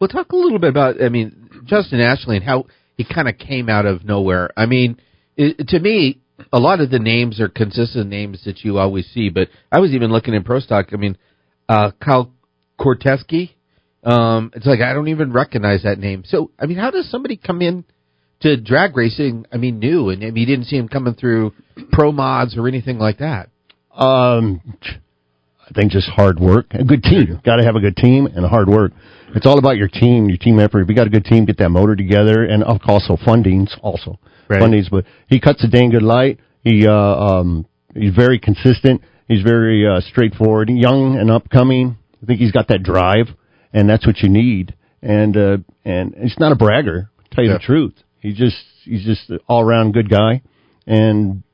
Well, 0.00 0.08
talk 0.08 0.32
a 0.32 0.36
little 0.36 0.58
bit 0.58 0.70
about, 0.70 1.00
I 1.02 1.08
mean, 1.08 1.48
Justin 1.64 2.00
Ashley 2.00 2.36
and 2.36 2.44
how 2.44 2.66
he 2.96 3.04
kind 3.04 3.28
of 3.28 3.38
came 3.38 3.68
out 3.68 3.86
of 3.86 4.04
nowhere. 4.04 4.50
I 4.56 4.66
mean, 4.66 4.98
it, 5.36 5.68
to 5.68 5.78
me, 5.78 6.20
a 6.52 6.58
lot 6.58 6.80
of 6.80 6.90
the 6.90 6.98
names 6.98 7.40
are 7.40 7.48
consistent 7.48 8.10
names 8.10 8.42
that 8.44 8.64
you 8.64 8.78
always 8.78 9.06
see, 9.14 9.28
but 9.30 9.48
I 9.70 9.78
was 9.78 9.92
even 9.92 10.10
looking 10.10 10.34
in 10.34 10.42
Pro 10.42 10.58
Stock. 10.60 10.88
I 10.92 10.96
mean, 10.96 11.16
uh, 11.68 11.92
Kyle 12.04 12.32
Koretsky, 12.78 13.50
um, 14.02 14.50
it's 14.54 14.66
like 14.66 14.80
I 14.80 14.92
don't 14.92 15.08
even 15.08 15.32
recognize 15.32 15.84
that 15.84 15.98
name. 15.98 16.24
So, 16.26 16.50
I 16.58 16.66
mean, 16.66 16.76
how 16.76 16.90
does 16.90 17.08
somebody 17.10 17.36
come 17.36 17.62
in 17.62 17.84
to 18.44 18.56
drag 18.56 18.96
racing? 18.96 19.44
I 19.52 19.56
mean, 19.58 19.78
new, 19.78 20.08
and 20.10 20.22
I 20.22 20.26
mean, 20.30 20.36
you 20.36 20.46
didn't 20.46 20.66
see 20.66 20.76
him 20.76 20.88
coming 20.88 21.14
through 21.14 21.52
pro 21.92 22.12
mods 22.12 22.56
or 22.56 22.68
anything 22.68 22.98
like 22.98 23.18
that. 23.18 23.48
Um, 23.92 24.60
I 25.68 25.72
think 25.74 25.92
just 25.92 26.08
hard 26.08 26.38
work, 26.38 26.66
a 26.72 26.84
good 26.84 27.02
team. 27.02 27.40
Got 27.44 27.56
to 27.56 27.64
have 27.64 27.76
a 27.76 27.80
good 27.80 27.96
team 27.96 28.26
and 28.26 28.44
hard 28.46 28.68
work. 28.68 28.92
It's 29.34 29.46
all 29.46 29.58
about 29.58 29.76
your 29.76 29.88
team, 29.88 30.28
your 30.28 30.38
team 30.38 30.60
effort. 30.60 30.80
If 30.82 30.88
you 30.88 30.94
got 30.94 31.06
a 31.06 31.10
good 31.10 31.24
team, 31.24 31.44
get 31.44 31.58
that 31.58 31.70
motor 31.70 31.96
together, 31.96 32.44
and 32.44 32.62
of 32.62 32.80
course, 32.80 33.04
also 33.08 33.22
fundings 33.24 33.70
also 33.82 34.18
Right. 34.48 34.60
fundings. 34.60 34.90
But 34.90 35.06
he 35.28 35.40
cuts 35.40 35.64
a 35.64 35.68
dang 35.68 35.90
good 35.90 36.02
light. 36.02 36.38
He 36.62 36.86
uh, 36.86 36.92
um, 36.92 37.66
he's 37.94 38.14
very 38.14 38.38
consistent. 38.38 39.00
He's 39.26 39.42
very 39.42 39.86
uh, 39.86 40.00
straightforward, 40.00 40.68
young 40.70 41.16
and 41.18 41.30
upcoming. 41.30 41.96
I 42.22 42.26
think 42.26 42.40
he's 42.40 42.52
got 42.52 42.68
that 42.68 42.82
drive, 42.82 43.28
and 43.72 43.88
that's 43.88 44.06
what 44.06 44.18
you 44.18 44.28
need. 44.28 44.74
And 45.02 45.36
uh, 45.36 45.56
and 45.84 46.14
he's 46.20 46.38
not 46.38 46.52
a 46.52 46.56
bragger. 46.56 47.08
To 47.24 47.34
tell 47.34 47.44
you 47.44 47.50
Yeah. 47.50 47.56
the 47.58 47.64
truth, 47.64 47.94
he's 48.24 48.36
just 48.36 48.56
he's 48.84 49.04
just 49.04 49.30
an 49.30 49.38
all 49.46 49.62
around 49.62 49.92
good 49.92 50.10
guy, 50.10 50.42
and 50.86 51.44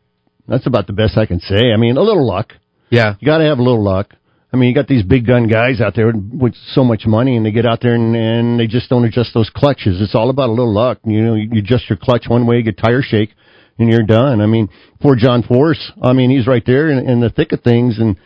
that's 0.48 0.66
about 0.66 0.86
the 0.86 0.94
best 0.94 1.18
I 1.18 1.26
can 1.26 1.40
say. 1.40 1.72
I 1.74 1.76
mean, 1.76 1.96
a 1.98 2.02
little 2.02 2.26
luck. 2.26 2.54
Yeah. 2.88 3.14
You 3.20 3.26
got 3.26 3.38
to 3.38 3.44
have 3.44 3.58
a 3.58 3.62
little 3.62 3.84
luck. 3.84 4.14
I 4.52 4.56
mean, 4.56 4.68
you 4.68 4.74
got 4.74 4.88
these 4.88 5.04
big 5.04 5.26
gun 5.26 5.46
guys 5.46 5.80
out 5.80 5.94
there 5.94 6.12
with 6.12 6.54
so 6.72 6.82
much 6.82 7.02
money, 7.06 7.36
and 7.36 7.46
they 7.46 7.52
get 7.52 7.66
out 7.66 7.80
there 7.82 7.94
and, 7.94 8.16
and 8.16 8.58
they 8.58 8.66
just 8.66 8.88
don't 8.88 9.04
adjust 9.04 9.32
those 9.32 9.50
clutches. 9.54 10.00
It's 10.00 10.14
all 10.14 10.28
about 10.28 10.48
a 10.48 10.52
little 10.52 10.74
luck. 10.74 10.98
You 11.04 11.22
know, 11.22 11.34
you 11.34 11.48
adjust 11.58 11.88
your 11.88 11.98
clutch 12.00 12.24
one 12.26 12.46
way, 12.46 12.56
you 12.56 12.64
get 12.64 12.76
tire 12.76 13.02
shake, 13.02 13.30
and 13.78 13.88
you're 13.88 14.02
done. 14.02 14.40
I 14.40 14.46
mean, 14.46 14.68
poor 15.00 15.14
John 15.14 15.44
Force. 15.44 15.92
I 16.02 16.12
mean, 16.14 16.30
he's 16.30 16.48
right 16.48 16.64
there 16.66 16.90
in, 16.90 17.08
in 17.08 17.20
the 17.20 17.30
thick 17.30 17.52
of 17.52 17.60
things, 17.60 18.00
and 18.00 18.16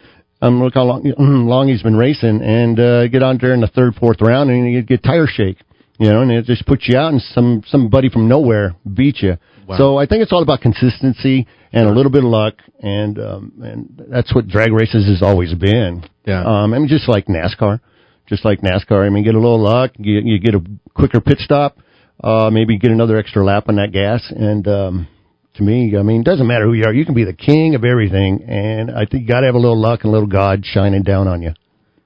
um, 0.41 0.63
look 0.63 0.73
how 0.75 0.85
long, 0.85 1.13
long 1.19 1.69
he's 1.69 1.83
been 1.83 1.97
racing, 1.97 2.41
and 2.43 2.81
uh, 2.81 3.09
get 3.09 3.23
out 3.23 3.39
there 3.43 3.53
in 3.53 3.61
the 3.61 3.69
third, 3.69 3.95
fourth 3.97 4.23
round, 4.23 4.49
and 4.49 4.73
you 4.73 4.81
get 4.81 5.03
tire 5.03 5.27
shake. 5.27 5.59
You 5.99 6.11
know, 6.11 6.23
and 6.23 6.31
it 6.33 6.45
just 6.45 6.67
puts 6.67 6.89
you 6.89 6.99
out, 6.99 7.13
and 7.13 7.23
some 7.23 7.63
somebody 7.67 8.09
from 8.09 8.29
nowhere 8.29 8.75
beat 8.93 9.23
you. 9.23 9.37
Wow. 9.67 9.79
So 9.79 9.97
I 9.97 10.07
think 10.07 10.23
it's 10.23 10.33
all 10.33 10.43
about 10.43 10.61
consistency 10.61 11.47
and 11.73 11.89
a 11.89 11.93
little 11.93 12.11
bit 12.11 12.25
of 12.25 12.31
luck, 12.31 12.55
and 12.81 13.19
um, 13.19 13.53
and 13.63 14.03
that's 14.11 14.35
what 14.35 14.49
drag 14.49 14.73
races 14.73 15.07
has 15.07 15.23
always 15.23 15.55
been. 15.55 16.05
Yeah. 16.27 16.43
Um, 16.43 16.75
I 16.75 16.79
mean, 16.79 16.89
just 16.89 17.09
like 17.09 17.27
NASCAR, 17.27 17.81
just 18.27 18.45
like 18.45 18.61
NASCAR. 18.61 19.07
I 19.07 19.11
mean, 19.11 19.25
get 19.25 19.35
a 19.35 19.39
little 19.39 19.61
luck, 19.61 19.93
you, 19.99 20.21
you 20.25 20.39
get 20.39 20.55
a 20.55 20.63
quicker 20.95 21.21
pit 21.21 21.39
stop, 21.39 21.79
uh, 22.23 22.51
maybe 22.51 22.79
get 22.79 22.91
another 22.91 23.17
extra 23.17 23.45
lap 23.45 23.65
on 23.69 23.77
that 23.77 23.93
gas, 23.93 24.23
and 24.31 24.67
um, 24.69 25.09
to 25.55 25.63
me, 25.63 25.97
I 25.97 26.03
mean, 26.03 26.23
it 26.23 26.25
doesn't 26.25 26.47
matter 26.47 26.65
who 26.65 26.75
you 26.75 26.85
are. 26.85 26.93
You 26.93 27.05
can 27.05 27.15
be 27.15 27.25
the 27.25 27.33
king 27.33 27.75
of 27.75 27.85
everything, 27.85 28.45
and 28.49 28.91
I 28.91 29.07
think 29.07 29.23
you 29.23 29.29
got 29.29 29.41
to 29.41 29.47
have 29.47 29.55
a 29.55 29.59
little 29.59 29.81
luck 29.81 30.01
and 30.03 30.11
a 30.11 30.13
little 30.13 30.29
God 30.29 30.65
shining 30.65 31.03
down 31.03 31.29
on 31.29 31.43
you. 31.43 31.55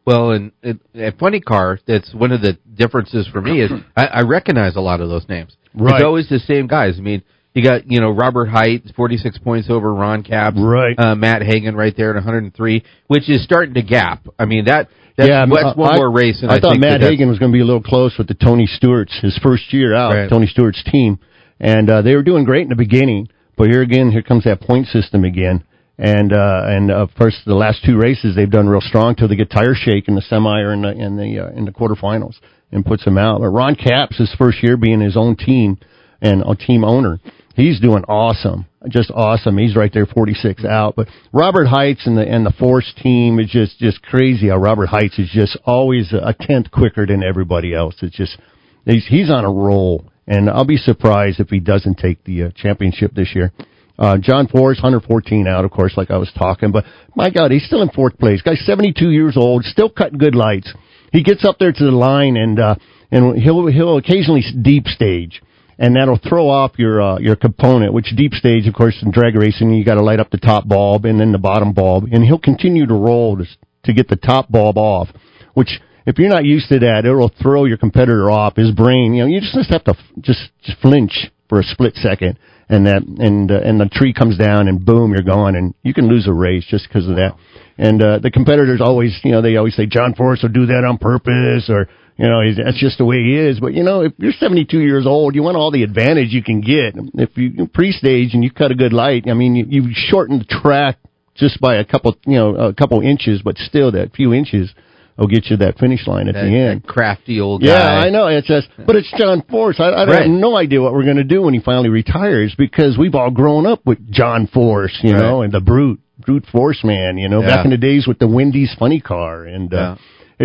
Well, 0.09 0.31
and 0.31 0.53
it, 0.63 0.81
at 0.95 1.19
Funny 1.19 1.41
Car, 1.41 1.79
that's 1.87 2.15
one 2.15 2.33
of 2.33 2.41
the 2.41 2.57
differences 2.75 3.29
for 3.31 3.43
me 3.43 3.61
is 3.61 3.71
I, 3.97 4.07
I 4.07 4.21
recognize 4.23 4.75
a 4.75 4.81
lot 4.81 5.03
of 5.03 5.11
those 5.11 5.29
names. 5.29 5.55
Right. 5.75 5.97
It's 5.97 6.05
always 6.05 6.31
the 6.31 6.39
same 6.39 6.67
guys. 6.67 6.95
I 6.97 7.03
mean, 7.03 7.23
you 7.53 7.63
got 7.63 7.91
you 7.91 8.01
know 8.01 8.11
Robert 8.11 8.47
Hight, 8.47 8.85
forty 8.97 9.19
six 9.19 9.37
points 9.37 9.69
over 9.69 9.93
Ron 9.93 10.23
Capps, 10.23 10.57
Right. 10.59 10.99
Uh, 10.99 11.15
Matt 11.15 11.43
Hagan 11.43 11.77
right 11.77 11.95
there 11.95 12.09
at 12.09 12.15
one 12.15 12.25
hundred 12.25 12.45
and 12.45 12.55
three, 12.55 12.85
which 13.09 13.29
is 13.29 13.45
starting 13.45 13.75
to 13.75 13.83
gap. 13.83 14.27
I 14.39 14.47
mean 14.47 14.65
that 14.65 14.89
that's, 15.19 15.29
yeah, 15.29 15.45
that's 15.45 15.77
one 15.77 15.93
I, 15.93 15.97
more 15.97 16.11
race. 16.11 16.39
And 16.41 16.51
I, 16.51 16.57
I, 16.57 16.61
thought 16.61 16.79
Matt 16.79 17.03
that 17.03 17.11
Hagan 17.11 17.29
was 17.29 17.39
going 17.39 17.53
to 17.53 17.57
be 17.57 17.61
a 17.61 17.67
little 17.67 17.83
close 17.83 18.17
with 18.17 18.29
the 18.29 18.35
Tony 18.35 18.67
Stewart's 18.67 19.19
his 19.21 19.39
first 19.43 19.75
year 19.75 19.95
out, 19.95 20.15
Right. 20.15 20.31
Tony 20.31 20.47
Stewart's 20.47 20.83
team, 20.85 21.19
and 21.61 21.91
uh, 21.91 22.01
they 22.01 22.15
were 22.15 22.23
doing 22.23 22.45
great 22.45 22.63
in 22.63 22.71
the 22.71 22.77
beginning. 22.77 23.29
But 23.59 23.69
here 23.69 23.83
again, 23.83 24.11
here 24.11 24.23
comes 24.23 24.45
that 24.45 24.63
point 24.63 24.87
system 24.87 25.25
again, 25.25 25.65
and 25.99 26.33
uh, 26.33 26.63
and 26.65 26.91
of 26.91 27.11
course 27.17 27.37
the 27.45 27.55
last 27.55 27.85
two 27.85 27.99
races 27.99 28.37
they've 28.37 28.51
done 28.51 28.69
real 28.69 28.81
strong 28.81 29.17
till 29.17 29.29
they 29.29 29.37
get 29.37 29.51
tire 29.51 29.75
shake 29.75 30.07
in 30.09 30.15
the 30.15 30.23
semi 30.23 30.61
or 30.61 30.73
in 30.73 30.83
the 30.83 30.93
in 30.93 31.17
the 31.17 31.41
uh, 31.41 31.51
in 31.51 31.65
the 31.65 31.73
quarterfinals 31.73 32.37
and 32.71 32.87
puts 32.87 33.05
them 33.05 33.19
out. 33.19 33.41
But 33.41 33.49
Ron 33.49 33.75
Capps, 33.75 34.19
his 34.19 34.33
first 34.39 34.63
year 34.63 34.77
being 34.77 35.01
his 35.01 35.17
own 35.17 35.37
team 35.37 35.79
and 36.21 36.43
a 36.47 36.55
team 36.55 36.85
owner, 36.85 37.19
he's 37.57 37.81
doing 37.81 38.05
awesome, 38.05 38.67
just 38.89 39.11
awesome. 39.11 39.59
He's 39.59 39.75
right 39.75 39.93
there, 39.93 40.07
46 40.07 40.65
out. 40.65 40.95
But 40.95 41.09
Robert 41.33 41.67
Hights 41.67 42.07
and 42.07 42.17
the 42.17 42.23
and 42.23 42.47
the 42.47 42.53
Force 42.53 42.93
team 43.03 43.41
is 43.41 43.51
just 43.51 43.79
just 43.79 44.01
crazy. 44.03 44.49
How 44.49 44.59
Robert 44.59 44.87
Hights 44.87 45.19
is 45.19 45.31
just 45.33 45.59
always 45.65 46.13
a 46.13 46.35
tenth 46.41 46.71
quicker 46.71 47.07
than 47.07 47.25
everybody 47.25 47.75
else. 47.75 47.97
It's 48.03 48.17
just 48.17 48.39
he's 48.85 49.07
he's 49.07 49.31
on 49.31 49.45
a 49.45 49.53
roll, 49.53 50.05
and 50.29 50.49
I'll 50.49 50.65
be 50.65 50.77
surprised 50.77 51.41
if 51.41 51.49
he 51.49 51.59
doesn't 51.59 51.99
take 51.99 52.23
the 52.23 52.45
uh, 52.45 52.51
championship 52.55 53.15
this 53.15 53.35
year. 53.35 53.53
Uh, 53.99 54.17
John 54.19 54.47
Force, 54.47 54.77
114 54.77 55.49
out, 55.49 55.65
of 55.65 55.71
course, 55.71 55.95
like 55.97 56.11
I 56.11 56.19
was 56.19 56.31
talking, 56.39 56.71
but 56.71 56.85
my 57.17 57.31
God, 57.31 57.51
he's 57.51 57.67
still 57.67 57.83
in 57.83 57.91
fourth 57.91 58.17
place. 58.19 58.43
Guy's 58.43 58.65
72 58.65 59.11
years 59.11 59.37
old, 59.37 59.65
still 59.65 59.91
cutting 59.91 60.19
good 60.19 60.37
lights. 60.37 60.73
He 61.13 61.23
gets 61.23 61.45
up 61.45 61.59
there 61.59 61.73
to 61.73 61.85
the 61.85 61.91
line 61.91 62.37
and, 62.37 62.61
uh, 62.61 62.77
and 63.11 63.37
he'll, 63.37 63.67
he'll 63.67 63.97
occasionally 63.97 64.45
deep 64.63 64.87
stage 64.87 65.43
and 65.79 65.97
that'll 65.97 66.19
throw 66.19 66.49
off 66.49 66.73
your 66.77 67.01
uh, 67.01 67.19
your 67.19 67.37
component. 67.37 67.93
Which 67.93 68.13
deep 68.17 68.33
stage, 68.33 68.67
of 68.67 68.75
course, 68.75 68.99
in 69.03 69.11
drag 69.11 69.37
racing, 69.37 69.71
you 69.71 69.85
got 69.85 69.95
to 69.95 70.03
light 70.03 70.21
up 70.21 70.31
the 70.31 70.39
top 70.39 70.67
bulb 70.67 71.05
and 71.05 71.21
then 71.21 71.33
the 71.33 71.39
bottom 71.39 71.73
bulb, 71.73 72.05
and 72.13 72.25
he'll 72.25 72.39
continue 72.39 72.87
to 72.87 72.95
roll 72.95 73.37
to, 73.37 73.45
to 73.85 73.93
get 73.93 74.09
the 74.09 74.17
top 74.17 74.51
bulb 74.51 74.77
off. 74.77 75.09
Which, 75.55 75.81
if 76.07 76.19
you're 76.19 76.29
not 76.29 76.45
used 76.45 76.69
to 76.71 76.81
that, 76.81 77.05
it'll 77.05 77.33
throw 77.41 77.65
your 77.65 77.79
competitor 77.79 78.31
off. 78.31 78.57
His 78.57 78.73
brain, 78.73 79.15
you 79.15 79.23
know, 79.23 79.29
you 79.29 79.41
just 79.41 79.55
just 79.55 79.71
have 79.71 79.85
to 79.85 79.95
just 80.21 80.51
just 80.63 80.81
flinch 80.81 81.31
for 81.49 81.61
a 81.61 81.63
split 81.63 81.95
second, 81.95 82.39
and 82.69 82.87
that 82.87 83.03
and 83.03 83.51
uh, 83.51 83.61
and 83.61 83.81
the 83.81 83.89
tree 83.91 84.13
comes 84.13 84.37
down, 84.37 84.69
and 84.69 84.85
boom, 84.85 85.13
you're 85.13 85.23
gone, 85.23 85.55
and 85.55 85.75
you 85.83 85.95
can 85.95 86.09
lose 86.09 86.27
a 86.27 86.33
race 86.33 86.67
just 86.69 86.87
because 86.89 87.09
of 87.09 87.17
that. 87.17 87.37
And 87.79 88.03
uh, 88.03 88.19
the 88.19 88.31
competitors 88.31 88.81
always, 88.83 89.19
you 89.25 89.31
know, 89.31 89.41
they 89.41 89.57
always 89.57 89.77
say 89.77 89.87
John 89.87 90.15
Force 90.15 90.43
will 90.43 90.51
do 90.51 90.67
that 90.67 90.85
on 90.85 90.99
purpose, 90.99 91.71
or 91.71 91.89
you 92.17 92.27
know, 92.27 92.43
that's 92.53 92.81
just 92.81 92.99
the 92.99 93.05
way 93.05 93.23
he 93.23 93.39
is. 93.39 93.61
But 93.61 93.75
you 93.75 93.85
know, 93.85 94.03
if 94.03 94.13
you're 94.19 94.33
72 94.33 94.79
years 94.79 95.07
old, 95.07 95.35
you 95.35 95.43
want 95.43 95.57
all 95.57 95.71
the 95.71 95.85
advantage 95.85 96.33
you 96.33 96.43
can 96.43 96.61
get. 96.61 96.95
If 97.15 97.37
you 97.37 97.69
pre-stage 97.73 98.35
and 98.35 98.43
you 98.43 98.51
cut 98.51 98.73
a 98.73 98.75
good 98.75 98.93
light, 98.93 99.25
I 99.29 99.35
mean, 99.35 99.55
you, 99.55 99.67
you 99.69 99.91
shorten 99.93 100.39
the 100.39 100.45
track 100.45 100.99
just 101.37 101.61
by 101.61 101.77
a 101.77 101.85
couple, 101.85 102.17
you 102.27 102.35
know, 102.35 102.57
a 102.57 102.75
couple 102.75 103.01
inches, 103.01 103.41
but 103.43 103.57
still 103.57 103.93
that 103.93 104.15
few 104.15 104.35
inches 104.35 104.75
will 105.21 105.27
get 105.29 105.47
you 105.47 105.57
that 105.59 105.79
finish 105.79 106.07
line 106.07 106.29
at 106.29 106.35
that, 106.35 106.45
the 106.45 106.57
end. 106.57 106.83
that 106.83 106.89
crafty 106.89 107.41
old 107.41 107.63
guy. 107.63 107.67
Yeah, 107.69 107.89
I 108.07 108.11
know. 108.11 108.29
It's 108.29 108.47
just, 108.47 108.69
but 108.87 108.97
it's 108.97 109.13
John 109.19 109.43
Force. 109.51 109.77
I, 109.81 109.85
I 109.89 110.05
Right. 110.07 110.23
have 110.23 110.31
no 110.31 110.57
idea 110.57 110.81
what 110.81 110.93
we're 110.93 111.05
going 111.05 111.17
to 111.17 111.25
do 111.25 111.43
when 111.43 111.55
he 111.55 111.61
finally 111.61 111.89
retires 111.89 112.55
because 112.57 112.97
we've 112.97 113.15
all 113.15 113.31
grown 113.31 113.67
up 113.67 113.81
with 113.85 113.99
John 114.11 114.47
Force, 114.47 114.97
you 115.03 115.13
know, 115.13 115.43
and 115.43 115.53
the 115.53 115.61
brute, 115.61 116.01
brute 116.21 116.47
force 116.53 116.83
man, 116.85 117.19
you 117.19 117.29
know, 117.29 117.41
Yeah. 117.41 117.49
back 117.57 117.65
in 117.65 117.71
the 117.73 117.77
days 117.77 118.07
with 118.07 118.19
the 118.19 118.29
Wendy's 118.29 118.75
funny 118.79 119.01
car. 119.01 119.45
And, 119.45 119.73
uh, 119.75 119.77
Yeah. 119.77 119.97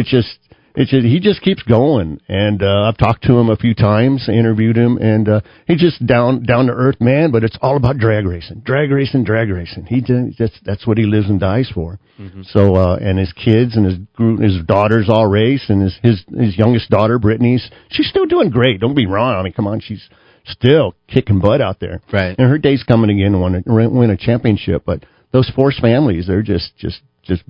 it's 0.01 0.09
just, 0.09 0.38
it's 0.75 0.91
just, 0.91 1.05
he 1.05 1.19
just 1.19 1.41
keeps 1.41 1.63
going. 1.63 2.19
And, 2.27 2.62
uh, 2.63 2.83
I've 2.83 2.97
talked 2.97 3.23
to 3.25 3.38
him 3.38 3.49
a 3.49 3.55
few 3.55 3.75
times, 3.75 4.27
interviewed 4.27 4.75
him, 4.75 4.97
and, 4.97 5.29
uh, 5.29 5.41
he's 5.67 5.79
just 5.79 6.05
down, 6.05 6.43
down 6.43 6.67
to 6.67 6.73
earth 6.73 6.99
man, 6.99 7.31
but 7.31 7.43
it's 7.43 7.57
all 7.62 7.77
about 7.77 7.97
drag 7.97 8.25
racing, 8.25 8.62
drag 8.65 8.91
racing, 8.91 9.23
drag 9.23 9.49
racing. 9.49 9.86
He 9.86 10.01
just, 10.01 10.38
that's, 10.39 10.59
that's 10.63 10.88
what 10.88 10.97
he 10.97 11.05
lives 11.05 11.29
and 11.29 11.39
dies 11.39 11.69
for. 11.73 11.99
So, 12.45 12.75
uh, 12.75 12.97
and 13.01 13.17
his 13.17 13.33
kids 13.33 13.75
and 13.75 13.86
his 13.86 13.97
group, 14.15 14.39
his 14.39 14.63
daughters 14.65 15.09
all 15.09 15.27
race, 15.27 15.65
and 15.69 15.81
his, 15.81 15.97
his, 16.01 16.23
his 16.38 16.57
youngest 16.57 16.89
daughter, 16.89 17.19
Brittany's, 17.19 17.69
she's 17.89 18.07
still 18.07 18.25
doing 18.25 18.49
great. 18.49 18.79
Don't 18.79 18.95
be 18.95 19.07
wrong. 19.07 19.36
I 19.36 19.43
mean, 19.43 19.53
come 19.53 19.67
on, 19.67 19.80
she's 19.80 20.07
still 20.45 20.95
kicking 21.07 21.39
butt 21.39 21.61
out 21.61 21.80
there. 21.80 22.01
Right. 22.11 22.36
And 22.38 22.49
her 22.49 22.57
day's 22.57 22.84
coming 22.84 23.09
again 23.09 23.32
to 23.32 23.39
win 23.39 23.63
a, 23.65 23.89
win 23.89 24.09
a 24.09 24.17
championship. 24.17 24.84
But 24.86 25.05
those 25.32 25.49
Force 25.55 25.80
families, 25.80 26.28
they're 26.28 26.43
just, 26.43 26.78
just, 26.78 27.01
just 27.24 27.43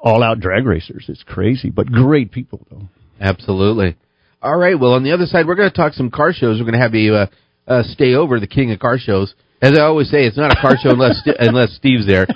all 0.00 0.22
out 0.22 0.40
drag 0.40 0.66
racers. 0.66 1.06
It's 1.08 1.22
crazy, 1.22 1.70
but 1.70 1.90
great 1.90 2.32
people 2.32 2.66
though. 2.70 2.88
Absolutely. 3.20 3.96
All 4.42 4.56
right. 4.56 4.78
Well, 4.78 4.94
on 4.94 5.04
the 5.04 5.12
other 5.12 5.26
side, 5.26 5.46
we're 5.46 5.54
going 5.54 5.70
to 5.70 5.76
talk 5.76 5.92
some 5.92 6.10
car 6.10 6.32
shows. 6.32 6.58
We're 6.58 6.64
going 6.64 6.74
to 6.74 6.80
have 6.80 6.94
you 6.94 7.14
uh, 7.14 7.26
uh, 7.66 7.82
stay 7.82 8.14
over, 8.14 8.40
the 8.40 8.46
king 8.46 8.72
of 8.72 8.78
car 8.78 8.98
shows. 8.98 9.34
As 9.60 9.78
I 9.78 9.82
always 9.82 10.10
say, 10.10 10.24
it's 10.24 10.38
not 10.38 10.56
a 10.56 10.60
car 10.60 10.76
show 10.82 10.90
unless 10.90 11.20
unless 11.38 11.74
Steve's 11.76 12.06
there. 12.06 12.26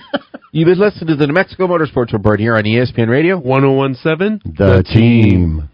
You've 0.53 0.67
been 0.67 0.79
listening 0.79 1.09
to 1.09 1.17
the 1.17 1.27
New 1.27 1.33
Mexico 1.33 1.67
Motorsports 1.67 2.13
Report 2.13 2.39
here 2.39 2.55
on 2.55 2.63
ESPN 2.63 3.09
Radio. 3.09 3.39
1017. 3.39 4.55
The, 4.57 4.85
team. 4.85 5.69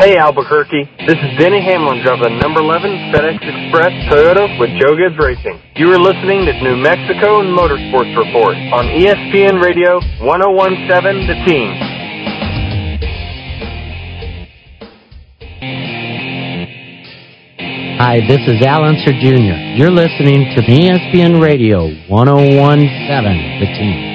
Hey 0.00 0.16
Albuquerque, 0.16 0.88
this 1.06 1.18
is 1.20 1.30
Denny 1.36 1.60
Hamlin 1.60 2.00
driving 2.02 2.38
number 2.38 2.60
11 2.60 3.12
FedEx 3.12 3.36
Express 3.36 3.92
Toyota 4.08 4.48
with 4.58 4.70
Joe 4.80 4.96
Gibbs 4.96 5.20
Racing. 5.20 5.60
You 5.76 5.92
are 5.92 6.00
listening 6.00 6.46
to 6.48 6.56
New 6.64 6.80
Mexico 6.80 7.44
Motorsports 7.44 8.16
Report 8.16 8.56
on 8.72 8.88
ESPN 8.96 9.60
Radio 9.60 10.00
1017 10.24 11.28
The 11.28 11.36
Team. 11.44 11.68
Hi, 18.00 18.24
this 18.26 18.40
is 18.48 18.64
Al 18.64 18.82
Unser 18.84 19.12
Jr. 19.20 19.76
You're 19.76 19.92
listening 19.92 20.48
to 20.56 20.62
ESPN 20.64 21.42
Radio 21.42 21.92
1017 22.08 23.60
The 23.60 23.68
Team. 23.76 24.10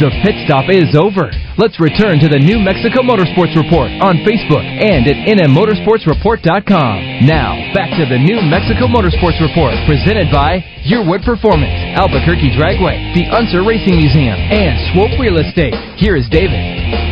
The 0.00 0.08
pit 0.24 0.34
stop 0.46 0.64
is 0.70 0.96
over. 0.96 1.28
Let's 1.60 1.76
return 1.76 2.16
to 2.24 2.32
the 2.32 2.40
New 2.40 2.64
Mexico 2.64 3.04
Motorsports 3.04 3.52
Report 3.52 3.92
on 4.00 4.24
Facebook 4.24 4.64
and 4.64 5.04
at 5.04 5.20
nmmotorsportsreport.com. 5.36 7.28
Now, 7.28 7.52
back 7.76 7.92
to 8.00 8.08
the 8.08 8.16
New 8.16 8.40
Mexico 8.48 8.88
Motorsports 8.88 9.36
Report, 9.36 9.76
presented 9.84 10.32
by 10.32 10.64
Yearwood 10.88 11.20
Performance, 11.28 11.76
Albuquerque 11.92 12.56
Dragway, 12.56 13.12
the 13.12 13.28
Unser 13.36 13.60
Racing 13.68 14.00
Museum, 14.00 14.32
and 14.32 14.80
Swope 14.96 15.12
Real 15.20 15.36
Estate. 15.44 15.76
Here 16.00 16.16
is 16.16 16.24
David. 16.32 16.56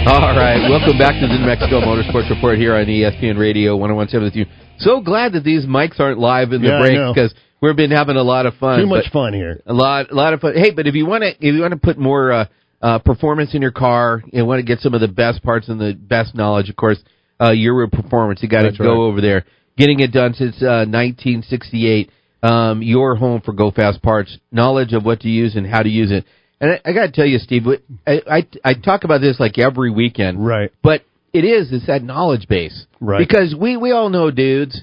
All 0.09 0.33
right, 0.33 0.73
welcome 0.73 0.97
back 0.97 1.21
to 1.21 1.29
the 1.29 1.37
New 1.37 1.45
Mexico 1.45 1.85
Motorsports 1.85 2.33
Report 2.33 2.57
here 2.57 2.73
on 2.81 2.89
ESPN 2.89 3.37
Radio 3.37 3.77
1017 3.77 4.25
with 4.25 4.37
you. 4.41 4.49
So 4.81 5.05
glad 5.05 5.37
that 5.37 5.45
these 5.45 5.69
mics 5.69 6.01
aren't 6.01 6.17
live 6.19 6.57
in 6.57 6.65
the 6.65 6.73
Yeah, 6.73 6.81
break 6.81 6.97
because 7.13 7.37
we've 7.61 7.77
been 7.77 7.93
having 7.93 8.17
a 8.17 8.25
lot 8.25 8.49
of 8.49 8.57
fun. 8.57 8.81
Too 8.81 8.89
much 8.89 9.13
fun 9.13 9.37
here. 9.37 9.61
A 9.69 9.75
lot, 9.77 10.11
a 10.11 10.15
lot 10.17 10.33
of 10.33 10.41
fun. 10.41 10.57
Hey, 10.57 10.73
but 10.73 10.87
if 10.89 10.95
you 10.97 11.05
want 11.05 11.29
to, 11.29 11.37
if 11.37 11.53
you 11.53 11.61
want 11.61 11.77
to 11.77 11.79
put 11.79 11.99
more 11.99 12.33
uh, 12.33 12.45
uh, 12.81 12.99
performance 12.99 13.55
in 13.55 13.63
your 13.63 13.73
car, 13.73 14.23
you 14.33 14.45
want 14.45 14.61
to 14.61 14.67
get 14.67 14.81
some 14.81 14.95
of 14.95 15.01
the 15.01 15.09
best 15.09 15.43
parts 15.43 15.69
and 15.69 15.81
the 15.81 15.93
best 15.95 16.35
knowledge, 16.35 16.71
of 16.71 16.77
course, 16.77 16.99
uh, 17.39 17.51
Yearwood 17.51 17.93
Performance. 17.93 18.43
You 18.43 18.49
got 18.49 18.63
to 18.63 18.73
go 18.77 18.85
right. 18.85 18.97
over 18.97 19.21
there. 19.21 19.45
Getting 19.77 20.01
it 20.01 20.13
done 20.13 20.35
since 20.35 20.57
uh, 20.63 20.85
1968. 20.89 22.11
Um, 22.43 22.83
your 22.83 23.17
home 23.17 23.43
for 23.43 23.53
Go 23.53 23.71
Fast 23.71 24.01
parts, 24.03 24.39
knowledge 24.51 24.95
of 24.95 25.05
what 25.05 25.21
to 25.21 25.29
use 25.29 25.57
and 25.57 25.67
how 25.67 25.83
to 25.83 25.91
use 25.91 26.11
it. 26.11 26.25
And 26.59 26.73
I, 26.73 26.81
I 26.91 26.93
got 26.95 27.07
to 27.07 27.13
tell 27.13 27.27
you, 27.27 27.39
Steve, 27.39 27.65
I, 28.07 28.23
I 28.27 28.47
I 28.65 28.75
talk 28.75 29.05
about 29.05 29.21
this 29.21 29.39
like 29.39 29.59
every 29.59 29.91
weekend, 29.91 30.45
Right. 30.45 30.73
but 30.83 31.03
it 31.35 31.45
is 31.45 31.71
it's 31.71 31.87
that 31.87 32.03
knowledge 32.03 32.49
base, 32.49 32.87
Right. 32.99 33.19
Because 33.19 33.55
we 33.55 33.77
we 33.77 33.93
all 33.93 34.09
know 34.09 34.31
dudes. 34.31 34.81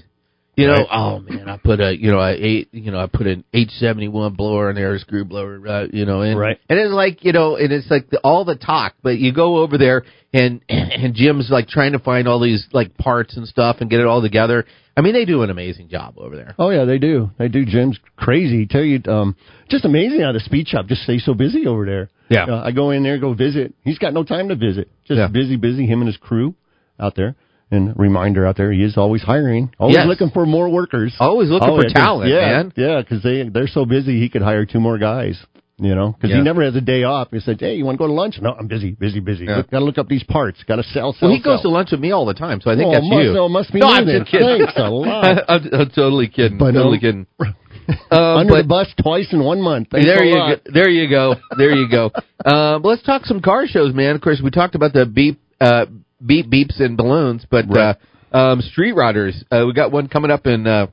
You 0.58 0.66
know, 0.66 0.72
Right. 0.74 0.86
oh 0.90 1.18
man, 1.20 1.48
I 1.48 1.56
put 1.56 1.78
a 1.80 1.96
you 1.96 2.10
know 2.10 2.18
I 2.18 2.32
eight 2.32 2.68
you 2.72 2.90
know 2.90 2.98
I 2.98 3.06
put 3.06 3.28
an 3.28 3.44
H 3.54 3.70
seventy 3.78 4.08
one 4.08 4.34
blower 4.34 4.70
in 4.70 4.74
there, 4.76 4.92
a 4.92 4.98
screw 4.98 5.24
blower, 5.24 5.60
uh, 5.66 5.86
you 5.92 6.04
know, 6.04 6.22
and 6.22 6.36
Right. 6.36 6.58
and 6.68 6.78
it's 6.80 6.92
like 6.92 7.24
you 7.24 7.32
know, 7.32 7.54
and 7.54 7.72
it's 7.72 7.88
like 7.88 8.10
the, 8.10 8.18
all 8.24 8.44
the 8.44 8.56
talk, 8.56 8.94
but 9.02 9.18
you 9.18 9.32
go 9.32 9.58
over 9.58 9.78
there 9.78 10.02
and 10.32 10.60
and 10.68 11.14
Jim's 11.14 11.48
like 11.48 11.68
trying 11.68 11.92
to 11.92 12.00
find 12.00 12.26
all 12.26 12.40
these 12.40 12.66
like 12.72 12.98
parts 12.98 13.36
and 13.36 13.46
stuff 13.46 13.76
and 13.80 13.88
get 13.88 14.00
it 14.00 14.06
all 14.06 14.20
together. 14.20 14.64
I 14.96 15.00
mean, 15.00 15.12
they 15.12 15.24
do 15.24 15.42
an 15.44 15.50
amazing 15.50 15.90
job 15.90 16.14
over 16.16 16.34
there. 16.34 16.56
Oh 16.58 16.70
yeah, 16.70 16.84
they 16.86 16.98
do. 16.98 17.30
They 17.38 17.46
do. 17.46 17.64
Jim's 17.64 18.00
crazy. 18.16 18.66
Tell 18.66 18.82
you, 18.82 19.00
um, 19.06 19.36
just 19.68 19.84
amazing 19.84 20.22
how 20.22 20.32
the 20.32 20.40
speed 20.40 20.66
shop 20.66 20.86
just 20.88 21.02
stays 21.02 21.24
so 21.24 21.34
busy 21.34 21.68
over 21.68 21.86
there. 21.86 22.10
Yeah. 22.30 22.46
Uh, 22.46 22.62
I 22.64 22.72
go 22.72 22.90
in 22.90 23.04
there, 23.04 23.16
go 23.18 23.32
visit. 23.32 23.74
He's 23.84 23.98
got 23.98 24.12
no 24.12 24.24
time 24.24 24.48
to 24.48 24.56
visit. 24.56 24.88
Just 25.06 25.18
Yeah. 25.18 25.28
busy, 25.28 25.54
busy. 25.54 25.86
Him 25.86 26.00
and 26.00 26.08
his 26.08 26.16
crew 26.16 26.56
out 26.98 27.14
there. 27.14 27.36
And 27.70 27.92
reminder 27.98 28.46
out 28.46 28.56
there, 28.56 28.72
he 28.72 28.82
is 28.82 28.96
always 28.96 29.22
hiring, 29.22 29.70
always 29.78 29.96
Yes. 29.96 30.06
looking 30.06 30.30
for 30.30 30.46
more 30.46 30.70
workers. 30.70 31.14
Always 31.20 31.50
looking 31.50 31.68
Oh, 31.68 31.76
for 31.82 31.88
talent, 31.88 32.30
yeah, 32.30 32.40
man. 32.40 32.72
Yeah, 32.76 33.00
because 33.02 33.22
they 33.22 33.42
they're 33.48 33.66
so 33.66 33.84
busy, 33.84 34.18
he 34.18 34.28
could 34.30 34.40
hire 34.42 34.64
two 34.64 34.80
more 34.80 34.96
guys. 34.98 35.38
You 35.80 35.94
know, 35.94 36.10
because 36.10 36.30
Yeah. 36.30 36.38
he 36.38 36.42
never 36.42 36.64
has 36.64 36.74
a 36.74 36.80
day 36.80 37.04
off. 37.04 37.28
He 37.30 37.38
said, 37.38 37.60
"Hey, 37.60 37.76
you 37.76 37.84
want 37.84 37.98
to 37.98 37.98
go 38.00 38.08
to 38.08 38.12
lunch?" 38.12 38.40
No, 38.42 38.52
I'm 38.58 38.66
busy, 38.66 38.96
busy, 38.98 39.20
busy. 39.20 39.44
Yeah. 39.44 39.62
Got 39.70 39.78
to 39.78 39.84
look 39.84 39.96
up 39.96 40.08
these 40.08 40.24
parts. 40.24 40.58
Got 40.66 40.76
to 40.76 40.82
sell, 40.82 41.12
sell. 41.12 41.28
Well, 41.28 41.36
he 41.36 41.40
goes 41.40 41.60
to 41.60 41.68
lunch 41.68 41.92
with 41.92 42.00
me 42.00 42.10
all 42.10 42.26
the 42.26 42.34
time, 42.34 42.60
so 42.60 42.68
I 42.72 42.74
think 42.74 42.88
Oh, 42.88 42.92
that's 42.94 43.06
must- 43.08 43.22
you. 43.22 43.38
oh, 43.38 43.48
must 43.48 43.72
be 43.72 43.78
no, 43.78 43.86
I'm 43.86 44.04
then. 44.04 44.20
just 44.22 44.30
kidding. 44.32 44.58
Thanks 44.64 44.72
a 44.76 44.90
lot. 44.90 45.44
I'm, 45.48 45.62
I'm 45.72 45.90
totally 45.90 46.26
kidding. 46.26 46.58
But, 46.58 46.72
totally 46.72 46.96
um, 46.96 47.00
kidding. 47.00 47.26
Uh, 48.10 48.36
Under 48.38 48.52
but- 48.54 48.62
the 48.62 48.68
bus 48.68 48.88
twice 49.00 49.32
in 49.32 49.42
one 49.42 49.62
month. 49.62 49.88
Thanks 49.92 50.04
there 50.06 50.22
you 50.24 50.34
lot. 50.36 50.62
go. 50.64 50.70
There 50.74 50.88
you 50.90 51.08
go. 51.08 51.36
There 51.56 51.70
you 51.70 51.88
go. 51.88 52.10
Um, 52.44 52.82
let's 52.82 53.02
talk 53.02 53.24
some 53.26 53.40
car 53.40 53.66
shows, 53.66 53.92
man. 53.94 54.14
Of 54.14 54.20
course, 54.20 54.40
we 54.42 54.50
talked 54.50 54.74
about 54.76 54.92
the 54.92 55.04
beep, 55.06 55.40
uh, 55.60 55.86
beep 56.24 56.46
beeps 56.50 56.80
and 56.80 56.96
balloons, 56.96 57.46
but 57.50 57.66
Right. 57.68 57.96
uh, 58.32 58.36
um, 58.36 58.60
Street 58.60 58.92
Riders. 58.92 59.44
Uh, 59.50 59.64
we 59.66 59.72
got 59.72 59.92
one 59.92 60.08
coming 60.08 60.30
up 60.30 60.46
in 60.46 60.66
uh, 60.66 60.88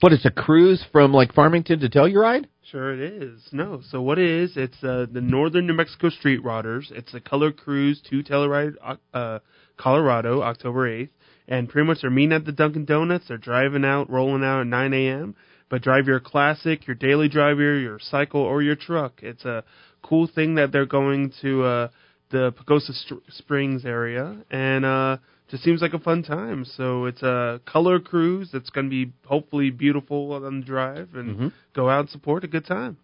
what 0.00 0.12
is 0.12 0.24
a 0.24 0.30
cruise 0.30 0.84
from 0.92 1.12
like 1.12 1.32
Farmington 1.32 1.80
to 1.80 1.88
Telluride? 1.88 2.46
Sure 2.70 2.92
it 2.92 3.00
is. 3.00 3.40
No, 3.50 3.80
so 3.90 4.02
what 4.02 4.18
it 4.18 4.28
is, 4.28 4.56
it's 4.56 4.76
uh, 4.84 5.06
the 5.10 5.22
Northern 5.22 5.66
New 5.66 5.72
Mexico 5.72 6.10
Street 6.10 6.44
Riders. 6.44 6.92
It's 6.94 7.14
a 7.14 7.20
color 7.20 7.50
cruise 7.50 8.00
to 8.10 8.22
Telluride, 8.22 8.74
uh, 9.14 9.38
Colorado, 9.78 10.42
October 10.42 10.88
8th. 10.88 11.08
And 11.48 11.66
pretty 11.66 11.86
much 11.86 12.02
they're 12.02 12.10
meeting 12.10 12.34
at 12.34 12.44
the 12.44 12.52
Dunkin' 12.52 12.84
Donuts. 12.84 13.28
They're 13.28 13.38
driving 13.38 13.84
out, 13.86 14.10
rolling 14.10 14.44
out 14.44 14.60
at 14.60 14.66
9 14.66 14.92
a.m. 14.92 15.34
But 15.70 15.80
drive 15.80 16.06
your 16.06 16.20
classic, 16.20 16.86
your 16.86 16.94
daily 16.94 17.30
driver, 17.30 17.78
your 17.78 17.98
cycle, 17.98 18.42
or 18.42 18.60
your 18.60 18.76
truck. 18.76 19.20
It's 19.22 19.46
a 19.46 19.64
cool 20.02 20.26
thing 20.26 20.56
that 20.56 20.72
they're 20.72 20.84
going 20.86 21.32
to 21.40 21.64
uh, 21.64 21.88
the 22.30 22.52
Pagosa 22.52 22.92
St- 22.92 23.22
Springs 23.30 23.84
area. 23.84 24.36
And 24.50 24.84
uh, 24.84 25.16
just 25.50 25.62
seems 25.64 25.80
like 25.80 25.94
a 25.94 25.98
fun 25.98 26.22
time. 26.22 26.64
So 26.76 27.06
it's 27.06 27.22
a 27.22 27.60
color 27.66 28.00
cruise. 28.00 28.50
It's 28.52 28.70
going 28.70 28.86
to 28.86 28.90
be 28.90 29.12
hopefully 29.26 29.70
beautiful 29.70 30.32
on 30.32 30.60
the 30.60 30.66
drive 30.66 31.08
and 31.14 31.36
Mhm. 31.36 31.52
go 31.74 31.88
out 31.88 32.00
and 32.00 32.10
support 32.10 32.44
a 32.44 32.48
good 32.48 32.66
time. 32.66 32.98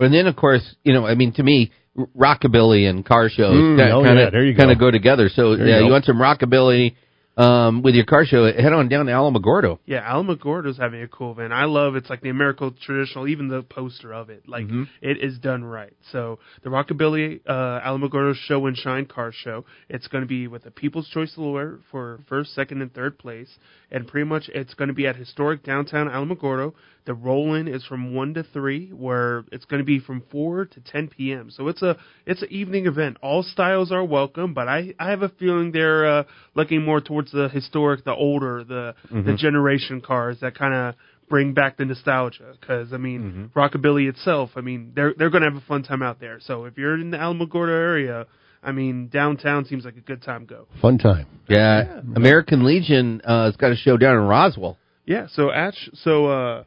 And 0.00 0.12
then, 0.12 0.26
of 0.26 0.36
course, 0.36 0.74
you 0.84 0.92
know, 0.92 1.06
I 1.06 1.14
mean, 1.14 1.32
to 1.34 1.42
me, 1.42 1.70
r- 1.96 2.08
rockabilly 2.16 2.88
and 2.88 3.04
car 3.04 3.28
shows 3.28 3.54
Mm, 3.54 3.78
kind 3.78 3.92
oh, 3.92 4.00
of 4.04 4.16
yeah, 4.16 4.30
there 4.30 4.44
you 4.44 4.54
kind 4.54 4.68
go. 4.68 4.72
of 4.72 4.78
go 4.78 4.90
together. 4.90 5.28
So, 5.28 5.56
There 5.56 5.66
you 5.66 5.72
yeah, 5.72 5.80
you 5.80 5.90
want 5.90 6.04
some 6.04 6.18
rockabilly 6.18 6.94
um, 7.36 7.82
with 7.82 7.94
your 7.94 8.04
car 8.04 8.24
show? 8.24 8.44
Head 8.44 8.72
on 8.72 8.88
down 8.88 9.06
to 9.06 9.12
Alamogordo. 9.12 9.78
Yeah, 9.86 10.02
Alamogordo's 10.08 10.76
having 10.78 11.02
a 11.02 11.08
cool 11.08 11.32
event. 11.32 11.52
I 11.52 11.64
love 11.64 11.96
it's 11.96 12.08
like 12.08 12.20
the 12.20 12.28
American 12.28 12.74
traditional, 12.80 13.26
even 13.28 13.48
the 13.48 13.62
poster 13.62 14.12
of 14.12 14.30
it. 14.30 14.48
Like 14.48 14.66
Mhm. 14.66 14.88
it 15.00 15.18
is 15.22 15.38
done 15.38 15.64
right. 15.64 15.92
So 16.12 16.38
the 16.62 16.70
Rockabilly 16.70 17.40
uh, 17.46 17.80
Alamogordo 17.80 18.34
Show 18.34 18.66
and 18.66 18.76
Shine 18.76 19.06
Car 19.06 19.32
Show. 19.32 19.64
It's 19.88 20.06
going 20.08 20.22
to 20.22 20.28
be 20.28 20.46
with 20.46 20.62
the 20.64 20.70
People's 20.70 21.08
Choice 21.08 21.36
Award 21.36 21.82
for 21.90 22.20
first, 22.28 22.54
second, 22.54 22.82
and 22.82 22.92
third 22.92 23.18
place, 23.18 23.58
and 23.94 24.08
pretty 24.08 24.26
much 24.26 24.50
it's 24.52 24.74
going 24.74 24.88
to 24.88 24.94
be 24.94 25.06
at 25.06 25.14
historic 25.14 25.62
downtown 25.62 26.08
Alamogordo. 26.08 26.74
The 27.06 27.14
roll-in 27.14 27.68
is 27.68 27.84
from 27.84 28.12
one 28.14 28.34
to 28.34 28.42
three, 28.42 28.88
where 28.88 29.44
it's 29.52 29.66
going 29.66 29.78
to 29.78 29.84
be 29.84 30.00
from 30.00 30.22
four 30.32 30.64
to 30.64 30.80
ten 30.80 31.08
p.m. 31.08 31.50
So 31.50 31.68
it's 31.68 31.80
a 31.82 31.96
it's 32.26 32.42
an 32.42 32.48
evening 32.50 32.86
event. 32.86 33.18
All 33.22 33.42
styles 33.42 33.92
are 33.92 34.04
welcome, 34.04 34.52
but 34.52 34.66
I 34.68 34.94
I 34.98 35.10
have 35.10 35.22
a 35.22 35.28
feeling 35.28 35.70
they're 35.70 36.06
uh, 36.06 36.24
looking 36.54 36.82
more 36.84 37.00
towards 37.00 37.30
the 37.30 37.48
historic, 37.48 38.04
the 38.04 38.14
older, 38.14 38.64
the 38.64 38.94
the 39.10 39.16
Mhm. 39.32 39.36
generation 39.38 40.00
cars 40.00 40.40
that 40.40 40.54
kind 40.56 40.74
of 40.74 40.94
bring 41.28 41.52
back 41.54 41.76
the 41.76 41.84
nostalgia. 41.84 42.54
Because 42.58 42.92
I 42.92 42.96
mean, 42.96 43.50
rockabilly 43.54 44.08
itself, 44.08 44.50
I 44.56 44.62
mean, 44.62 44.92
they're 44.96 45.14
they're 45.16 45.30
going 45.30 45.42
to 45.42 45.50
have 45.50 45.58
a 45.62 45.66
fun 45.66 45.82
time 45.84 46.02
out 46.02 46.18
there. 46.20 46.40
So 46.40 46.64
if 46.64 46.76
you're 46.78 46.98
in 46.98 47.10
the 47.10 47.18
Alamogordo 47.18 47.68
area, 47.68 48.26
I 48.64 48.72
mean, 48.72 49.08
downtown 49.08 49.64
seems 49.66 49.84
like 49.84 49.96
a 49.96 50.00
good 50.00 50.22
time 50.22 50.46
to 50.46 50.54
go. 50.54 50.66
Fun 50.80 50.98
time. 50.98 51.26
Yeah, 51.48 52.00
American 52.16 52.64
Legion 52.64 53.20
uh, 53.24 53.46
has 53.46 53.56
got 53.56 53.72
a 53.72 53.76
show 53.76 53.96
down 53.96 54.16
in 54.16 54.22
Roswell. 54.22 54.78
Yeah, 55.06 55.26
so 55.32 55.50
act- 55.52 55.90
so 56.02 56.26
uh 56.26 56.64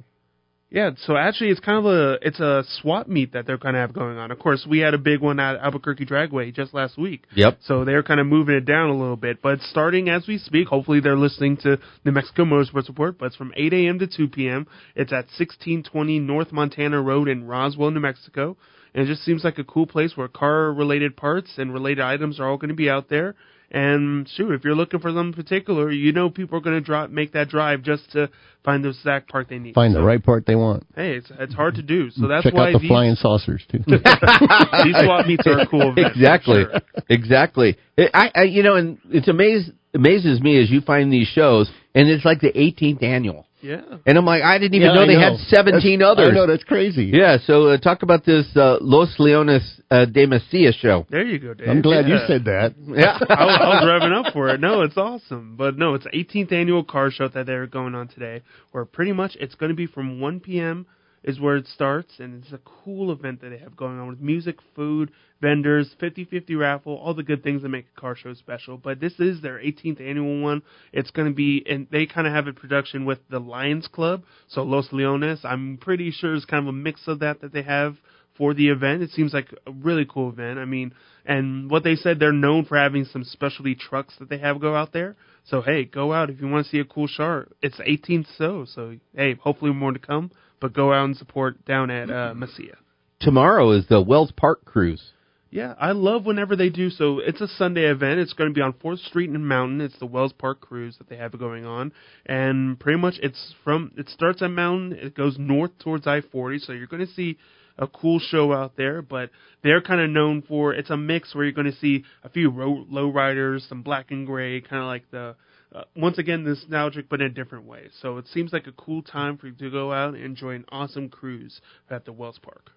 yeah, 0.70 0.92
so 1.06 1.16
actually 1.16 1.52
it's 1.52 1.62
kind 1.62 1.78
of 1.78 1.86
a 1.86 2.18
it's 2.22 2.42
a 2.42 2.64
swap 2.82 3.08
meet 3.08 3.32
that 3.34 3.48
they're 3.48 3.58
kind 3.58 3.78
of 3.78 3.82
have 3.82 3.94
going 3.94 4.18
on. 4.18 4.32
Of 4.32 4.40
course, 4.40 4.68
we 4.70 4.80
had 4.80 4.94
a 4.94 4.98
big 4.98 5.22
one 5.22 5.40
at 5.40 5.56
Albuquerque 5.56 6.06
Dragway 6.06 6.54
just 6.54 6.74
last 6.74 6.98
week. 6.98 7.24
Yep. 7.36 7.60
So 7.64 7.86
they're 7.86 8.04
kind 8.04 8.20
of 8.20 8.28
moving 8.28 8.56
it 8.56 8.66
down 8.66 8.90
a 8.90 8.98
little 8.98 9.16
bit, 9.16 9.42
but 9.42 9.62
starting 9.62 10.10
as 10.10 10.28
we 10.28 10.38
speak. 10.38 10.68
Hopefully, 10.68 11.00
they're 11.00 11.16
listening 11.16 11.56
to 11.58 11.80
New 12.04 12.12
Mexico 12.12 12.44
Motorsports 12.44 12.90
Report. 12.90 13.18
But 13.18 13.28
it's 13.28 13.38
from 13.38 13.54
8 13.56 13.72
a.m. 13.74 14.00
to 14.00 14.08
2 14.08 14.28
p.m. 14.28 14.68
It's 14.94 15.14
at 15.14 15.28
1620 15.38 16.20
North 16.20 16.52
Montana 16.52 17.02
Road 17.02 17.30
in 17.30 17.48
Roswell, 17.48 17.92
New 17.92 18.02
Mexico. 18.02 18.58
And 18.94 19.04
it 19.04 19.08
just 19.08 19.24
seems 19.24 19.44
like 19.44 19.58
a 19.58 19.64
cool 19.64 19.88
place 19.88 20.16
where 20.16 20.28
car-related 20.28 21.16
parts 21.18 21.52
and 21.58 21.74
related 21.74 22.02
items 22.04 22.40
are 22.40 22.48
all 22.50 22.58
going 22.58 22.70
to 22.70 22.76
be 22.76 22.90
out 22.90 23.10
there. 23.10 23.36
And 23.70 24.30
shoot, 24.30 24.52
if 24.52 24.64
you're 24.64 24.76
looking 24.76 25.02
for 25.02 25.10
something 25.12 25.34
particular, 25.34 25.92
you 25.92 26.14
know 26.14 26.30
people 26.30 26.58
are 26.58 26.62
going 26.62 26.78
to 26.78 26.82
drive, 26.82 27.12
make 27.12 27.34
that 27.34 27.50
drive 27.50 27.82
just 27.84 28.10
to 28.14 28.30
find 28.64 28.82
the 28.84 28.90
exact 28.90 29.30
part 29.30 29.50
they 29.50 29.60
need. 29.60 29.76
Find 29.76 29.94
So, 29.94 30.00
the 30.00 30.06
right 30.06 30.24
part 30.24 30.46
they 30.46 30.56
want. 30.56 30.88
Hey, 30.96 31.16
it's 31.18 31.30
it's 31.38 31.54
hard 31.54 31.76
to 31.76 31.82
do. 31.82 32.10
So 32.12 32.30
that's 32.30 32.46
Check 32.46 32.54
why 32.54 32.70
out 32.70 32.74
the 32.74 32.80
these, 32.80 32.88
flying 32.88 33.16
saucers 33.16 33.66
too. 33.70 33.80
these 33.88 33.98
swap 33.98 35.26
meets 35.28 35.46
are 35.46 35.60
a 35.60 35.68
cool 35.68 35.92
event. 35.92 36.16
exactly, 36.16 36.64
sure. 36.64 36.80
exactly. 37.10 37.78
I, 37.98 38.32
I, 38.34 38.44
you 38.44 38.64
know, 38.64 38.76
and 38.76 39.00
it's 39.10 39.28
amaz 39.28 39.70
amazes 39.94 40.40
me 40.40 40.62
as 40.62 40.70
you 40.72 40.80
find 40.80 41.12
these 41.12 41.28
shows, 41.28 41.70
and 41.94 42.08
it's 42.08 42.24
like 42.24 42.40
the 42.40 42.54
18th 42.54 43.04
annual. 43.04 43.47
Yeah. 43.62 43.82
And 44.06 44.18
I'm 44.18 44.26
like, 44.26 44.44
I 44.44 44.60
didn't 44.60 44.76
even 44.76 44.90
Yeah, 44.90 44.94
know 44.94 45.02
I 45.04 45.08
they 45.08 45.16
know. 45.16 45.32
had 45.38 45.40
17 45.48 46.00
That's- 46.00 46.12
others. 46.12 46.28
I 46.30 46.36
know 46.36 46.46
that's 46.48 46.64
crazy. 46.64 47.06
Yeah, 47.06 47.38
so 47.44 47.68
uh, 47.70 47.78
talk 47.78 48.04
about 48.04 48.24
this 48.24 48.46
uh, 48.56 48.78
Los 48.82 49.16
Leones 49.20 49.82
uh, 49.90 50.06
de 50.06 50.28
Mesilla 50.28 50.72
show. 50.74 51.08
There 51.10 51.26
you 51.26 51.40
go, 51.40 51.54
Dave. 51.56 51.68
I'm 51.70 51.82
glad 51.82 52.08
you 52.08 52.18
said 52.28 52.46
that. 52.46 52.76
Yeah. 52.88 53.18
I, 53.30 53.46
was, 53.46 53.60
I 53.62 53.68
was 53.70 53.84
revving 53.84 54.26
up 54.26 54.34
for 54.34 54.50
it. 54.50 54.60
No, 54.60 54.82
it's 54.84 54.98
awesome. 54.98 55.56
But 55.58 55.78
no, 55.78 55.96
it's 55.96 56.04
the 56.04 56.12
18th 56.12 56.52
annual 56.52 56.84
car 56.84 57.10
show 57.10 57.28
that 57.30 57.46
they're 57.48 57.66
going 57.68 57.96
on 57.96 58.08
today, 58.10 58.44
where 58.72 58.86
pretty 58.86 59.12
much 59.14 59.36
it's 59.40 59.56
going 59.56 59.70
to 59.72 59.76
be 59.76 59.88
from 59.88 60.20
1 60.22 60.40
p.m. 60.42 60.86
is 61.24 61.40
where 61.40 61.58
it 61.58 61.68
starts, 61.68 62.14
and 62.20 62.44
it's 62.44 62.54
a 62.54 62.60
cool 62.84 63.12
event 63.12 63.42
that 63.42 63.50
they 63.50 63.58
have 63.58 63.76
going 63.76 64.00
on 64.00 64.08
with 64.08 64.20
music, 64.20 64.58
food, 64.76 65.12
vendors, 65.42 65.94
50-50 66.02 66.58
raffle, 66.58 66.96
all 66.96 67.14
the 67.14 67.24
good 67.24 67.44
things 67.44 67.62
that 67.62 67.70
make 67.70 67.86
a 67.96 68.00
car 68.00 68.16
show 68.16 68.34
special. 68.34 68.78
But 68.78 69.00
this 69.00 69.14
is 69.20 69.42
their 69.42 69.60
18th 69.60 70.02
annual 70.02 70.42
one. 70.42 70.62
It's 70.94 71.12
going 71.12 71.28
to 71.28 71.34
be, 71.34 71.66
and 71.70 71.88
they 71.92 72.06
kind 72.06 72.28
of 72.28 72.34
have 72.34 72.48
a 72.48 72.54
production 72.54 73.06
with 73.06 73.20
the 73.30 73.40
Lions 73.40 73.88
Club, 73.88 74.24
so 74.48 74.64
Los 74.64 74.90
Leones. 74.90 75.44
I'm 75.44 75.78
pretty 75.78 76.12
sure 76.12 76.36
it's 76.36 76.46
kind 76.46 76.64
of 76.64 76.70
a 76.70 76.78
mix 76.78 77.08
of 77.08 77.20
that 77.20 77.42
that 77.42 77.54
they 77.54 77.64
have 77.64 77.98
for 78.38 78.54
the 78.54 78.70
event. 78.70 79.02
It 79.02 79.12
seems 79.12 79.34
like 79.34 79.54
a 79.66 79.72
really 79.72 80.06
cool 80.08 80.30
event. 80.30 80.60
I 80.60 80.66
mean, 80.66 80.94
and 81.26 81.70
what 81.70 81.84
they 81.84 81.96
said, 81.96 82.20
they're 82.20 82.32
known 82.32 82.66
for 82.66 82.78
having 82.78 83.06
some 83.06 83.24
specialty 83.24 83.76
trucks 83.76 84.14
that 84.20 84.30
they 84.30 84.38
have 84.38 84.62
go 84.62 84.76
out 84.76 84.94
there. 84.94 85.16
So 85.46 85.62
hey, 85.62 85.86
go 85.86 86.14
out 86.14 86.30
if 86.30 86.40
you 86.40 86.48
want 86.48 86.66
to 86.66 86.72
see 86.72 86.80
a 86.80 86.86
cool 86.86 87.08
shark. 87.08 87.52
It's 87.62 87.80
18th 87.80 88.28
so, 88.38 88.66
so 88.68 88.96
hey, 89.16 89.36
hopefully 89.36 89.74
more 89.74 89.92
to 89.92 90.00
come. 90.00 90.32
But 90.60 90.74
go 90.74 90.94
out 90.94 91.06
and 91.06 91.18
support 91.18 91.66
down 91.66 91.92
at 91.92 92.10
uh, 92.10 92.34
Mesilla. 92.36 92.76
Tomorrow 93.20 93.72
is 93.72 93.88
the 93.88 94.02
Wells 94.02 94.32
Park 94.36 94.66
cruise. 94.66 95.12
Yeah, 95.50 95.76
I 95.80 95.94
love 95.94 96.26
whenever 96.26 96.56
they 96.56 96.70
do 96.70 96.90
so. 96.90 97.20
It's 97.20 97.40
a 97.40 97.48
Sunday 97.48 97.90
event. 97.90 98.20
It's 98.20 98.34
going 98.34 98.50
to 98.50 98.54
be 98.54 98.62
on 98.62 98.74
Fourth 98.82 99.00
Street 99.00 99.30
and 99.30 99.48
Mountain. 99.48 99.80
It's 99.80 99.98
the 99.98 100.06
Wells 100.06 100.34
Park 100.34 100.60
Cruise 100.60 100.98
that 100.98 101.08
they 101.08 101.16
have 101.16 101.38
going 101.40 101.66
on, 101.66 101.94
and 102.26 102.78
pretty 102.78 103.00
much 103.00 103.16
it's 103.24 103.54
from 103.64 103.92
it 103.98 104.10
starts 104.10 104.42
at 104.42 104.52
Mountain. 104.52 105.00
It 105.00 105.16
goes 105.16 105.38
north 105.40 105.72
towards 105.80 106.06
I-40, 106.06 106.60
so 106.66 106.74
you're 106.74 106.88
going 106.88 107.06
to 107.06 107.14
see 107.14 107.38
a 107.78 107.88
cool 107.88 108.20
show 108.20 108.52
out 108.52 108.76
there. 108.76 109.02
But 109.02 109.30
they're 109.64 109.82
kind 109.82 110.02
of 110.02 110.10
known 110.10 110.42
for 110.42 110.74
it's 110.74 110.90
a 110.90 110.98
mix 110.98 111.34
where 111.34 111.46
you're 111.46 111.54
going 111.54 111.72
to 111.72 111.78
see 111.78 112.04
a 112.24 112.30
few 112.30 112.50
row, 112.50 112.86
low 112.90 113.10
riders, 113.10 113.66
some 113.70 113.84
black 113.84 114.12
and 114.12 114.28
gray, 114.28 114.60
kind 114.60 114.82
of 114.82 114.88
like 114.88 115.10
the 115.12 115.36
uh, 115.74 115.84
once 115.96 116.18
again 116.18 116.44
nostalgic 116.44 117.10
but 117.10 117.22
in 117.22 117.28
a 117.28 117.30
different 117.30 117.66
way. 117.66 117.90
So 118.02 118.18
it 118.18 118.28
seems 118.28 118.54
like 118.54 118.68
a 118.68 118.72
cool 118.72 119.02
time 119.02 119.38
for 119.38 119.48
you 119.48 119.54
to 119.54 119.72
go 119.72 119.92
out 119.92 120.14
and 120.14 120.24
enjoy 120.24 120.56
an 120.56 120.66
awesome 120.70 121.10
cruise 121.10 121.62
at 121.90 122.06
the 122.06 122.14
Wells 122.14 122.40
Park. 122.42 122.72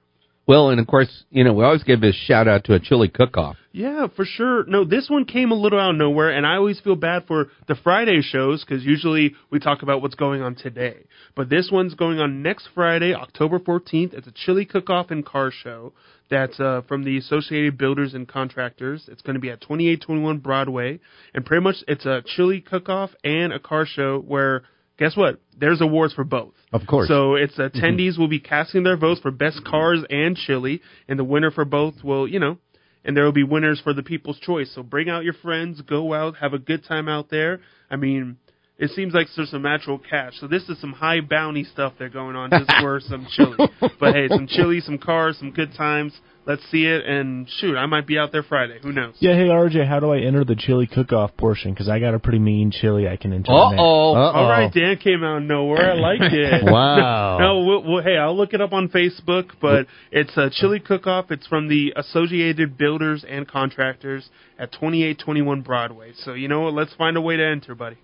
Well, 0.50 0.70
and 0.70 0.80
of 0.80 0.88
course, 0.88 1.08
you 1.30 1.44
know, 1.44 1.52
we 1.52 1.62
always 1.62 1.84
give 1.84 2.02
a 2.02 2.10
shout 2.10 2.48
out 2.48 2.64
to 2.64 2.74
a 2.74 2.80
chili 2.80 3.06
cook-off. 3.06 3.56
Yeah, 3.70 4.08
for 4.16 4.24
sure. 4.24 4.64
No, 4.64 4.84
this 4.84 5.08
one 5.08 5.24
came 5.24 5.52
a 5.52 5.54
little 5.54 5.78
out 5.78 5.90
of 5.90 5.96
nowhere, 5.96 6.30
and 6.30 6.44
I 6.44 6.56
always 6.56 6.80
feel 6.80 6.96
bad 6.96 7.28
for 7.28 7.46
the 7.68 7.76
Friday 7.76 8.20
shows 8.20 8.64
because 8.64 8.84
usually 8.84 9.36
we 9.52 9.60
talk 9.60 9.82
about 9.82 10.02
what's 10.02 10.16
going 10.16 10.42
on 10.42 10.56
today. 10.56 11.04
But 11.36 11.50
this 11.50 11.70
one's 11.70 11.94
going 11.94 12.18
on 12.18 12.42
next 12.42 12.68
Friday, 12.74 13.14
October 13.14 13.60
14th. 13.60 14.12
It's 14.12 14.26
a 14.26 14.32
chili 14.32 14.64
cook-off 14.64 15.12
and 15.12 15.24
car 15.24 15.52
show 15.52 15.92
that's 16.30 16.58
uh, 16.58 16.82
from 16.88 17.04
the 17.04 17.16
Associated 17.18 17.78
Builders 17.78 18.14
and 18.14 18.26
Contractors. 18.26 19.04
It's 19.06 19.22
going 19.22 19.34
to 19.34 19.40
be 19.40 19.50
at 19.50 19.60
2821 19.60 20.38
Broadway, 20.38 20.98
and 21.32 21.46
pretty 21.46 21.62
much 21.62 21.76
it's 21.86 22.06
a 22.06 22.24
chili 22.26 22.60
cook-off 22.60 23.10
and 23.22 23.52
a 23.52 23.60
car 23.60 23.86
show 23.86 24.18
where 24.18 24.64
guess 25.00 25.16
what? 25.16 25.40
There's 25.58 25.80
awards 25.80 26.14
for 26.14 26.22
both. 26.22 26.52
Of 26.72 26.82
course. 26.86 27.08
So 27.08 27.34
it's 27.34 27.56
mm-hmm. 27.56 27.76
attendees 27.76 28.16
will 28.16 28.28
be 28.28 28.38
casting 28.38 28.84
their 28.84 28.96
votes 28.96 29.20
for 29.20 29.32
best 29.32 29.64
cars 29.64 30.04
and 30.08 30.36
chili, 30.36 30.82
and 31.08 31.18
the 31.18 31.24
winner 31.24 31.50
for 31.50 31.64
both 31.64 31.94
will, 32.04 32.28
you 32.28 32.38
know, 32.38 32.58
and 33.04 33.16
there 33.16 33.24
will 33.24 33.32
be 33.32 33.42
winners 33.42 33.80
for 33.82 33.94
the 33.94 34.02
people's 34.04 34.38
choice. 34.38 34.70
So 34.74 34.84
bring 34.84 35.08
out 35.08 35.24
your 35.24 35.32
friends, 35.32 35.80
go 35.80 36.14
out, 36.14 36.36
have 36.36 36.52
a 36.52 36.58
good 36.58 36.84
time 36.84 37.08
out 37.08 37.30
there. 37.30 37.60
I 37.90 37.96
mean, 37.96 38.36
it 38.78 38.90
seems 38.90 39.14
like 39.14 39.26
there's 39.34 39.50
some 39.50 39.62
natural 39.62 39.98
cash. 39.98 40.34
So 40.38 40.46
this 40.46 40.68
is 40.68 40.78
some 40.80 40.92
high 40.92 41.20
bounty 41.22 41.64
stuff 41.64 41.94
they're 41.98 42.10
going 42.10 42.36
on 42.36 42.50
just 42.50 42.70
for 42.80 43.00
some 43.00 43.26
chili. 43.30 43.56
But 43.98 44.14
hey, 44.14 44.28
some 44.28 44.46
chili, 44.46 44.80
some 44.80 44.98
cars, 44.98 45.38
some 45.38 45.50
good 45.50 45.74
times. 45.76 46.18
Let's 46.46 46.62
see 46.70 46.84
it, 46.86 47.04
and 47.06 47.46
shoot, 47.58 47.76
I 47.76 47.84
might 47.86 48.06
be 48.06 48.18
out 48.18 48.32
there 48.32 48.42
Friday. 48.42 48.78
Who 48.82 48.92
knows? 48.92 49.14
Yeah, 49.18 49.34
hey 49.34 49.48
RJ, 49.48 49.86
how 49.86 50.00
do 50.00 50.10
I 50.10 50.20
enter 50.20 50.42
the 50.42 50.56
chili 50.56 50.86
cook-off 50.86 51.36
portion? 51.36 51.72
Because 51.72 51.88
I 51.88 52.00
got 52.00 52.14
a 52.14 52.18
pretty 52.18 52.38
mean 52.38 52.70
chili 52.70 53.06
I 53.06 53.16
can 53.16 53.32
enter. 53.34 53.52
Uh-oh. 53.52 54.14
All 54.14 54.48
right, 54.48 54.72
Dan 54.72 54.96
came 54.96 55.22
out 55.22 55.36
of 55.36 55.42
nowhere. 55.42 55.92
I 55.92 55.94
liked 55.94 56.22
it. 56.32 56.64
Wow. 56.64 57.38
no, 57.40 57.64
we'll, 57.64 57.82
we'll, 57.84 58.02
hey, 58.02 58.16
I'll 58.16 58.36
look 58.36 58.54
it 58.54 58.60
up 58.62 58.72
on 58.72 58.88
Facebook, 58.88 59.50
but 59.60 59.86
it's 60.10 60.34
a 60.38 60.48
chili 60.50 60.80
cook-off. 60.80 61.30
It's 61.30 61.46
from 61.46 61.68
the 61.68 61.92
Associated 61.94 62.78
Builders 62.78 63.22
and 63.28 63.46
Contractors 63.46 64.30
at 64.58 64.72
2821 64.72 65.60
Broadway. 65.60 66.12
So 66.16 66.32
you 66.32 66.48
know 66.48 66.62
what? 66.62 66.72
Let's 66.74 66.94
find 66.94 67.18
a 67.18 67.20
way 67.20 67.36
to 67.36 67.46
enter, 67.46 67.74
buddy. 67.74 67.98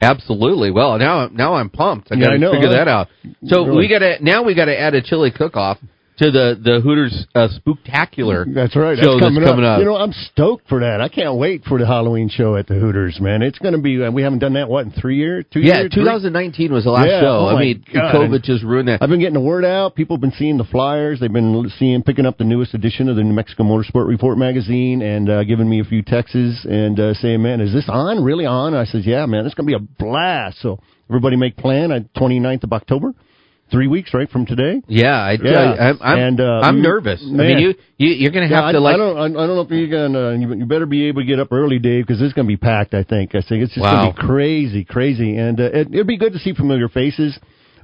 Absolutely. 0.00 0.70
Well, 0.70 0.98
now 0.98 1.28
now 1.28 1.54
I'm 1.54 1.70
pumped. 1.70 2.08
I 2.10 2.16
Yeah, 2.16 2.24
got 2.24 2.28
to 2.30 2.34
I 2.34 2.38
know, 2.38 2.52
figure 2.52 2.68
huh? 2.68 2.74
that 2.74 2.88
out. 2.88 3.08
So 3.46 3.64
Really. 3.64 3.76
we 3.78 3.88
got 3.88 3.98
to 4.00 4.16
now 4.24 4.42
we 4.42 4.54
got 4.54 4.66
to 4.66 4.78
add 4.78 4.94
a 4.94 5.02
chili 5.02 5.30
cook-off 5.30 5.78
to 6.18 6.30
the 6.30 6.58
the 6.62 6.80
Hooters 6.80 7.26
uh, 7.34 7.48
Spooktacular. 7.60 8.52
That's 8.52 8.74
right. 8.74 8.96
Show 8.96 9.14
that's 9.14 9.20
coming, 9.20 9.42
that's 9.42 9.50
coming 9.50 9.64
up. 9.64 9.78
You 9.78 9.84
know, 9.84 9.96
I'm 9.96 10.12
stoked 10.12 10.68
for 10.68 10.80
that. 10.80 11.00
I 11.00 11.08
can't 11.08 11.36
wait 11.36 11.64
for 11.64 11.78
the 11.78 11.86
Halloween 11.86 12.28
show 12.28 12.56
at 12.56 12.66
the 12.66 12.74
Hooters, 12.74 13.18
man. 13.20 13.42
It's 13.42 13.58
going 13.58 13.74
to 13.74 13.80
be. 13.80 14.02
Uh, 14.02 14.10
we 14.10 14.22
haven't 14.22 14.38
done 14.38 14.54
that 14.54 14.68
what 14.68 14.86
in 14.86 14.92
three 14.92 15.16
years? 15.16 15.44
Two 15.52 15.60
yeah, 15.60 15.80
years? 15.80 15.94
Three? 15.94 16.04
2019 16.04 16.72
was 16.72 16.84
the 16.84 16.90
last 16.90 17.08
Yeah, 17.08 17.20
show. 17.20 17.46
oh 17.50 17.56
I 17.56 17.60
mean, 17.60 17.84
God. 17.92 18.14
COVID 18.14 18.42
just 18.42 18.64
ruined 18.64 18.88
that. 18.88 19.02
I've 19.02 19.10
been 19.10 19.20
getting 19.20 19.34
the 19.34 19.40
word 19.40 19.64
out. 19.64 19.94
People 19.94 20.16
have 20.16 20.22
been 20.22 20.32
seeing 20.38 20.56
the 20.56 20.64
flyers. 20.64 21.20
They've 21.20 21.32
been 21.32 21.70
seeing, 21.78 22.02
picking 22.02 22.26
up 22.26 22.38
the 22.38 22.44
newest 22.44 22.74
edition 22.74 23.08
of 23.08 23.16
the 23.16 23.22
New 23.22 23.34
Mexico 23.34 23.64
Motorsport 23.64 24.08
Report 24.08 24.38
magazine 24.38 25.02
and 25.02 25.28
uh, 25.28 25.44
giving 25.44 25.68
me 25.68 25.80
a 25.80 25.84
few 25.84 26.02
texts 26.02 26.64
and 26.64 26.98
uh, 26.98 27.14
saying, 27.14 27.42
"Man, 27.42 27.60
is 27.60 27.72
this 27.72 27.88
on? 27.88 28.24
Really 28.24 28.46
on?" 28.46 28.74
I 28.74 28.84
says, 28.84 29.06
"Yeah, 29.06 29.26
man, 29.26 29.44
it's 29.46 29.54
going 29.54 29.68
to 29.68 29.78
be 29.78 29.84
a 29.84 30.02
blast." 30.02 30.60
So 30.60 30.80
everybody 31.08 31.36
make 31.36 31.56
plan. 31.56 31.92
on 31.92 32.08
29th 32.16 32.64
of 32.64 32.72
October, 32.72 33.14
three 33.70 33.86
weeks 33.86 34.14
right 34.14 34.28
from 34.28 34.46
today. 34.46 34.82
Yeah, 34.86 35.14
I 35.16 35.32
Yeah. 35.32 35.72
you, 35.74 35.80
I'm 35.80 35.98
I'm, 36.00 36.18
And, 36.18 36.40
uh, 36.40 36.60
I'm 36.62 36.82
nervous. 36.82 37.20
I 37.22 37.26
mean, 37.26 37.58
you, 37.58 37.74
you 37.98 38.08
you're 38.14 38.30
going 38.30 38.48
to 38.48 38.54
Yeah, 38.54 38.60
have 38.60 38.68
I, 38.68 38.72
to 38.72 38.80
like. 38.80 38.94
I 38.94 38.98
don't. 38.98 39.16
I, 39.18 39.24
I 39.24 39.28
don't 39.28 39.56
know 39.56 39.60
if 39.60 39.70
you're 39.70 39.88
gonna. 39.88 40.36
You, 40.38 40.54
you 40.54 40.66
better 40.66 40.86
be 40.86 41.06
able 41.08 41.22
to 41.22 41.26
get 41.26 41.38
up 41.40 41.52
early, 41.52 41.78
Dave, 41.78 42.06
because 42.06 42.22
it's 42.22 42.32
gonna 42.34 42.48
be 42.48 42.56
packed. 42.56 42.94
I 42.94 43.02
think. 43.02 43.34
I 43.34 43.40
think 43.42 43.62
it's 43.64 43.74
just 43.74 43.82
Wow. 43.82 43.96
gonna 44.02 44.12
be 44.12 44.26
crazy, 44.26 44.84
crazy, 44.84 45.36
and 45.36 45.60
uh, 45.60 45.64
it, 45.64 45.88
it'd 45.92 46.06
be 46.06 46.16
good 46.18 46.32
to 46.32 46.38
see 46.38 46.54
familiar 46.54 46.88
faces. 46.88 47.38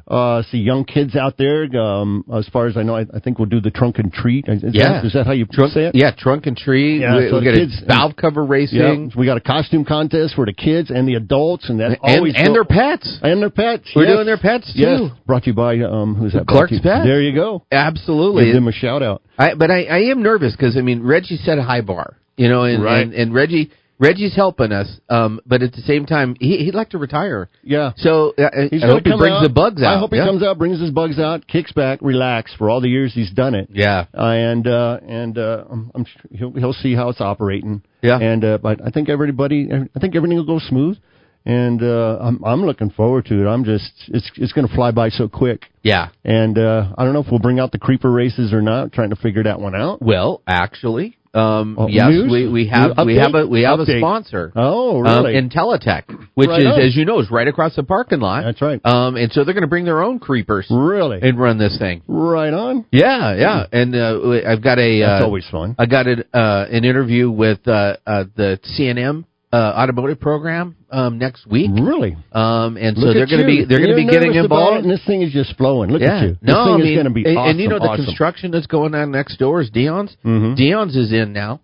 Uh, 0.08 0.42
see 0.50 0.58
young 0.58 0.84
kids 0.84 1.14
out 1.16 1.36
there. 1.38 1.64
Um, 1.80 2.24
as 2.34 2.48
far 2.48 2.66
as 2.66 2.76
I 2.76 2.82
know, 2.82 2.96
I, 2.96 3.06
I 3.14 3.20
think 3.20 3.38
we'll 3.38 3.48
do 3.48 3.60
the 3.60 3.70
trunk 3.70 3.98
and 3.98 4.12
treat. 4.12 4.46
Is 4.48 4.62
Yeah. 4.72 4.94
that, 4.94 5.04
is 5.04 5.12
that 5.12 5.26
how 5.26 5.32
you 5.32 5.46
Trunk, 5.46 5.72
say 5.72 5.84
it? 5.84 5.94
yeah, 5.94 6.10
trunk 6.16 6.46
and 6.46 6.56
tree. 6.56 7.00
Yeah, 7.00 7.16
we, 7.16 7.28
so 7.30 7.38
we 7.38 7.44
got 7.44 7.54
kids- 7.54 7.80
a 7.82 7.86
valve 7.86 8.16
cover 8.16 8.44
racing. 8.44 8.78
Yeah, 9.10 9.18
we 9.18 9.26
got 9.26 9.36
a 9.36 9.40
costume 9.40 9.84
contest 9.84 10.34
for 10.34 10.44
the 10.44 10.52
kids 10.52 10.90
and 10.90 11.06
the 11.06 11.14
adults, 11.14 11.68
and 11.70 11.78
that 11.80 11.98
And, 12.02 12.18
always 12.18 12.34
and 12.36 12.48
go- 12.48 12.52
their 12.54 12.64
pets. 12.64 13.18
and 13.22 13.40
their 13.40 13.50
pets. 13.50 13.88
We're 13.94 14.04
yes. 14.06 14.14
doing 14.16 14.26
their 14.26 14.38
pets, 14.38 14.72
Yes, 14.74 14.98
too. 14.98 15.10
brought 15.26 15.44
to 15.44 15.50
you 15.50 15.54
by 15.54 15.78
um, 15.80 16.14
who's 16.16 16.32
that? 16.32 16.46
Clark's 16.46 16.52
Brought 16.52 16.68
to 16.68 16.74
you- 16.74 16.80
Pets. 16.82 17.04
There 17.06 17.20
you 17.22 17.34
go. 17.34 17.64
Absolutely. 17.70 18.46
Give 18.46 18.54
them 18.54 18.68
a 18.68 18.72
shout 18.72 19.02
out. 19.02 19.22
I, 19.38 19.54
but 19.54 19.70
I, 19.70 19.84
I 19.84 19.98
am 20.10 20.22
nervous 20.22 20.52
because 20.56 20.76
I 20.76 20.80
mean 20.80 21.02
Reggie 21.02 21.36
set 21.36 21.58
a 21.58 21.62
high 21.62 21.80
bar, 21.80 22.16
you 22.36 22.48
know, 22.48 22.64
and, 22.64 22.82
Right. 22.82 23.02
and, 23.02 23.14
and 23.14 23.32
Reggie 23.34 23.70
Reggie's 24.02 24.34
helping 24.34 24.72
us, 24.72 24.88
um, 25.08 25.40
but 25.46 25.62
at 25.62 25.72
the 25.72 25.80
same 25.82 26.06
time 26.06 26.36
he, 26.40 26.56
he'd 26.58 26.74
like 26.74 26.90
to 26.90 26.98
retire. 26.98 27.48
Yeah. 27.62 27.92
So 27.96 28.34
uh, 28.36 28.50
I 28.52 28.86
hope 28.86 29.04
he 29.04 29.16
brings 29.16 29.36
out. 29.36 29.42
the 29.42 29.52
bugs 29.54 29.80
out. 29.80 29.94
I 29.94 29.98
hope 30.00 30.10
he 30.10 30.16
yeah. 30.16 30.26
comes 30.26 30.42
out, 30.42 30.58
brings 30.58 30.80
his 30.80 30.90
bugs 30.90 31.20
out, 31.20 31.46
kicks 31.46 31.70
back, 31.70 32.00
relax 32.02 32.52
for 32.56 32.68
all 32.68 32.80
the 32.80 32.88
years 32.88 33.14
he's 33.14 33.30
done 33.30 33.54
it. 33.54 33.68
Yeah. 33.72 34.06
Uh, 34.12 34.24
and 34.24 34.66
uh, 34.66 34.98
and 35.06 35.38
uh, 35.38 35.64
I'm, 35.70 35.92
I'm 35.94 36.04
sure 36.04 36.22
he'll 36.32 36.52
he'll 36.52 36.72
see 36.72 36.96
how 36.96 37.10
it's 37.10 37.20
operating. 37.20 37.82
Yeah. 38.02 38.18
And 38.18 38.44
uh, 38.44 38.58
but 38.58 38.84
I 38.84 38.90
think 38.90 39.08
everybody, 39.08 39.70
I 39.72 40.00
think 40.00 40.16
everything 40.16 40.36
will 40.36 40.46
go 40.46 40.58
smooth. 40.58 40.98
And 41.44 41.82
uh, 41.82 42.18
I'm 42.20 42.44
I'm 42.44 42.64
looking 42.64 42.90
forward 42.90 43.26
to 43.26 43.42
it. 43.42 43.48
I'm 43.48 43.64
just 43.64 43.92
it's 44.08 44.30
it's 44.36 44.52
going 44.52 44.66
to 44.66 44.74
fly 44.74 44.92
by 44.92 45.08
so 45.08 45.28
quick. 45.28 45.66
Yeah. 45.82 46.10
And 46.24 46.56
uh, 46.56 46.92
I 46.96 47.04
don't 47.04 47.14
know 47.14 47.20
if 47.20 47.26
we'll 47.30 47.40
bring 47.40 47.58
out 47.58 47.72
the 47.72 47.78
creeper 47.78 48.10
races 48.10 48.52
or 48.52 48.62
not. 48.62 48.92
Trying 48.92 49.10
to 49.10 49.16
figure 49.16 49.42
that 49.44 49.60
one 49.60 49.74
out. 49.74 50.00
Well, 50.00 50.42
actually, 50.46 51.18
um, 51.34 51.76
Oh, 51.78 51.86
yes, 51.88 52.08
news? 52.10 52.30
we, 52.30 52.48
we 52.48 52.66
have 52.68 52.92
we 53.06 53.16
have 53.16 53.34
a 53.34 53.46
we 53.46 53.62
have 53.62 53.78
Update. 53.78 53.96
a 53.96 54.00
sponsor. 54.00 54.52
Oh, 54.54 55.04
Um, 55.04 55.24
really? 55.24 55.34
Intelitech, 55.40 56.04
which 56.34 56.48
Right 56.48 56.60
is, 56.60 56.66
on. 56.66 56.80
as 56.80 56.96
you 56.96 57.04
know, 57.04 57.20
is 57.20 57.30
right 57.30 57.48
across 57.48 57.74
the 57.76 57.82
parking 57.82 58.20
lot. 58.20 58.44
That's 58.44 58.60
right. 58.60 58.80
Um, 58.84 59.16
and 59.16 59.32
so 59.32 59.44
they're 59.44 59.54
going 59.54 59.62
to 59.62 59.68
bring 59.68 59.84
their 59.84 60.02
own 60.02 60.18
creepers 60.18 60.66
Really? 60.70 61.20
and 61.22 61.38
run 61.38 61.58
this 61.58 61.78
thing. 61.78 62.02
right 62.06 62.52
on. 62.52 62.84
Yeah, 62.92 63.34
yeah. 63.36 63.66
And 63.72 63.94
uh, 63.94 64.20
I've 64.46 64.62
got 64.62 64.78
a. 64.78 65.00
That's 65.00 65.22
uh, 65.22 65.24
always 65.26 65.46
fun. 65.50 65.74
I 65.78 65.86
got 65.86 66.06
an, 66.06 66.24
uh, 66.34 66.66
an 66.70 66.84
interview 66.84 67.30
with 67.30 67.66
uh, 67.66 67.96
uh, 68.06 68.24
the 68.36 68.58
CNM 68.78 69.24
uh, 69.52 69.56
automotive 69.56 70.18
program 70.18 70.76
um, 70.90 71.18
next 71.18 71.46
week. 71.46 71.70
Really? 71.72 72.16
Um, 72.32 72.76
and 72.78 72.96
so 72.96 73.06
Look 73.06 73.14
they're 73.14 73.26
going 73.26 73.40
to 73.40 73.46
be 73.46 73.64
they're 73.64 73.78
going 73.84 73.90
to 73.90 73.96
be 73.96 74.06
getting 74.06 74.32
nervous 74.32 74.46
about 74.46 74.56
it, 74.56 74.80
involved. 74.80 74.84
and 74.86 74.90
this 74.90 75.04
thing 75.06 75.22
is 75.22 75.32
just 75.32 75.56
flowing. 75.56 75.90
Look 75.90 76.00
yeah, 76.02 76.16
at 76.16 76.22
you. 76.22 76.28
This 76.40 76.54
no, 76.54 76.64
thing 76.64 76.86
I 76.86 76.88
is 76.88 76.94
going 76.96 77.04
to 77.04 77.10
be 77.12 77.24
and, 77.26 77.36
awesome. 77.38 77.50
and 77.50 77.60
you 77.60 77.68
know 77.68 77.78
the 77.78 77.84
awesome. 77.84 78.04
construction 78.06 78.50
that's 78.50 78.66
going 78.66 78.94
on 78.94 79.10
next 79.10 79.36
door 79.36 79.60
is 79.60 79.68
Dion's. 79.70 80.16
Mhm. 80.24 80.56
Dion's 80.56 80.96
is 80.96 81.12
in 81.12 81.32
now. 81.32 81.60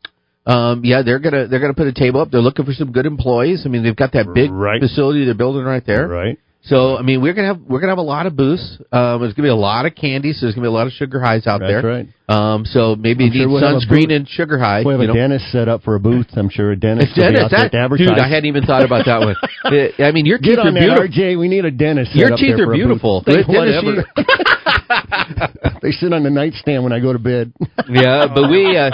Um, 0.47 0.82
yeah, 0.84 1.03
they're 1.03 1.18
gonna 1.18 1.47
they're 1.47 1.61
gonna 1.61 1.74
put 1.74 1.86
a 1.89 1.93
table 1.93 2.20
up. 2.22 2.30
They're 2.30 2.41
looking 2.41 2.64
for 2.64 2.72
some 2.72 2.91
good 2.93 3.05
employees. 3.07 3.62
I 3.66 3.68
mean, 3.68 3.82
they've 3.82 3.95
got 3.97 4.12
that 4.12 4.32
big 4.34 4.51
Right. 4.51 4.80
facility 4.80 5.24
they're 5.26 5.34
building 5.34 5.64
right 5.64 5.84
there. 5.84 6.09
Right. 6.09 6.39
So 6.68 6.96
I 6.98 7.02
mean, 7.02 7.22
we're 7.22 7.32
gonna 7.32 7.48
have 7.48 7.60
we're 7.62 7.80
gonna 7.80 7.92
have 7.92 7.98
a 7.98 8.02
lot 8.02 8.26
of 8.26 8.36
booths. 8.36 8.76
Um, 8.92 9.20
there's 9.22 9.32
gonna 9.32 9.46
be 9.46 9.50
a 9.50 9.54
lot 9.56 9.86
of 9.86 9.94
candy. 9.94 10.32
So 10.32 10.44
there's 10.46 10.54
gonna 10.54 10.66
be 10.66 10.68
a 10.68 10.72
lot 10.72 10.86
of 10.86 10.92
sugar 10.92 11.18
highs 11.20 11.46
out 11.46 11.60
That's 11.60 11.82
there. 11.82 11.82
right. 11.82 12.08
Um, 12.28 12.66
so 12.66 12.94
maybe 12.94 13.24
I'm 13.24 13.32
you 13.32 13.38
sure 13.40 13.46
need 13.48 13.52
we'll 13.54 13.62
have 13.64 13.76
a 13.76 13.86
sunscreen 13.86 14.08
booth. 14.08 14.16
and 14.16 14.28
sugar 14.28 14.58
high. 14.58 14.82
We 14.84 14.92
have 14.92 15.00
you 15.00 15.04
a 15.04 15.08
know. 15.08 15.14
dentist 15.14 15.50
set 15.50 15.66
up 15.68 15.82
for 15.82 15.94
a 15.94 16.00
booth. 16.00 16.26
I'm 16.36 16.50
sure 16.50 16.72
a 16.72 16.76
dentist. 16.78 17.16
Will 17.16 17.32
be 17.32 17.38
out 17.38 17.50
there 17.50 17.60
that, 17.60 17.72
to 17.72 17.78
advertise. 17.78 18.08
dude, 18.08 18.18
I 18.18 18.28
hadn't 18.28 18.46
even 18.46 18.64
thought 18.64 18.84
about 18.84 19.06
that 19.06 19.20
one. 19.20 19.36
Uh, 19.64 19.88
I 20.02 20.12
mean, 20.12 20.24
your 20.24 20.38
teeth 20.38 20.56
Get 20.56 20.58
are 20.60 20.68
on 20.68 20.74
that, 20.74 20.80
beautiful. 20.80 21.08
RJ. 21.08 21.38
We 21.38 21.48
need 21.48 21.64
a 21.64 21.70
dentist. 21.70 22.12
set 22.12 22.18
Your 22.20 22.32
up 22.32 22.38
teeth 22.38 22.54
there 22.56 22.64
are 22.64 22.66
for 22.68 22.72
a 22.72 22.76
booth. 22.76 22.86
beautiful. 22.86 23.22
They, 23.26 23.42
whatever. 23.42 24.06
they 25.82 25.90
sit 25.90 26.12
on 26.12 26.22
the 26.22 26.30
nightstand 26.30 26.84
when 26.84 26.92
I 26.92 27.00
go 27.00 27.12
to 27.12 27.18
bed. 27.18 27.52
Yeah, 27.88 28.26
but 28.32 28.48
we 28.48 28.76
uh, 28.78 28.90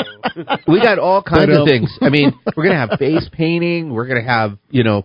we 0.67 0.81
got 0.81 0.99
all 0.99 1.23
kinds 1.23 1.47
But, 1.47 1.51
of 1.51 1.59
um, 1.63 1.69
things. 1.69 1.97
I 2.01 2.09
mean, 2.09 2.33
we're 2.57 2.65
gonna 2.65 2.89
have 2.89 2.99
face 2.99 3.29
painting. 3.33 3.93
We're 3.93 4.07
gonna 4.09 4.25
have 4.25 4.59
you 4.71 4.83
know, 4.85 5.05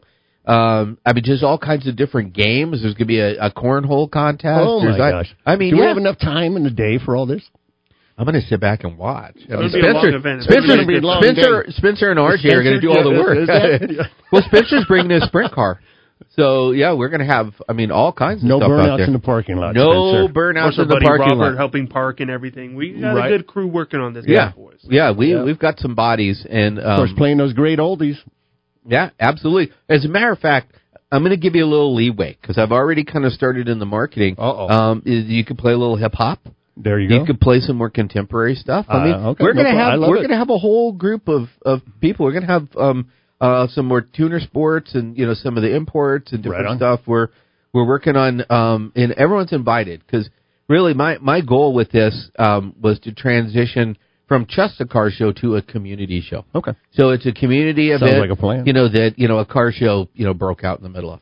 um, 0.50 0.97
I 1.06 1.14
mean, 1.14 1.24
just 1.24 1.43
all 1.43 1.58
kinds 1.58 1.88
of 1.88 1.95
different 1.95 2.34
games. 2.34 2.82
There's 2.82 2.93
gonna 2.95 3.06
be 3.06 3.20
a, 3.20 3.38
a 3.47 3.52
cornhole 3.52 4.10
contest. 4.10 4.62
oh 4.66 4.80
my 4.80 4.86
There's 4.86 4.97
that- 4.97 5.12
gosh! 5.12 5.36
I 5.45 5.56
mean, 5.56 5.72
do 5.72 5.78
yeah, 5.78 5.84
we 5.84 5.88
have 5.88 5.97
enough 5.97 6.18
time 6.20 6.58
in 6.58 6.64
the 6.64 6.72
day 6.72 6.97
for 7.04 7.16
all 7.16 7.26
this? 7.26 7.43
I'm 8.18 8.26
gonna 8.26 8.41
sit 8.41 8.60
back 8.60 8.84
and 8.84 8.97
watch. 8.97 9.38
I 9.50 9.56
mean, 9.56 9.72
gonna 9.72 9.82
be 9.82 9.88
a 9.88 9.93
long 9.93 10.04
Spencer, 10.41 10.41
Spencer, 10.43 10.86
be 10.86 10.97
a 10.97 11.02
Spencer, 11.22 11.64
day. 11.64 11.72
Spencer, 11.72 12.10
and 12.12 12.20
RJ 12.20 12.52
are 12.52 12.64
gonna 12.64 12.78
Spencer, 12.78 12.82
do 12.82 12.91
all 12.91 13.04
the 13.04 13.20
work. 13.22 13.38
is 13.38 13.47
that- 13.47 14.10
well, 14.32 14.41
Spencer's 14.47 14.86
bringing 14.88 15.12
his 15.12 15.24
sprint 15.24 15.54
car. 15.54 15.80
So 16.32 16.72
yeah, 16.72 16.93
we're 16.93 17.08
gonna 17.10 17.26
have. 17.26 17.54
I 17.70 17.74
mean, 17.74 17.91
all 17.91 18.12
kinds 18.12 18.43
of 18.43 18.50
No 18.50 18.58
stuff 18.60 18.72
out 18.72 18.80
burnouts 18.86 18.97
there. 18.97 19.08
in 19.08 19.14
the 19.14 19.20
parking 19.20 19.56
lot. 19.56 19.74
No 19.74 20.12
Spencer. 20.28 20.34
burnouts 20.34 20.80
in 20.80 20.88
the 20.89 20.95
buddy 20.95 21.06
parking 21.06 21.28
Robert 21.39 21.52
lot. 21.52 21.58
helping 21.58 21.88
park 21.88 22.20
and 22.20 22.30
everything. 22.30 22.76
We 22.76 23.00
got 23.00 23.14
Right. 23.16 23.32
a 23.32 23.38
good 23.38 23.47
crew 23.47 23.68
working 23.68 24.02
on 24.02 24.14
this. 24.14 24.26
Yeah, 24.28 24.52
boys. 24.52 24.80
yeah, 24.84 25.12
we 25.12 25.32
Yeah. 25.34 25.43
we've 25.43 25.60
got 25.60 25.80
some 25.80 25.95
bodies, 25.95 26.45
and 26.50 26.78
um, 26.78 26.86
Of 26.86 26.97
course, 26.97 27.12
playing 27.16 27.38
those 27.38 27.54
great 27.54 27.80
oldies. 27.80 28.18
Yeah, 28.86 29.09
absolutely. 29.19 29.73
As 29.88 30.05
a 30.05 30.07
matter 30.07 30.32
of 30.32 30.39
fact, 30.39 30.73
I'm 31.11 31.21
going 31.21 31.32
to 31.32 31.38
give 31.38 31.55
you 31.55 31.63
a 31.63 31.67
little 31.67 31.95
leeway 31.95 32.38
because 32.41 32.57
I've 32.57 32.71
already 32.71 33.03
kind 33.03 33.25
of 33.25 33.34
started 33.34 33.67
in 33.67 33.80
the 33.80 33.86
marketing. 33.86 34.36
Uh-oh. 34.38 34.67
Um, 34.69 35.01
you 35.05 35.43
could 35.45 35.57
play 35.57 35.73
a 35.73 35.77
little 35.77 35.97
hip 35.97 36.13
hop. 36.13 36.39
There 36.77 36.99
you 36.99 37.09
go. 37.09 37.15
You 37.19 37.25
could 37.25 37.41
play 37.41 37.59
some 37.59 37.75
more 37.75 37.89
contemporary 37.89 38.55
stuff. 38.55 38.86
I 38.88 38.97
Uh, 38.97 39.03
mean, 39.03 39.13
okay, 39.32 39.43
we're 39.43 39.53
no 39.53 39.63
gonna 39.63 39.75
problem. 39.75 40.01
Have 40.01 40.09
we're 40.09 40.17
it. 40.17 40.21
gonna 40.21 40.38
have 40.38 40.49
a 40.49 40.57
whole 40.57 40.93
group 40.93 41.27
of 41.27 41.49
of 41.65 41.82
people. 41.99 42.25
We're 42.25 42.32
gonna 42.39 42.45
have 42.47 42.67
um 42.77 43.07
uh 43.41 43.67
some 43.67 43.86
more 43.86 43.99
tuner 44.01 44.39
sports 44.39 44.95
and 44.95 45.17
you 45.17 45.25
know 45.25 45.34
some 45.34 45.57
of 45.57 45.63
the 45.63 45.75
imports 45.75 46.32
and 46.32 46.41
different 46.41 46.65
Right 46.67 46.77
stuff. 46.77 47.01
We're 47.05 47.27
we're 47.73 47.86
working 47.86 48.15
on 48.15 48.43
um 48.49 48.93
and 48.95 49.11
everyone's 49.11 49.51
invited 49.51 50.03
because 50.05 50.30
really 50.69 50.93
my 50.93 51.17
my 51.17 51.41
goal 51.41 51.73
with 51.73 51.91
this 51.91 52.30
um 52.39 52.73
was 52.82 52.97
to 53.01 53.13
transition 53.13 53.97
from 54.30 54.45
just 54.47 54.80
a 54.80 54.86
car 54.86 55.09
show 55.11 55.34
to 55.34 55.55
a 55.57 55.61
community 55.61 56.21
show. 56.21 56.45
Okay. 56.55 56.71
So 56.91 57.09
it's 57.09 57.25
a 57.25 57.34
community 57.34 57.89
Sounds 57.89 58.03
event. 58.03 58.21
like 58.21 58.30
a 58.30 58.36
plan. 58.38 58.65
You 58.65 58.71
know 58.71 58.88
that 58.88 59.15
you 59.17 59.27
know 59.27 59.39
a 59.39 59.45
car 59.45 59.73
show 59.73 60.07
you 60.13 60.23
know 60.25 60.34
broke 60.34 60.63
out 60.63 60.77
in 60.77 60.84
the 60.84 60.89
middle 60.89 61.11
of. 61.11 61.19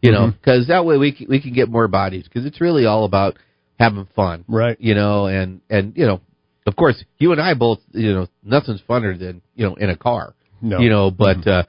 You 0.00 0.12
know, 0.12 0.26
Mhm. 0.28 0.34
because 0.34 0.66
that 0.68 0.84
way 0.84 0.98
we 0.98 1.12
can, 1.12 1.26
we 1.28 1.40
can 1.40 1.52
get 1.54 1.68
more 1.70 1.88
bodies 1.88 2.24
because 2.24 2.44
it's 2.46 2.60
really 2.60 2.84
all 2.84 3.04
about 3.04 3.36
having 3.78 4.06
fun, 4.14 4.44
Right. 4.48 4.76
You 4.80 4.94
know, 4.94 5.26
and 5.26 5.60
and 5.68 5.94
you 5.96 6.06
know, 6.06 6.20
of 6.66 6.76
course, 6.76 7.02
you 7.18 7.32
and 7.32 7.40
I 7.40 7.54
both, 7.54 7.80
you 7.92 8.12
know, 8.12 8.26
nothing's 8.44 8.80
funner 8.88 9.18
than 9.18 9.42
you 9.54 9.66
know 9.66 9.74
in 9.74 9.90
a 9.90 9.96
car, 9.96 10.34
No. 10.62 10.78
you 10.78 10.88
know. 10.90 11.10
But 11.10 11.46
uh 11.46 11.64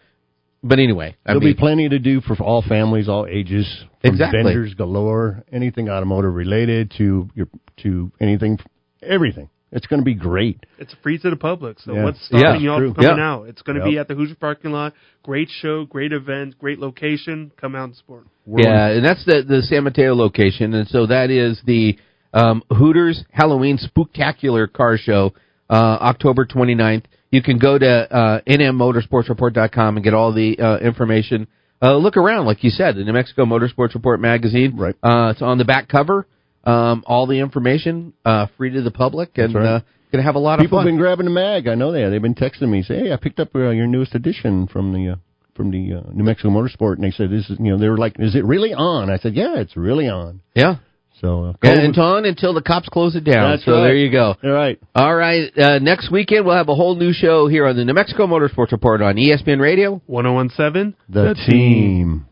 but 0.63 0.79
anyway, 0.79 1.15
I 1.25 1.31
There'll 1.33 1.41
mean, 1.41 1.53
be 1.53 1.59
plenty 1.59 1.89
to 1.89 1.99
do 1.99 2.21
for 2.21 2.35
all 2.43 2.61
families, 2.61 3.07
all 3.09 3.25
ages. 3.25 3.65
From 4.01 4.11
Exactly. 4.11 4.43
Vendors 4.43 4.73
galore, 4.75 5.43
anything 5.51 5.89
automotive 5.89 6.33
related 6.33 6.91
to 6.97 7.29
your 7.35 7.47
to 7.83 8.11
anything, 8.19 8.59
everything. 9.01 9.49
It's 9.71 9.87
going 9.87 9.99
to 9.99 10.05
be 10.05 10.13
great. 10.13 10.65
It's 10.77 10.93
free 11.03 11.17
to 11.19 11.29
the 11.29 11.35
public. 11.35 11.79
So 11.79 11.93
Yeah. 11.93 12.03
what's 12.03 12.21
stopping 12.25 12.61
Yeah, 12.61 12.77
y'all 12.77 12.79
from 12.79 12.93
coming 12.93 13.17
Yeah. 13.17 13.31
out? 13.31 13.47
It's 13.49 13.61
going 13.61 13.77
to 13.77 13.83
Yep. 13.85 13.91
be 13.91 13.97
at 13.99 14.07
the 14.07 14.15
Hooters 14.15 14.37
parking 14.37 14.71
lot. 14.71 14.93
Great 15.23 15.49
show, 15.49 15.85
great 15.85 16.13
event, 16.13 16.57
great 16.59 16.79
location. 16.79 17.51
Come 17.59 17.75
out 17.75 17.85
and 17.85 17.95
support. 17.95 18.25
yeah, 18.57 18.87
and 18.89 19.03
that's 19.03 19.25
the 19.25 19.41
the 19.41 19.61
San 19.63 19.83
Mateo 19.83 20.13
location, 20.15 20.73
and 20.75 20.87
so 20.87 21.07
that 21.07 21.29
is 21.29 21.61
the 21.65 21.97
um, 22.33 22.61
Hooters 22.71 23.23
Halloween 23.31 23.77
Spooktacular 23.77 24.71
Car 24.71 24.97
Show, 24.97 25.33
uh, 25.69 25.73
October 26.01 26.45
29th. 26.45 27.05
You 27.31 27.41
can 27.41 27.57
go 27.57 27.77
to 27.77 28.13
uh, 28.13 28.41
nmmotorsportsreport.com 28.47 29.97
and 29.97 30.03
get 30.03 30.13
all 30.13 30.31
the 30.33 30.59
uh, 30.59 30.77
information. 30.77 31.47
Uh, 31.81 31.95
look 31.97 32.17
around, 32.17 32.45
like 32.45 32.63
you 32.63 32.69
said, 32.69 32.95
the 32.95 33.03
New 33.03 33.13
Mexico 33.13 33.45
Motorsports 33.45 33.93
Report 33.93 34.19
magazine. 34.19 34.75
Right. 34.77 34.95
Uh, 35.03 35.29
it's 35.31 35.41
on 35.41 35.57
the 35.57 35.65
back 35.65 35.87
cover. 35.87 36.25
Um, 36.65 37.03
all 37.05 37.27
the 37.27 37.39
information 37.39 38.13
uh, 38.23 38.47
free 38.57 38.71
to 38.71 38.81
the 38.81 38.91
public, 38.91 39.37
and 39.37 39.53
right. 39.53 39.65
uh, 39.65 39.79
going 40.11 40.23
to 40.23 40.27
have 40.27 40.35
a 40.35 40.39
lot 40.39 40.59
People 40.59 40.79
of 40.79 40.85
have 40.85 40.89
been 40.89 40.97
grabbing 40.97 41.25
the 41.25 41.31
mag. 41.31 41.67
I 41.67 41.75
know 41.75 41.91
that. 41.91 42.09
They've 42.09 42.21
been 42.21 42.35
texting 42.35 42.69
me, 42.69 42.81
say, 42.81 42.99
"Hey, 42.99 43.13
I 43.13 43.17
picked 43.17 43.39
up 43.39 43.55
uh, 43.55 43.69
your 43.69 43.87
newest 43.87 44.15
edition 44.15 44.67
from 44.67 44.93
the 44.93 45.13
uh, 45.13 45.15
from 45.55 45.71
the 45.71 45.93
uh, 45.93 46.11
New 46.13 46.23
Mexico 46.23 46.49
Motorsport," 46.49 46.95
and 46.95 47.03
they 47.03 47.11
said, 47.11 47.29
"This 47.29 47.49
is 47.49 47.59
you 47.59 47.71
know." 47.71 47.77
They 47.77 47.89
were 47.89 47.97
like, 47.97 48.15
"Is 48.19 48.35
it 48.35 48.45
really 48.45 48.73
on?" 48.73 49.09
I 49.09 49.17
said, 49.17 49.35
"Yeah, 49.35 49.57
it's 49.57 49.75
really 49.77 50.07
on." 50.07 50.41
yeah. 50.55 50.75
So, 51.21 51.45
uh, 51.45 51.47
And 51.63 51.79
COVID- 51.79 51.89
it's 51.89 51.97
on 51.97 52.25
until 52.25 52.53
the 52.53 52.61
cops 52.61 52.89
close 52.89 53.15
it 53.15 53.23
down. 53.23 53.51
That's 53.51 53.63
so 53.63 53.71
right. 53.71 53.83
there 53.83 53.95
you 53.95 54.11
go. 54.11 54.35
all 54.43 54.51
right. 54.51 54.77
All 54.93 55.15
right. 55.15 55.49
Uh, 55.57 55.79
next 55.79 56.11
weekend, 56.11 56.45
we'll 56.45 56.57
have 56.57 56.67
a 56.67 56.75
whole 56.75 56.95
new 56.95 57.13
show 57.13 57.47
here 57.47 57.65
on 57.65 57.77
the 57.77 57.85
New 57.85 57.93
Mexico 57.93 58.27
Motorsports 58.27 58.73
Report 58.73 59.01
on 59.01 59.15
ESPN 59.15 59.61
Radio. 59.61 60.01
1017. 60.07 60.93
The, 61.07 61.35
team. 61.49 62.25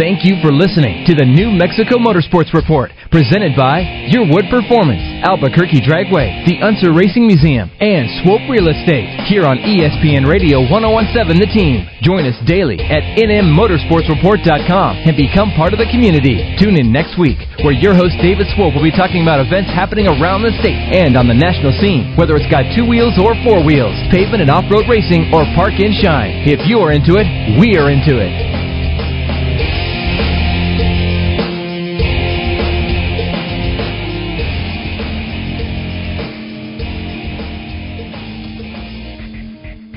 Thank 0.00 0.24
you 0.24 0.40
for 0.40 0.48
listening 0.48 1.04
to 1.04 1.12
the 1.12 1.28
New 1.28 1.52
Mexico 1.52 2.00
Motorsports 2.00 2.56
Report, 2.56 2.88
presented 3.12 3.52
by 3.52 3.84
Yearwood 4.08 4.48
Performance, 4.48 5.04
Albuquerque 5.28 5.84
Dragway, 5.84 6.40
the 6.48 6.56
Unser 6.64 6.96
Racing 6.96 7.28
Museum, 7.28 7.68
and 7.84 8.08
Swope 8.24 8.48
Real 8.48 8.72
Estate, 8.72 9.28
here 9.28 9.44
on 9.44 9.60
ESPN 9.60 10.24
Radio 10.24 10.64
1017 10.72 11.36
The 11.36 11.52
Team. 11.52 11.84
Join 12.00 12.24
us 12.24 12.32
daily 12.48 12.80
at 12.80 13.04
nmmotorsportsreport.com 13.20 15.04
and 15.04 15.20
become 15.20 15.52
part 15.52 15.76
of 15.76 15.78
the 15.84 15.92
community. 15.92 16.56
Tune 16.56 16.80
in 16.80 16.88
next 16.88 17.20
week, 17.20 17.36
where 17.60 17.76
your 17.76 17.92
host 17.92 18.16
David 18.24 18.48
Swope 18.56 18.72
will 18.72 18.80
be 18.80 18.96
talking 18.96 19.20
about 19.20 19.44
events 19.44 19.68
happening 19.68 20.08
around 20.08 20.40
the 20.40 20.56
state 20.64 20.80
and 20.96 21.12
on 21.12 21.28
the 21.28 21.36
national 21.36 21.76
scene, 21.76 22.16
whether 22.16 22.40
it's 22.40 22.48
got 22.48 22.72
two 22.72 22.88
wheels 22.88 23.20
or 23.20 23.36
four 23.44 23.60
wheels, 23.60 23.92
pavement 24.08 24.40
and 24.40 24.48
off-road 24.48 24.88
racing, 24.88 25.28
or 25.28 25.44
park 25.52 25.76
and 25.76 25.92
shine. 26.00 26.48
If 26.48 26.64
you 26.64 26.80
are 26.80 26.88
into 26.88 27.20
it, 27.20 27.28
we 27.60 27.76
are 27.76 27.92
into 27.92 28.16
it. 28.16 28.69